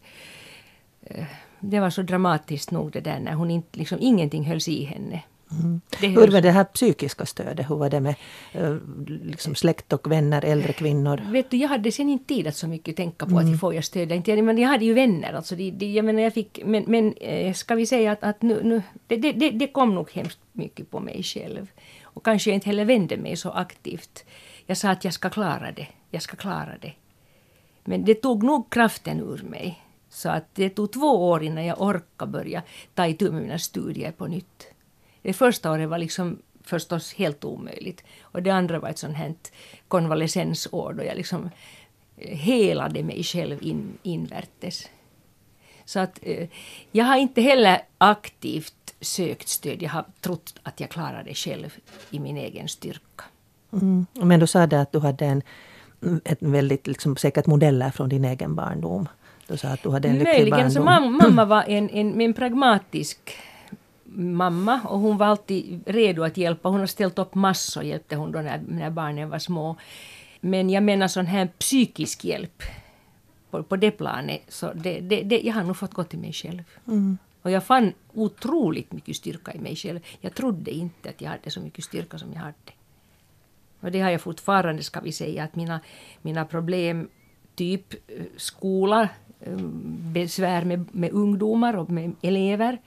Eh, 1.02 1.24
det 1.60 1.80
var 1.80 1.90
så 1.90 2.02
dramatiskt 2.02 2.70
nog 2.70 2.92
det 2.92 3.00
där 3.00 3.20
när 3.20 3.32
hon 3.32 3.50
inte, 3.50 3.78
liksom 3.78 3.98
ingenting 4.00 4.44
hölls 4.44 4.68
i 4.68 4.84
henne. 4.84 5.22
Mm. 5.60 5.80
Hur 6.00 6.28
var 6.28 6.40
det 6.40 6.50
här 6.50 6.64
psykiska 6.64 7.26
stödet? 7.26 7.70
Hur 7.70 7.76
var 7.76 7.90
det 7.90 8.00
med 8.00 8.14
uh, 8.56 8.76
liksom 9.24 9.54
släkt 9.54 9.92
och 9.92 10.10
vänner, 10.10 10.44
äldre 10.44 10.72
kvinnor? 10.72 11.20
Vet 11.30 11.50
du, 11.50 11.56
jag 11.56 11.68
hade 11.68 11.92
sen 11.92 12.08
inte 12.08 12.34
tid 12.34 12.46
att 12.46 12.56
så 12.56 12.68
mycket 12.68 12.96
tänka 12.96 13.26
på 13.26 13.38
mm. 13.38 13.54
att 13.54 13.60
får 13.60 13.74
jag 13.74 13.84
stöd 13.84 14.12
inte. 14.12 14.42
Men 14.42 14.58
jag 14.58 14.68
hade 14.68 14.84
ju 14.84 14.94
vänner. 14.94 15.32
Alltså 15.32 15.56
de, 15.56 15.70
de, 15.70 15.92
jag 15.92 16.04
menar, 16.04 16.20
jag 16.20 16.34
fick, 16.34 16.60
men, 16.64 16.84
men 16.86 17.12
eh, 17.12 17.54
ska 17.54 17.74
vi 17.74 17.86
säga 17.86 18.12
att, 18.12 18.22
att 18.22 18.42
nu, 18.42 18.62
nu 18.62 18.82
det, 19.06 19.32
det, 19.32 19.50
det 19.50 19.66
kom 19.66 19.94
nog 19.94 20.10
hemskt 20.10 20.38
mycket 20.52 20.90
på 20.90 21.00
mig 21.00 21.22
själv. 21.22 21.66
Och 22.02 22.24
kanske 22.24 22.50
jag 22.50 22.54
inte 22.54 22.68
heller 22.68 22.84
vände 22.84 23.16
mig 23.16 23.36
så 23.36 23.50
aktivt. 23.50 24.24
Jag 24.66 24.76
sa 24.76 24.90
att 24.90 25.04
jag 25.04 25.14
ska 25.14 25.30
klara 25.30 25.72
det. 25.72 25.86
Jag 26.10 26.22
ska 26.22 26.36
klara 26.36 26.78
det. 26.80 26.92
Men 27.84 28.04
det 28.04 28.14
tog 28.14 28.42
nog 28.42 28.70
kraften 28.70 29.20
ur 29.20 29.42
mig. 29.50 29.82
Så 30.08 30.28
att 30.28 30.54
det 30.54 30.70
tog 30.70 30.92
två 30.92 31.28
år 31.28 31.42
innan 31.42 31.64
jag 31.64 31.80
orkade 31.80 32.32
börja 32.32 32.62
ta 32.94 33.06
itu 33.06 33.30
med 33.30 33.42
mina 33.42 33.58
studier 33.58 34.12
på 34.12 34.26
nytt. 34.26 34.71
Det 35.22 35.32
första 35.32 35.72
året 35.72 35.88
var 35.88 35.98
liksom 35.98 36.38
förstås 36.64 37.14
helt 37.14 37.44
omöjligt. 37.44 38.04
Och 38.22 38.42
det 38.42 38.50
andra 38.50 38.78
var 38.78 38.88
ett 38.88 38.98
sånt 38.98 39.16
här 39.16 39.34
konvalescensår 39.88 40.92
då 40.92 41.04
jag 41.04 41.16
liksom 41.16 41.50
eh, 42.16 42.36
helade 42.36 43.02
mig 43.02 43.22
själv 43.22 43.58
in, 43.62 43.98
invärtes. 44.02 44.88
Så 45.84 46.00
att 46.00 46.18
eh, 46.22 46.48
jag 46.90 47.04
har 47.04 47.16
inte 47.16 47.40
heller 47.40 47.82
aktivt 47.98 48.94
sökt 49.00 49.48
stöd. 49.48 49.82
Jag 49.82 49.90
har 49.90 50.04
trott 50.20 50.54
att 50.62 50.80
jag 50.80 50.90
klarar 50.90 51.22
det 51.24 51.34
själv 51.34 51.74
i 52.10 52.18
min 52.18 52.36
egen 52.36 52.68
styrka. 52.68 53.24
Mm. 53.72 54.06
Men 54.12 54.40
du 54.40 54.46
sa 54.46 54.66
det 54.66 54.80
att 54.80 54.92
du 54.92 54.98
hade 54.98 55.24
en 55.24 55.42
ett 56.24 56.38
väldigt 56.40 56.86
liksom, 56.86 57.16
säkert 57.16 57.46
modeller 57.46 57.90
från 57.90 58.08
din 58.08 58.24
egen 58.24 58.54
barndom. 58.54 59.08
Du 59.46 59.56
sa 59.56 59.68
att 59.68 59.82
du 59.82 59.90
hade 59.90 60.08
en 60.08 60.14
lycklig 60.18 60.34
Möjligen, 60.34 60.74
barndom. 60.74 61.18
så 61.18 61.20
mamma 61.20 61.44
var 61.44 61.64
en, 61.68 61.90
en, 61.90 62.20
en 62.20 62.34
pragmatisk 62.34 63.18
mamma 64.14 64.80
och 64.84 64.98
hon 64.98 65.16
var 65.16 65.26
alltid 65.26 65.82
redo 65.86 66.22
att 66.22 66.36
hjälpa. 66.36 66.68
Hon 66.68 66.80
har 66.80 66.86
ställt 66.86 67.18
upp 67.18 67.34
massor, 67.34 67.82
hjälpte 67.82 68.16
hon 68.16 68.32
då 68.32 68.40
när, 68.40 68.60
när 68.68 68.90
barnen 68.90 69.30
var 69.30 69.38
små. 69.38 69.76
Men 70.40 70.70
jag 70.70 70.82
menar 70.82 71.08
sån 71.08 71.26
här 71.26 71.48
psykisk 71.58 72.24
hjälp 72.24 72.62
på, 73.50 73.62
på 73.62 73.76
det 73.76 73.90
planet, 73.90 74.42
så 74.48 74.72
det, 74.72 75.00
det, 75.00 75.22
det, 75.22 75.40
jag 75.40 75.54
har 75.54 75.62
nog 75.62 75.76
fått 75.76 75.94
gå 75.94 76.04
till 76.04 76.18
mig 76.18 76.32
själv. 76.32 76.62
Mm. 76.86 77.18
Och 77.42 77.50
jag 77.50 77.64
fann 77.64 77.92
otroligt 78.14 78.92
mycket 78.92 79.16
styrka 79.16 79.52
i 79.52 79.58
mig 79.58 79.76
själv. 79.76 80.00
Jag 80.20 80.34
trodde 80.34 80.70
inte 80.70 81.08
att 81.08 81.20
jag 81.20 81.30
hade 81.30 81.50
så 81.50 81.60
mycket 81.60 81.84
styrka 81.84 82.18
som 82.18 82.32
jag 82.32 82.40
hade. 82.40 82.72
Och 83.80 83.90
det 83.90 84.00
har 84.00 84.10
jag 84.10 84.20
fortfarande, 84.20 84.82
ska 84.82 85.00
vi 85.00 85.12
säga, 85.12 85.44
att 85.44 85.56
mina, 85.56 85.80
mina 86.22 86.44
problem, 86.44 87.08
typ 87.54 87.94
eh, 87.94 88.24
skola, 88.36 89.08
eh, 89.40 89.56
besvär 90.12 90.64
med, 90.64 90.94
med 90.94 91.10
ungdomar 91.10 91.76
och 91.76 91.90
med 91.90 92.12
elever, 92.22 92.78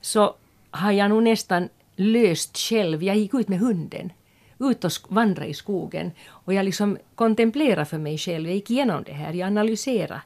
så 0.00 0.34
har 0.74 0.92
jag 0.92 1.08
nog 1.08 1.22
nästan 1.22 1.68
löst 1.96 2.58
själv. 2.58 3.02
Jag 3.02 3.16
gick 3.16 3.34
ut 3.34 3.48
med 3.48 3.58
hunden, 3.58 4.12
ut 4.58 4.84
och 4.84 4.92
vandrade 5.08 5.48
i 5.48 5.54
skogen 5.54 6.12
och 6.28 6.54
jag 6.54 6.64
liksom 6.64 6.98
kontemplerade 7.14 7.84
för 7.84 7.98
mig 7.98 8.18
själv. 8.18 8.46
Jag 8.46 8.54
gick 8.54 8.70
igenom 8.70 9.02
det 9.02 9.12
här, 9.12 9.32
jag 9.32 9.46
analyserade 9.46 10.22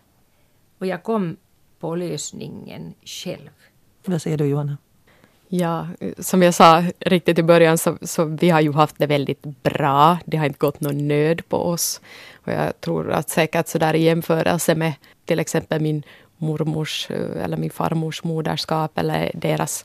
och 0.79 0.87
jag 0.87 1.03
kom 1.03 1.37
på 1.81 1.97
lösningen 1.97 2.95
själv. 3.05 3.51
Vad 4.05 4.23
säger 4.23 4.39
du 4.39 4.47
Johanna? 4.47 4.77
Ja, 5.49 5.89
som 6.19 6.43
jag 6.43 6.55
sa 6.55 6.85
riktigt 6.99 7.39
i 7.39 7.43
början 7.43 7.79
så, 7.79 7.99
så 8.03 8.25
vi 8.25 8.51
har 8.51 8.61
ju 8.61 8.73
haft 8.73 8.99
det 8.99 9.07
väldigt 9.07 9.43
bra. 9.43 10.19
Det 10.25 10.37
har 10.37 10.47
inte 10.47 10.59
gått 10.59 10.81
någon 10.81 11.09
nöd 11.09 11.49
på 11.49 11.57
oss. 11.57 12.01
Och 12.35 12.53
jag 12.53 12.81
tror 12.81 13.11
att 13.11 13.31
säkert 13.31 13.69
sådär 13.69 13.95
i 13.95 14.03
jämförelse 14.03 14.75
med 14.75 14.93
till 15.25 15.41
exempel 15.41 15.81
min 15.81 16.03
mormors 16.37 17.11
eh, 17.11 17.45
eller 17.45 17.57
min 17.57 17.71
farmors 17.71 18.25
moderskap 18.25 18.99
eller 18.99 19.31
deras 19.35 19.85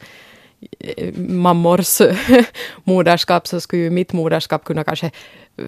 mammors 1.16 2.02
moderskap 2.84 3.48
så 3.48 3.62
skulle 3.62 3.84
ju 3.84 3.90
mitt 3.90 4.14
moderskap 4.14 4.64
kunna 4.64 4.84
kanske 4.84 5.12
eh, 5.58 5.66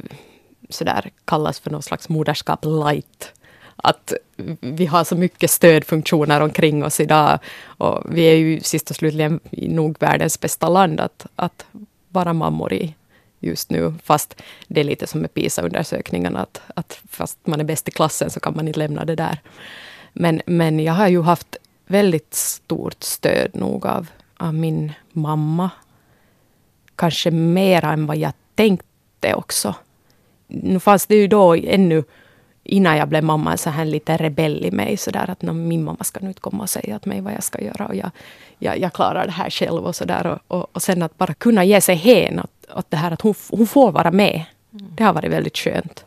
sådär 0.69 1.11
kallas 1.25 1.59
för 1.59 1.71
någon 1.71 1.83
slags 1.83 2.09
moderskap 2.09 2.65
light. 2.65 3.31
Att 3.75 4.13
vi 4.59 4.85
har 4.85 5.03
så 5.03 5.15
mycket 5.15 5.51
stödfunktioner 5.51 6.41
omkring 6.41 6.83
oss 6.83 6.99
idag 6.99 7.39
och 7.65 8.03
vi 8.09 8.21
är 8.21 8.35
ju 8.35 8.59
sist 8.59 8.89
och 8.89 8.95
slutligen 8.95 9.39
nog 9.51 9.97
världens 9.99 10.39
bästa 10.39 10.69
land 10.69 10.99
att, 10.99 11.25
att 11.35 11.65
vara 12.09 12.33
mammor 12.33 12.73
i 12.73 12.95
just 13.39 13.69
nu. 13.69 13.93
Fast 14.03 14.41
det 14.67 14.79
är 14.79 14.83
lite 14.83 15.07
som 15.07 15.21
med 15.21 15.33
PISA-undersökningarna 15.33 16.39
att, 16.39 16.61
att 16.75 16.99
fast 17.09 17.37
man 17.47 17.59
är 17.59 17.63
bäst 17.63 17.87
i 17.87 17.91
klassen 17.91 18.29
så 18.29 18.39
kan 18.39 18.55
man 18.55 18.67
inte 18.67 18.79
lämna 18.79 19.05
det 19.05 19.15
där. 19.15 19.39
Men, 20.13 20.41
men 20.45 20.79
jag 20.79 20.93
har 20.93 21.07
ju 21.07 21.21
haft 21.21 21.57
väldigt 21.87 22.33
stort 22.33 23.03
stöd 23.03 23.49
nog 23.53 23.85
av, 23.85 24.07
av 24.45 24.53
min 24.53 24.93
mamma. 25.11 25.69
Kanske 26.95 27.31
mer 27.31 27.85
än 27.85 28.05
vad 28.05 28.17
jag 28.17 28.33
tänkte 28.55 29.33
också. 29.35 29.75
Nu 30.47 30.79
fanns 30.79 31.05
det 31.05 31.15
ju 31.15 31.27
då 31.27 31.55
ännu 31.55 32.03
innan 32.63 32.97
jag 32.97 33.07
blev 33.07 33.23
mamma 33.23 33.57
så 33.57 33.69
här 33.69 33.85
lite 33.85 34.17
rebell 34.17 34.65
i 34.65 34.71
mig. 34.71 34.97
Så 34.97 35.11
där 35.11 35.29
att 35.29 35.41
min 35.41 35.83
mamma 35.83 36.03
ska 36.03 36.19
nu 36.19 36.27
inte 36.27 36.41
komma 36.41 36.63
och 36.63 36.69
säga 36.69 36.95
åt 36.95 37.05
mig 37.05 37.21
vad 37.21 37.33
jag 37.33 37.43
ska 37.43 37.61
göra. 37.61 37.87
Och 37.87 37.95
jag, 37.95 38.11
jag, 38.59 38.79
jag 38.79 38.93
klarar 38.93 39.25
det 39.25 39.31
här 39.31 39.49
själv 39.49 39.85
och 39.85 39.95
så 39.95 40.05
där. 40.05 40.27
Och, 40.27 40.39
och, 40.47 40.75
och, 40.75 40.81
sen 40.81 41.01
att 41.01 41.17
bara 41.17 41.33
kunna 41.33 41.63
ge 41.63 41.81
sig 41.81 41.95
hän 41.95 42.39
åt, 42.39 42.77
åt 42.77 42.91
det 42.91 42.97
här 42.97 43.11
att 43.11 43.21
hon, 43.21 43.33
hon 43.49 43.67
får 43.67 43.91
vara 43.91 44.11
med. 44.11 44.43
Mm. 44.73 44.91
Det 44.95 45.03
har 45.03 45.13
varit 45.13 45.31
väldigt 45.31 45.57
skönt. 45.57 46.05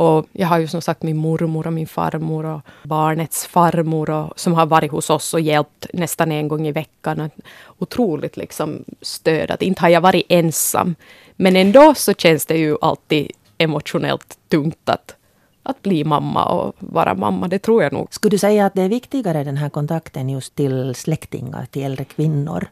Och 0.00 0.26
jag 0.32 0.48
har 0.48 0.58
ju 0.58 0.66
som 0.66 0.82
sagt 0.82 1.02
min 1.02 1.16
mormor 1.16 1.66
och 1.66 1.72
min 1.72 1.86
farmor 1.86 2.46
och 2.46 2.60
barnets 2.82 3.46
farmor 3.46 4.10
och, 4.10 4.40
som 4.40 4.54
har 4.54 4.66
varit 4.66 4.90
hos 4.90 5.10
oss 5.10 5.34
och 5.34 5.40
hjälpt 5.40 5.86
nästan 5.92 6.32
en 6.32 6.48
gång 6.48 6.66
i 6.66 6.72
veckan. 6.72 7.30
Otroligt 7.78 8.36
liksom 8.36 8.84
stöd. 9.00 9.50
Att 9.50 9.62
inte 9.62 9.80
har 9.80 9.88
jag 9.88 10.00
varit 10.00 10.26
ensam. 10.28 10.94
Men 11.36 11.56
ändå 11.56 11.94
så 11.94 12.14
känns 12.14 12.46
det 12.46 12.56
ju 12.56 12.76
alltid 12.80 13.30
emotionellt 13.58 14.38
tungt 14.48 14.88
att, 14.88 15.16
att 15.62 15.82
bli 15.82 16.04
mamma 16.04 16.44
och 16.44 16.74
vara 16.78 17.14
mamma. 17.14 17.48
Det 17.48 17.58
tror 17.58 17.82
jag 17.82 17.92
nog. 17.92 18.14
Skulle 18.14 18.30
du 18.30 18.38
säga 18.38 18.66
att 18.66 18.74
det 18.74 18.82
är 18.82 18.88
viktigare 18.88 19.44
den 19.44 19.56
här 19.56 19.68
kontakten 19.68 20.30
just 20.30 20.54
till 20.54 20.94
släktingar, 20.94 21.66
till 21.70 21.82
äldre 21.82 22.04
kvinnor? 22.04 22.68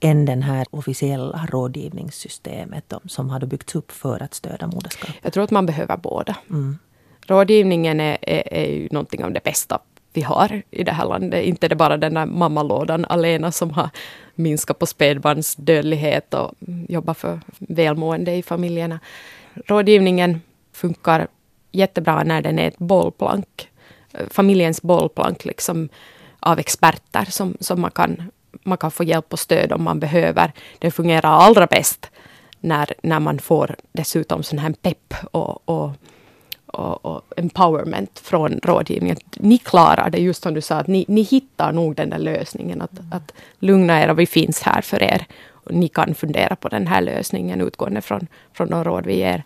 Än 0.00 0.24
den 0.24 0.42
här 0.42 0.66
officiella 0.70 1.46
rådgivningssystemet 1.50 2.92
som 3.06 3.30
har 3.30 3.40
byggts 3.40 3.74
upp 3.74 3.92
för 3.92 4.22
att 4.22 4.34
stödja 4.34 4.66
moderskap? 4.66 5.10
Jag 5.22 5.32
tror 5.32 5.44
att 5.44 5.50
man 5.50 5.66
behöver 5.66 5.96
båda. 5.96 6.36
Mm. 6.50 6.78
Rådgivningen 7.26 8.00
är, 8.00 8.18
är, 8.22 8.54
är 8.54 8.72
ju 8.72 8.88
någonting 8.90 9.24
av 9.24 9.32
det 9.32 9.44
bästa 9.44 9.78
vi 10.12 10.22
har 10.22 10.62
i 10.70 10.84
det 10.84 10.92
här 10.92 11.06
landet. 11.06 11.44
Inte 11.44 11.68
det 11.68 11.76
bara 11.76 11.96
den 11.96 12.14
där 12.14 12.26
mammalådan 12.26 13.04
alena 13.04 13.52
som 13.52 13.70
har 13.70 13.90
minskat 14.34 14.78
på 14.78 14.86
spädbarnsdödlighet 14.86 16.34
och 16.34 16.54
jobbat 16.88 17.18
för 17.18 17.40
välmående 17.58 18.34
i 18.34 18.42
familjerna. 18.42 19.00
Rådgivningen 19.54 20.40
funkar 20.72 21.28
jättebra 21.72 22.22
när 22.22 22.42
den 22.42 22.58
är 22.58 22.68
ett 22.68 22.78
bollplank. 22.78 23.68
Familjens 24.30 24.82
bollplank 24.82 25.44
liksom 25.44 25.88
av 26.40 26.58
experter 26.58 27.24
som, 27.24 27.56
som 27.60 27.80
man, 27.80 27.90
kan, 27.90 28.30
man 28.64 28.78
kan 28.78 28.90
få 28.90 29.04
hjälp 29.04 29.32
och 29.32 29.38
stöd 29.38 29.72
om 29.72 29.82
man 29.82 30.00
behöver. 30.00 30.52
Det 30.78 30.90
fungerar 30.90 31.30
allra 31.30 31.66
bäst 31.66 32.10
när, 32.60 32.92
när 33.02 33.20
man 33.20 33.38
får 33.38 33.76
dessutom 33.92 34.42
sån 34.42 34.58
här 34.58 34.72
pepp 34.82 35.14
och, 35.30 35.68
och, 35.68 35.90
och, 36.66 37.04
och 37.04 37.22
empowerment 37.36 38.18
från 38.18 38.60
rådgivningen. 38.62 39.16
Ni 39.36 39.58
klarar 39.58 40.10
det, 40.10 40.18
just 40.18 40.42
som 40.42 40.54
du 40.54 40.60
sa, 40.60 40.74
att 40.74 40.86
ni, 40.86 41.04
ni 41.08 41.22
hittar 41.22 41.72
nog 41.72 41.94
den 41.94 42.10
där 42.10 42.18
lösningen. 42.18 42.82
Att, 42.82 43.00
att 43.12 43.32
lugna 43.58 44.02
er 44.02 44.10
och 44.10 44.18
vi 44.18 44.26
finns 44.26 44.62
här 44.62 44.80
för 44.80 45.02
er. 45.02 45.26
Och 45.50 45.74
ni 45.74 45.88
kan 45.88 46.14
fundera 46.14 46.56
på 46.56 46.68
den 46.68 46.86
här 46.86 47.00
lösningen 47.00 47.60
utgående 47.60 48.00
från, 48.00 48.26
från 48.52 48.70
de 48.70 48.84
råd 48.84 49.06
vi 49.06 49.16
ger. 49.16 49.44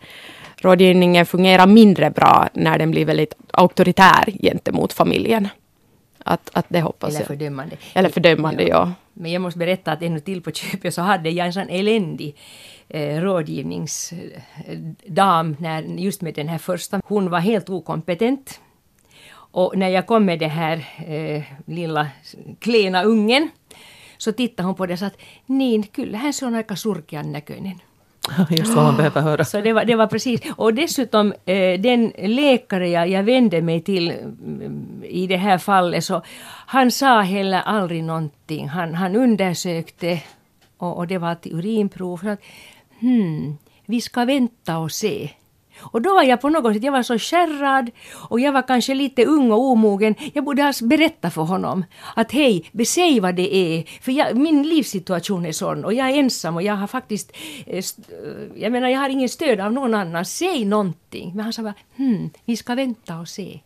Rådgivningen 0.57 1.27
fungerar 1.27 1.67
mindre 1.67 2.11
bra 2.11 2.49
när 2.53 2.79
den 2.79 2.91
blir 2.91 3.05
väldigt 3.05 3.35
auktoritär 3.51 4.33
gentemot 4.43 4.93
familjen. 4.93 5.49
Att, 6.25 6.51
att 6.53 6.67
det 6.69 6.81
hoppas 6.81 7.11
Eller 7.11 7.21
jag. 7.21 7.27
fördömande. 7.27 7.77
Eller 7.95 8.09
fördömande, 8.09 8.63
ja. 8.63 8.93
Men 9.13 9.33
jag 9.33 9.43
måste 9.43 9.59
berätta 9.59 9.93
att 9.93 10.03
ännu 10.03 10.21
till 10.21 10.43
på 10.43 10.51
köpet 10.51 10.95
så 10.95 11.03
hade 11.03 11.31
jag 11.31 11.47
en 11.47 11.53
sån 11.53 11.69
eländig 11.69 12.37
eh, 12.89 13.21
rådgivningsdam 13.21 15.57
när, 15.59 15.83
just 15.83 16.23
med 16.23 16.35
den 16.35 16.49
här 16.49 16.59
första. 16.59 17.01
Hon 17.05 17.31
var 17.31 17.41
helt 17.41 17.71
okompetent. 17.71 18.61
Och 19.35 19.77
när 19.77 19.89
jag 19.89 20.07
kom 20.07 20.25
med 20.25 20.39
den 20.39 20.51
här 20.51 20.85
eh, 21.07 21.43
lilla 21.67 22.09
klena 22.59 23.03
ungen 23.03 23.51
så 24.19 24.33
tittade 24.33 24.67
hon 24.67 24.75
på 24.75 24.87
det 24.87 24.93
och 24.93 24.99
sa 24.99 25.07
att 25.07 25.19
niin, 25.47 25.83
kyllähän 25.83 26.33
se 26.33 26.47
on 26.47 26.55
aika 26.55 26.77
surkean 26.77 27.33
näköinen. 27.33 27.79
Just 28.51 28.75
vad 28.75 28.85
man 28.85 28.97
behöver 28.97 29.21
höra. 29.21 29.45
Så 29.45 29.61
det 29.61 29.73
var, 29.73 29.85
det 29.85 29.95
var 29.95 30.07
precis. 30.07 30.41
Och 30.57 30.75
dessutom 30.75 31.33
eh, 31.45 31.81
den 31.81 32.13
läkare 32.19 32.89
jag, 32.89 33.09
jag 33.09 33.23
vände 33.23 33.63
mig 33.63 33.81
till 33.81 34.11
mm, 34.11 35.03
i 35.05 35.27
det 35.27 35.37
här 35.37 35.59
fallet 35.59 36.05
så 36.05 36.23
han 36.67 36.91
sa 36.91 37.21
heller 37.21 37.61
aldrig 37.61 38.05
någonting. 38.05 38.69
Han, 38.69 38.95
han 38.95 39.17
undersökte 39.17 40.23
och, 40.79 40.97
och 40.97 41.07
det 41.07 41.19
var 41.19 41.33
ett 41.33 41.47
urinprov. 41.47 42.17
Så 42.17 42.29
att, 42.29 42.41
hmm, 43.01 43.59
vi 43.87 44.01
ska 44.01 44.25
vänta 44.25 44.79
och 44.79 44.93
se. 44.93 45.31
Och 45.83 46.03
då 46.03 46.15
var 46.15 46.23
jag 46.23 46.41
på 46.41 46.49
något 46.49 46.75
sätt, 46.75 46.85
jag 46.85 46.93
var 46.93 47.03
så 47.03 47.19
skärrad 47.19 47.91
och 48.29 48.41
jag 48.41 48.53
var 48.53 48.63
kanske 48.63 48.95
lite 48.95 49.25
ung 49.25 49.51
och 49.53 49.61
omogen. 49.61 50.15
Jag 50.33 50.45
borde 50.45 50.63
ha 50.63 50.73
berättat 50.83 51.35
för 51.35 51.43
honom 51.43 51.85
att 52.17 52.33
hej, 52.33 52.71
säg 52.87 53.21
vad 53.21 53.35
det 53.35 53.57
är. 53.57 53.85
För 54.03 54.13
jag, 54.13 54.37
min 54.37 54.63
livssituation 54.63 55.47
är 55.47 55.53
sån 55.53 55.85
och 55.85 55.95
jag 55.95 56.11
är 56.11 56.19
ensam 56.19 56.57
och 56.57 56.63
jag 56.63 56.75
har 56.75 56.87
faktiskt, 56.87 57.33
eh, 57.67 57.77
eh, 57.77 57.83
jag 58.55 58.73
menar 58.73 58.89
jag 58.89 59.01
har 59.01 59.09
ingen 59.09 59.29
stöd 59.29 59.61
av 59.61 59.73
någon 59.73 59.95
annan. 59.95 60.25
Säg 60.25 60.65
någonting. 60.65 61.33
Men 61.35 61.45
han 61.45 61.53
sa 61.53 61.63
bara, 61.63 61.75
hmm, 61.97 62.31
vi 62.45 62.57
ska 62.57 62.75
vänta 62.75 63.19
och 63.19 63.29
se. 63.29 63.61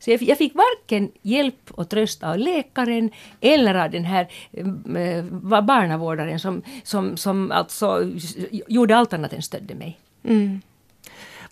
Så 0.00 0.10
jag, 0.10 0.22
jag 0.22 0.38
fick 0.38 0.54
varken 0.54 1.10
hjälp 1.22 1.70
och 1.70 1.88
tröst 1.88 2.22
av 2.22 2.38
läkaren 2.38 3.10
eller 3.40 3.74
av 3.74 3.90
den 3.90 4.04
här 4.04 4.28
äh, 4.52 5.60
barnavårdaren 5.62 6.40
som, 6.40 6.62
som, 6.82 7.16
som 7.16 7.50
alltså 7.50 8.10
gjorde 8.68 8.96
allt 8.96 9.12
annat 9.12 9.32
än 9.32 9.42
stödde 9.42 9.74
mig. 9.74 9.98
Mm. 10.24 10.60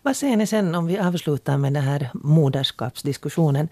Vad 0.09 0.17
säger 0.17 0.37
ni 0.37 0.47
sen 0.47 0.75
om 0.75 0.87
vi 0.87 0.99
avslutar 0.99 1.57
med 1.57 1.73
den 1.73 1.83
här 1.83 2.11
moderskapsdiskussionen? 2.15 3.69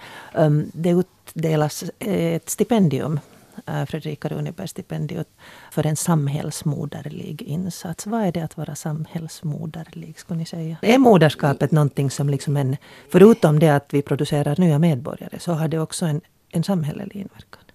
Det 0.72 0.90
utdelas 0.90 1.84
eh, 1.98 2.34
ett 2.34 2.50
stipendium, 2.50 3.20
eh, 3.66 3.84
Fredrika 3.84 4.28
Runeberg-stipendium, 4.28 5.24
för 5.70 5.86
en 5.86 5.96
samhällsmoderlig 5.96 7.42
insats. 7.42 8.06
Vad 8.06 8.22
är 8.22 8.32
det 8.32 8.40
att 8.40 8.56
vara 8.56 8.74
samhällsmoderlig, 8.74 10.18
skulle 10.18 10.38
ni 10.38 10.46
säga? 10.46 10.76
Är 10.82 10.98
moderskapet 10.98 11.70
någonting 11.70 12.10
som 12.10 12.28
liksom 12.28 12.56
en, 12.56 12.76
förutom 13.12 13.58
det 13.58 13.68
att 13.68 13.94
vi 13.94 14.02
producerar 14.02 14.56
nya 14.58 14.78
medborgare, 14.78 15.38
så 15.38 15.52
har 15.52 15.68
det 15.68 15.78
också 15.78 16.06
en, 16.06 16.20
en 16.50 16.64
samhällelig 16.64 17.16
inverkan? 17.16 17.65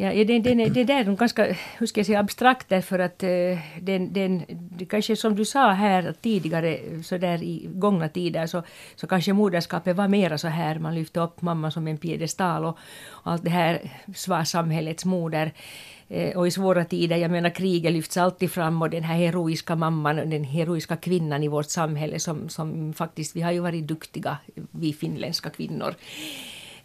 Ja, 0.00 0.24
den, 0.24 0.42
den, 0.42 0.72
det, 0.72 0.84
där 0.84 1.00
är 1.00 1.16
ganska 1.16 1.56
hur 1.78 1.86
ska 1.86 2.00
jag 2.00 2.06
säga, 2.06 2.20
abstrakt 2.20 2.68
därför 2.68 2.98
att 2.98 3.22
eh, 3.22 3.58
den, 3.80 4.12
den, 4.12 4.42
kanske 4.88 5.16
som 5.16 5.36
du 5.36 5.44
sa 5.44 5.70
här 5.70 6.14
tidigare 6.22 6.78
så 7.02 7.18
där 7.18 7.42
i 7.42 7.68
gångna 7.74 8.08
tider 8.08 8.46
så, 8.46 8.62
så 8.96 9.06
kanske 9.06 9.32
moderskapet 9.32 9.96
var 9.96 10.08
mera 10.08 10.38
så 10.38 10.48
här 10.48 10.78
man 10.78 10.94
lyfte 10.94 11.20
upp 11.20 11.42
mamma 11.42 11.70
som 11.70 11.88
en 11.88 11.98
piedestal 11.98 12.64
och, 12.64 12.78
och 13.08 13.32
allt 13.32 13.44
det 13.44 13.50
här 13.50 13.80
var 14.26 14.44
samhällets 14.44 15.04
moder. 15.04 15.52
Eh, 16.08 16.36
och 16.36 16.46
i 16.46 16.50
svåra 16.50 16.84
tider, 16.84 17.16
jag 17.16 17.30
menar 17.30 17.50
kriget 17.50 17.92
lyfts 17.92 18.16
alltid 18.16 18.50
fram 18.50 18.82
och 18.82 18.90
den 18.90 19.04
här 19.04 19.16
heroiska 19.16 19.76
mamman, 19.76 20.16
den 20.16 20.44
heroiska 20.44 20.96
kvinnan 20.96 21.42
i 21.42 21.48
vårt 21.48 21.70
samhälle 21.70 22.18
som, 22.18 22.48
som 22.48 22.92
faktiskt, 22.92 23.36
vi 23.36 23.40
har 23.40 23.52
ju 23.52 23.60
varit 23.60 23.88
duktiga, 23.88 24.38
vi 24.70 24.92
finländska 24.92 25.50
kvinnor 25.50 25.94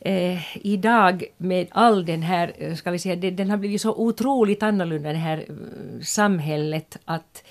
eh, 0.05 0.57
idag 0.57 1.23
med 1.37 1.67
all 1.71 2.05
den 2.05 2.21
här, 2.21 2.53
eh, 2.57 2.75
ska 2.75 2.91
vi 2.91 2.99
säga, 2.99 3.15
den, 3.15 3.35
den 3.35 3.49
har 3.49 3.57
blivit 3.57 3.81
så 3.81 3.95
otroligt 3.95 4.63
annorlunda 4.63 5.11
det 5.11 5.17
här 5.17 5.37
eh, 5.37 6.01
samhället 6.01 6.97
att 7.05 7.43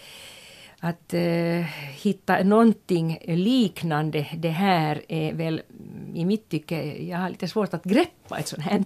att 0.85 1.15
eh, 1.15 1.65
hitta 2.03 2.43
någonting 2.43 3.19
liknande 3.27 4.27
det 4.37 4.49
här 4.49 5.03
är 5.09 5.33
väl 5.33 5.63
mm, 5.71 6.17
i 6.17 6.25
mitt 6.25 6.49
tycke, 6.49 7.03
jag 7.03 7.19
har 7.19 7.31
lite 7.31 7.49
svårt 7.49 7.75
att 7.75 7.85
greppa 7.85 8.39
ett 8.39 8.49
sånt 8.49 8.63
här, 8.63 8.85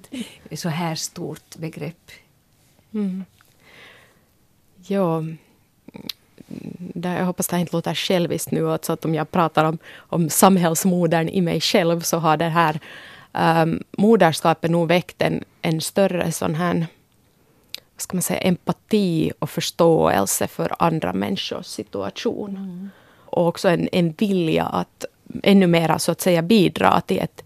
så 0.57 0.69
här 0.69 0.95
stort 0.95 1.57
begrepp. 1.57 2.11
Mm. 2.95 3.25
Ja, 4.87 5.23
där 6.79 7.19
jag 7.19 7.25
hoppas 7.25 7.49
det 7.49 7.59
inte 7.59 7.77
låter 7.77 7.95
själviskt 7.95 8.51
nu, 8.51 8.71
alltså 8.71 8.93
att 8.93 9.05
om 9.05 9.15
jag 9.15 9.31
pratar 9.31 9.65
om, 9.65 9.79
om 9.97 10.31
samhällsmodern 10.31 11.29
i 11.29 11.41
mig 11.41 11.61
själv 11.61 12.01
så 12.01 12.19
har 12.19 12.37
det 12.37 12.49
här 12.49 12.81
um, 13.39 13.83
moderskapet 13.99 14.71
nog 14.71 14.89
väckt 14.89 15.23
en, 15.23 15.45
en 15.63 15.81
större 15.81 16.33
sån 16.33 16.55
här 16.55 16.87
vad 17.97 18.03
ska 18.03 18.17
man 18.17 18.23
säga, 18.23 18.41
empati 18.41 19.33
och 19.39 19.51
förståelse 19.51 20.47
för 20.47 20.75
andra 20.79 21.13
människors 21.13 21.67
situation. 21.67 22.51
Mm. 22.51 22.91
Och 23.25 23.47
också 23.47 23.69
en, 23.69 23.89
en 23.93 24.13
vilja 24.19 24.65
att 24.65 25.05
ännu 25.43 25.67
mer 25.67 25.99
så 25.99 26.13
att 26.13 26.21
säga 26.21 26.43
bidra 26.43 27.01
till 27.01 27.19
ett, 27.19 27.45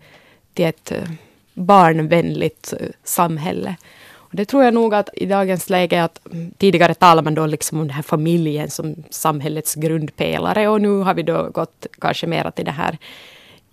till 0.55 0.65
ett 0.65 0.93
eh, 0.93 1.11
barnvänligt 1.55 2.75
eh, 2.81 2.87
samhälle. 3.05 3.77
Och 4.13 4.37
det 4.37 4.45
tror 4.45 4.65
jag 4.65 4.75
nog 4.75 4.95
att 4.95 5.09
i 5.15 5.27
dagens 5.27 5.71
läge 5.71 6.05
att 6.05 6.27
mm, 6.33 6.51
tidigare 6.59 6.95
talade 6.95 7.25
man 7.25 7.35
då 7.35 7.47
liksom 7.47 7.79
om 7.79 7.87
den 7.87 7.97
här 7.97 8.03
familjen 8.03 8.71
som 8.71 8.95
samhällets 9.11 9.75
grundpelare 9.75 10.69
och 10.69 10.81
nu 10.81 10.99
har 10.99 11.15
vi 11.15 11.23
då 11.23 11.51
gått 11.51 11.87
kanske 12.01 12.27
mera 12.27 12.51
till 12.51 12.65
det 12.65 12.71
här 12.71 12.99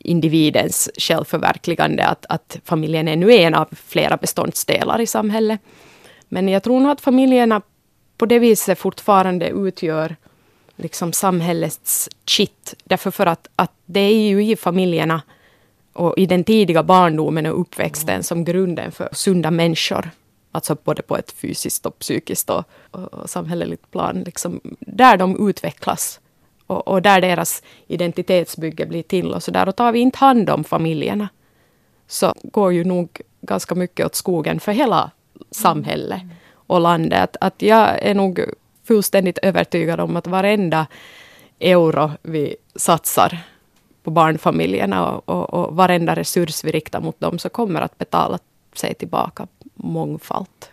individens 0.07 0.89
självförverkligande, 0.97 2.05
att, 2.05 2.25
att 2.29 2.59
familjen 2.63 3.07
är 3.07 3.15
nu 3.15 3.33
en 3.33 3.53
av 3.53 3.67
flera 3.71 4.17
beståndsdelar 4.17 5.01
i 5.01 5.07
samhället. 5.07 5.61
Men 6.29 6.47
jag 6.47 6.63
tror 6.63 6.79
nog 6.79 6.91
att 6.91 7.01
familjerna 7.01 7.61
på 8.17 8.25
det 8.25 8.39
viset 8.39 8.79
fortfarande 8.79 9.49
utgör 9.49 10.15
liksom 10.75 11.13
samhällets 11.13 12.09
kitt. 12.25 12.75
Därför 12.83 13.11
för 13.11 13.25
att, 13.25 13.47
att 13.55 13.71
det 13.85 13.99
är 13.99 14.29
ju 14.29 14.43
i 14.43 14.55
familjerna 14.55 15.21
och 15.93 16.17
i 16.17 16.25
den 16.25 16.43
tidiga 16.43 16.83
barndomen 16.83 17.45
och 17.45 17.61
uppväxten 17.61 18.23
som 18.23 18.43
grunden 18.43 18.91
för 18.91 19.09
sunda 19.11 19.51
människor, 19.51 20.09
alltså 20.51 20.77
både 20.83 21.01
på 21.01 21.17
ett 21.17 21.31
fysiskt 21.31 21.85
och 21.85 21.99
psykiskt 21.99 22.49
och, 22.49 22.63
och, 22.91 23.13
och 23.13 23.29
samhälleligt 23.29 23.91
plan, 23.91 24.23
liksom, 24.25 24.61
där 24.79 25.17
de 25.17 25.49
utvecklas 25.49 26.19
och, 26.67 26.87
och, 26.87 27.01
där 27.01 27.21
deras 27.21 27.63
identitetsbygge 27.87 28.85
blir 28.85 29.03
till 29.03 29.33
och 29.33 29.43
så 29.43 29.51
där. 29.51 29.67
Och 29.67 29.75
tar 29.75 29.91
vi 29.91 29.99
inte 29.99 30.17
hand 30.17 30.49
om 30.49 30.63
familjerna 30.63 31.29
så 32.07 32.33
går 32.43 32.73
ju 32.73 32.83
nog 32.83 33.21
ganska 33.41 33.75
mycket 33.75 34.05
åt 34.05 34.15
skogen 34.15 34.59
för 34.59 34.71
hela 34.71 35.11
samhället 35.51 36.21
och 36.53 36.81
landet. 36.81 37.19
Att, 37.21 37.37
att 37.41 37.61
jag 37.61 37.99
är 38.01 38.13
nog 38.13 38.41
fullständigt 38.83 39.37
övertygad 39.37 39.99
om 39.99 40.15
att 40.15 40.27
varenda 40.27 40.87
euro 41.59 42.11
vi 42.21 42.55
satsar 42.75 43.37
på 44.03 44.11
barnfamiljerna 44.11 45.11
och, 45.11 45.29
och, 45.29 45.53
och 45.53 45.75
varenda 45.75 46.15
resurs 46.15 46.63
vi 46.63 46.71
riktar 46.71 47.01
mot 47.01 47.19
dem 47.19 47.39
så 47.39 47.49
kommer 47.49 47.81
att 47.81 47.97
betala 47.97 48.39
sig 48.73 48.93
tillbaka 48.93 49.47
mångfalt. 49.75 50.71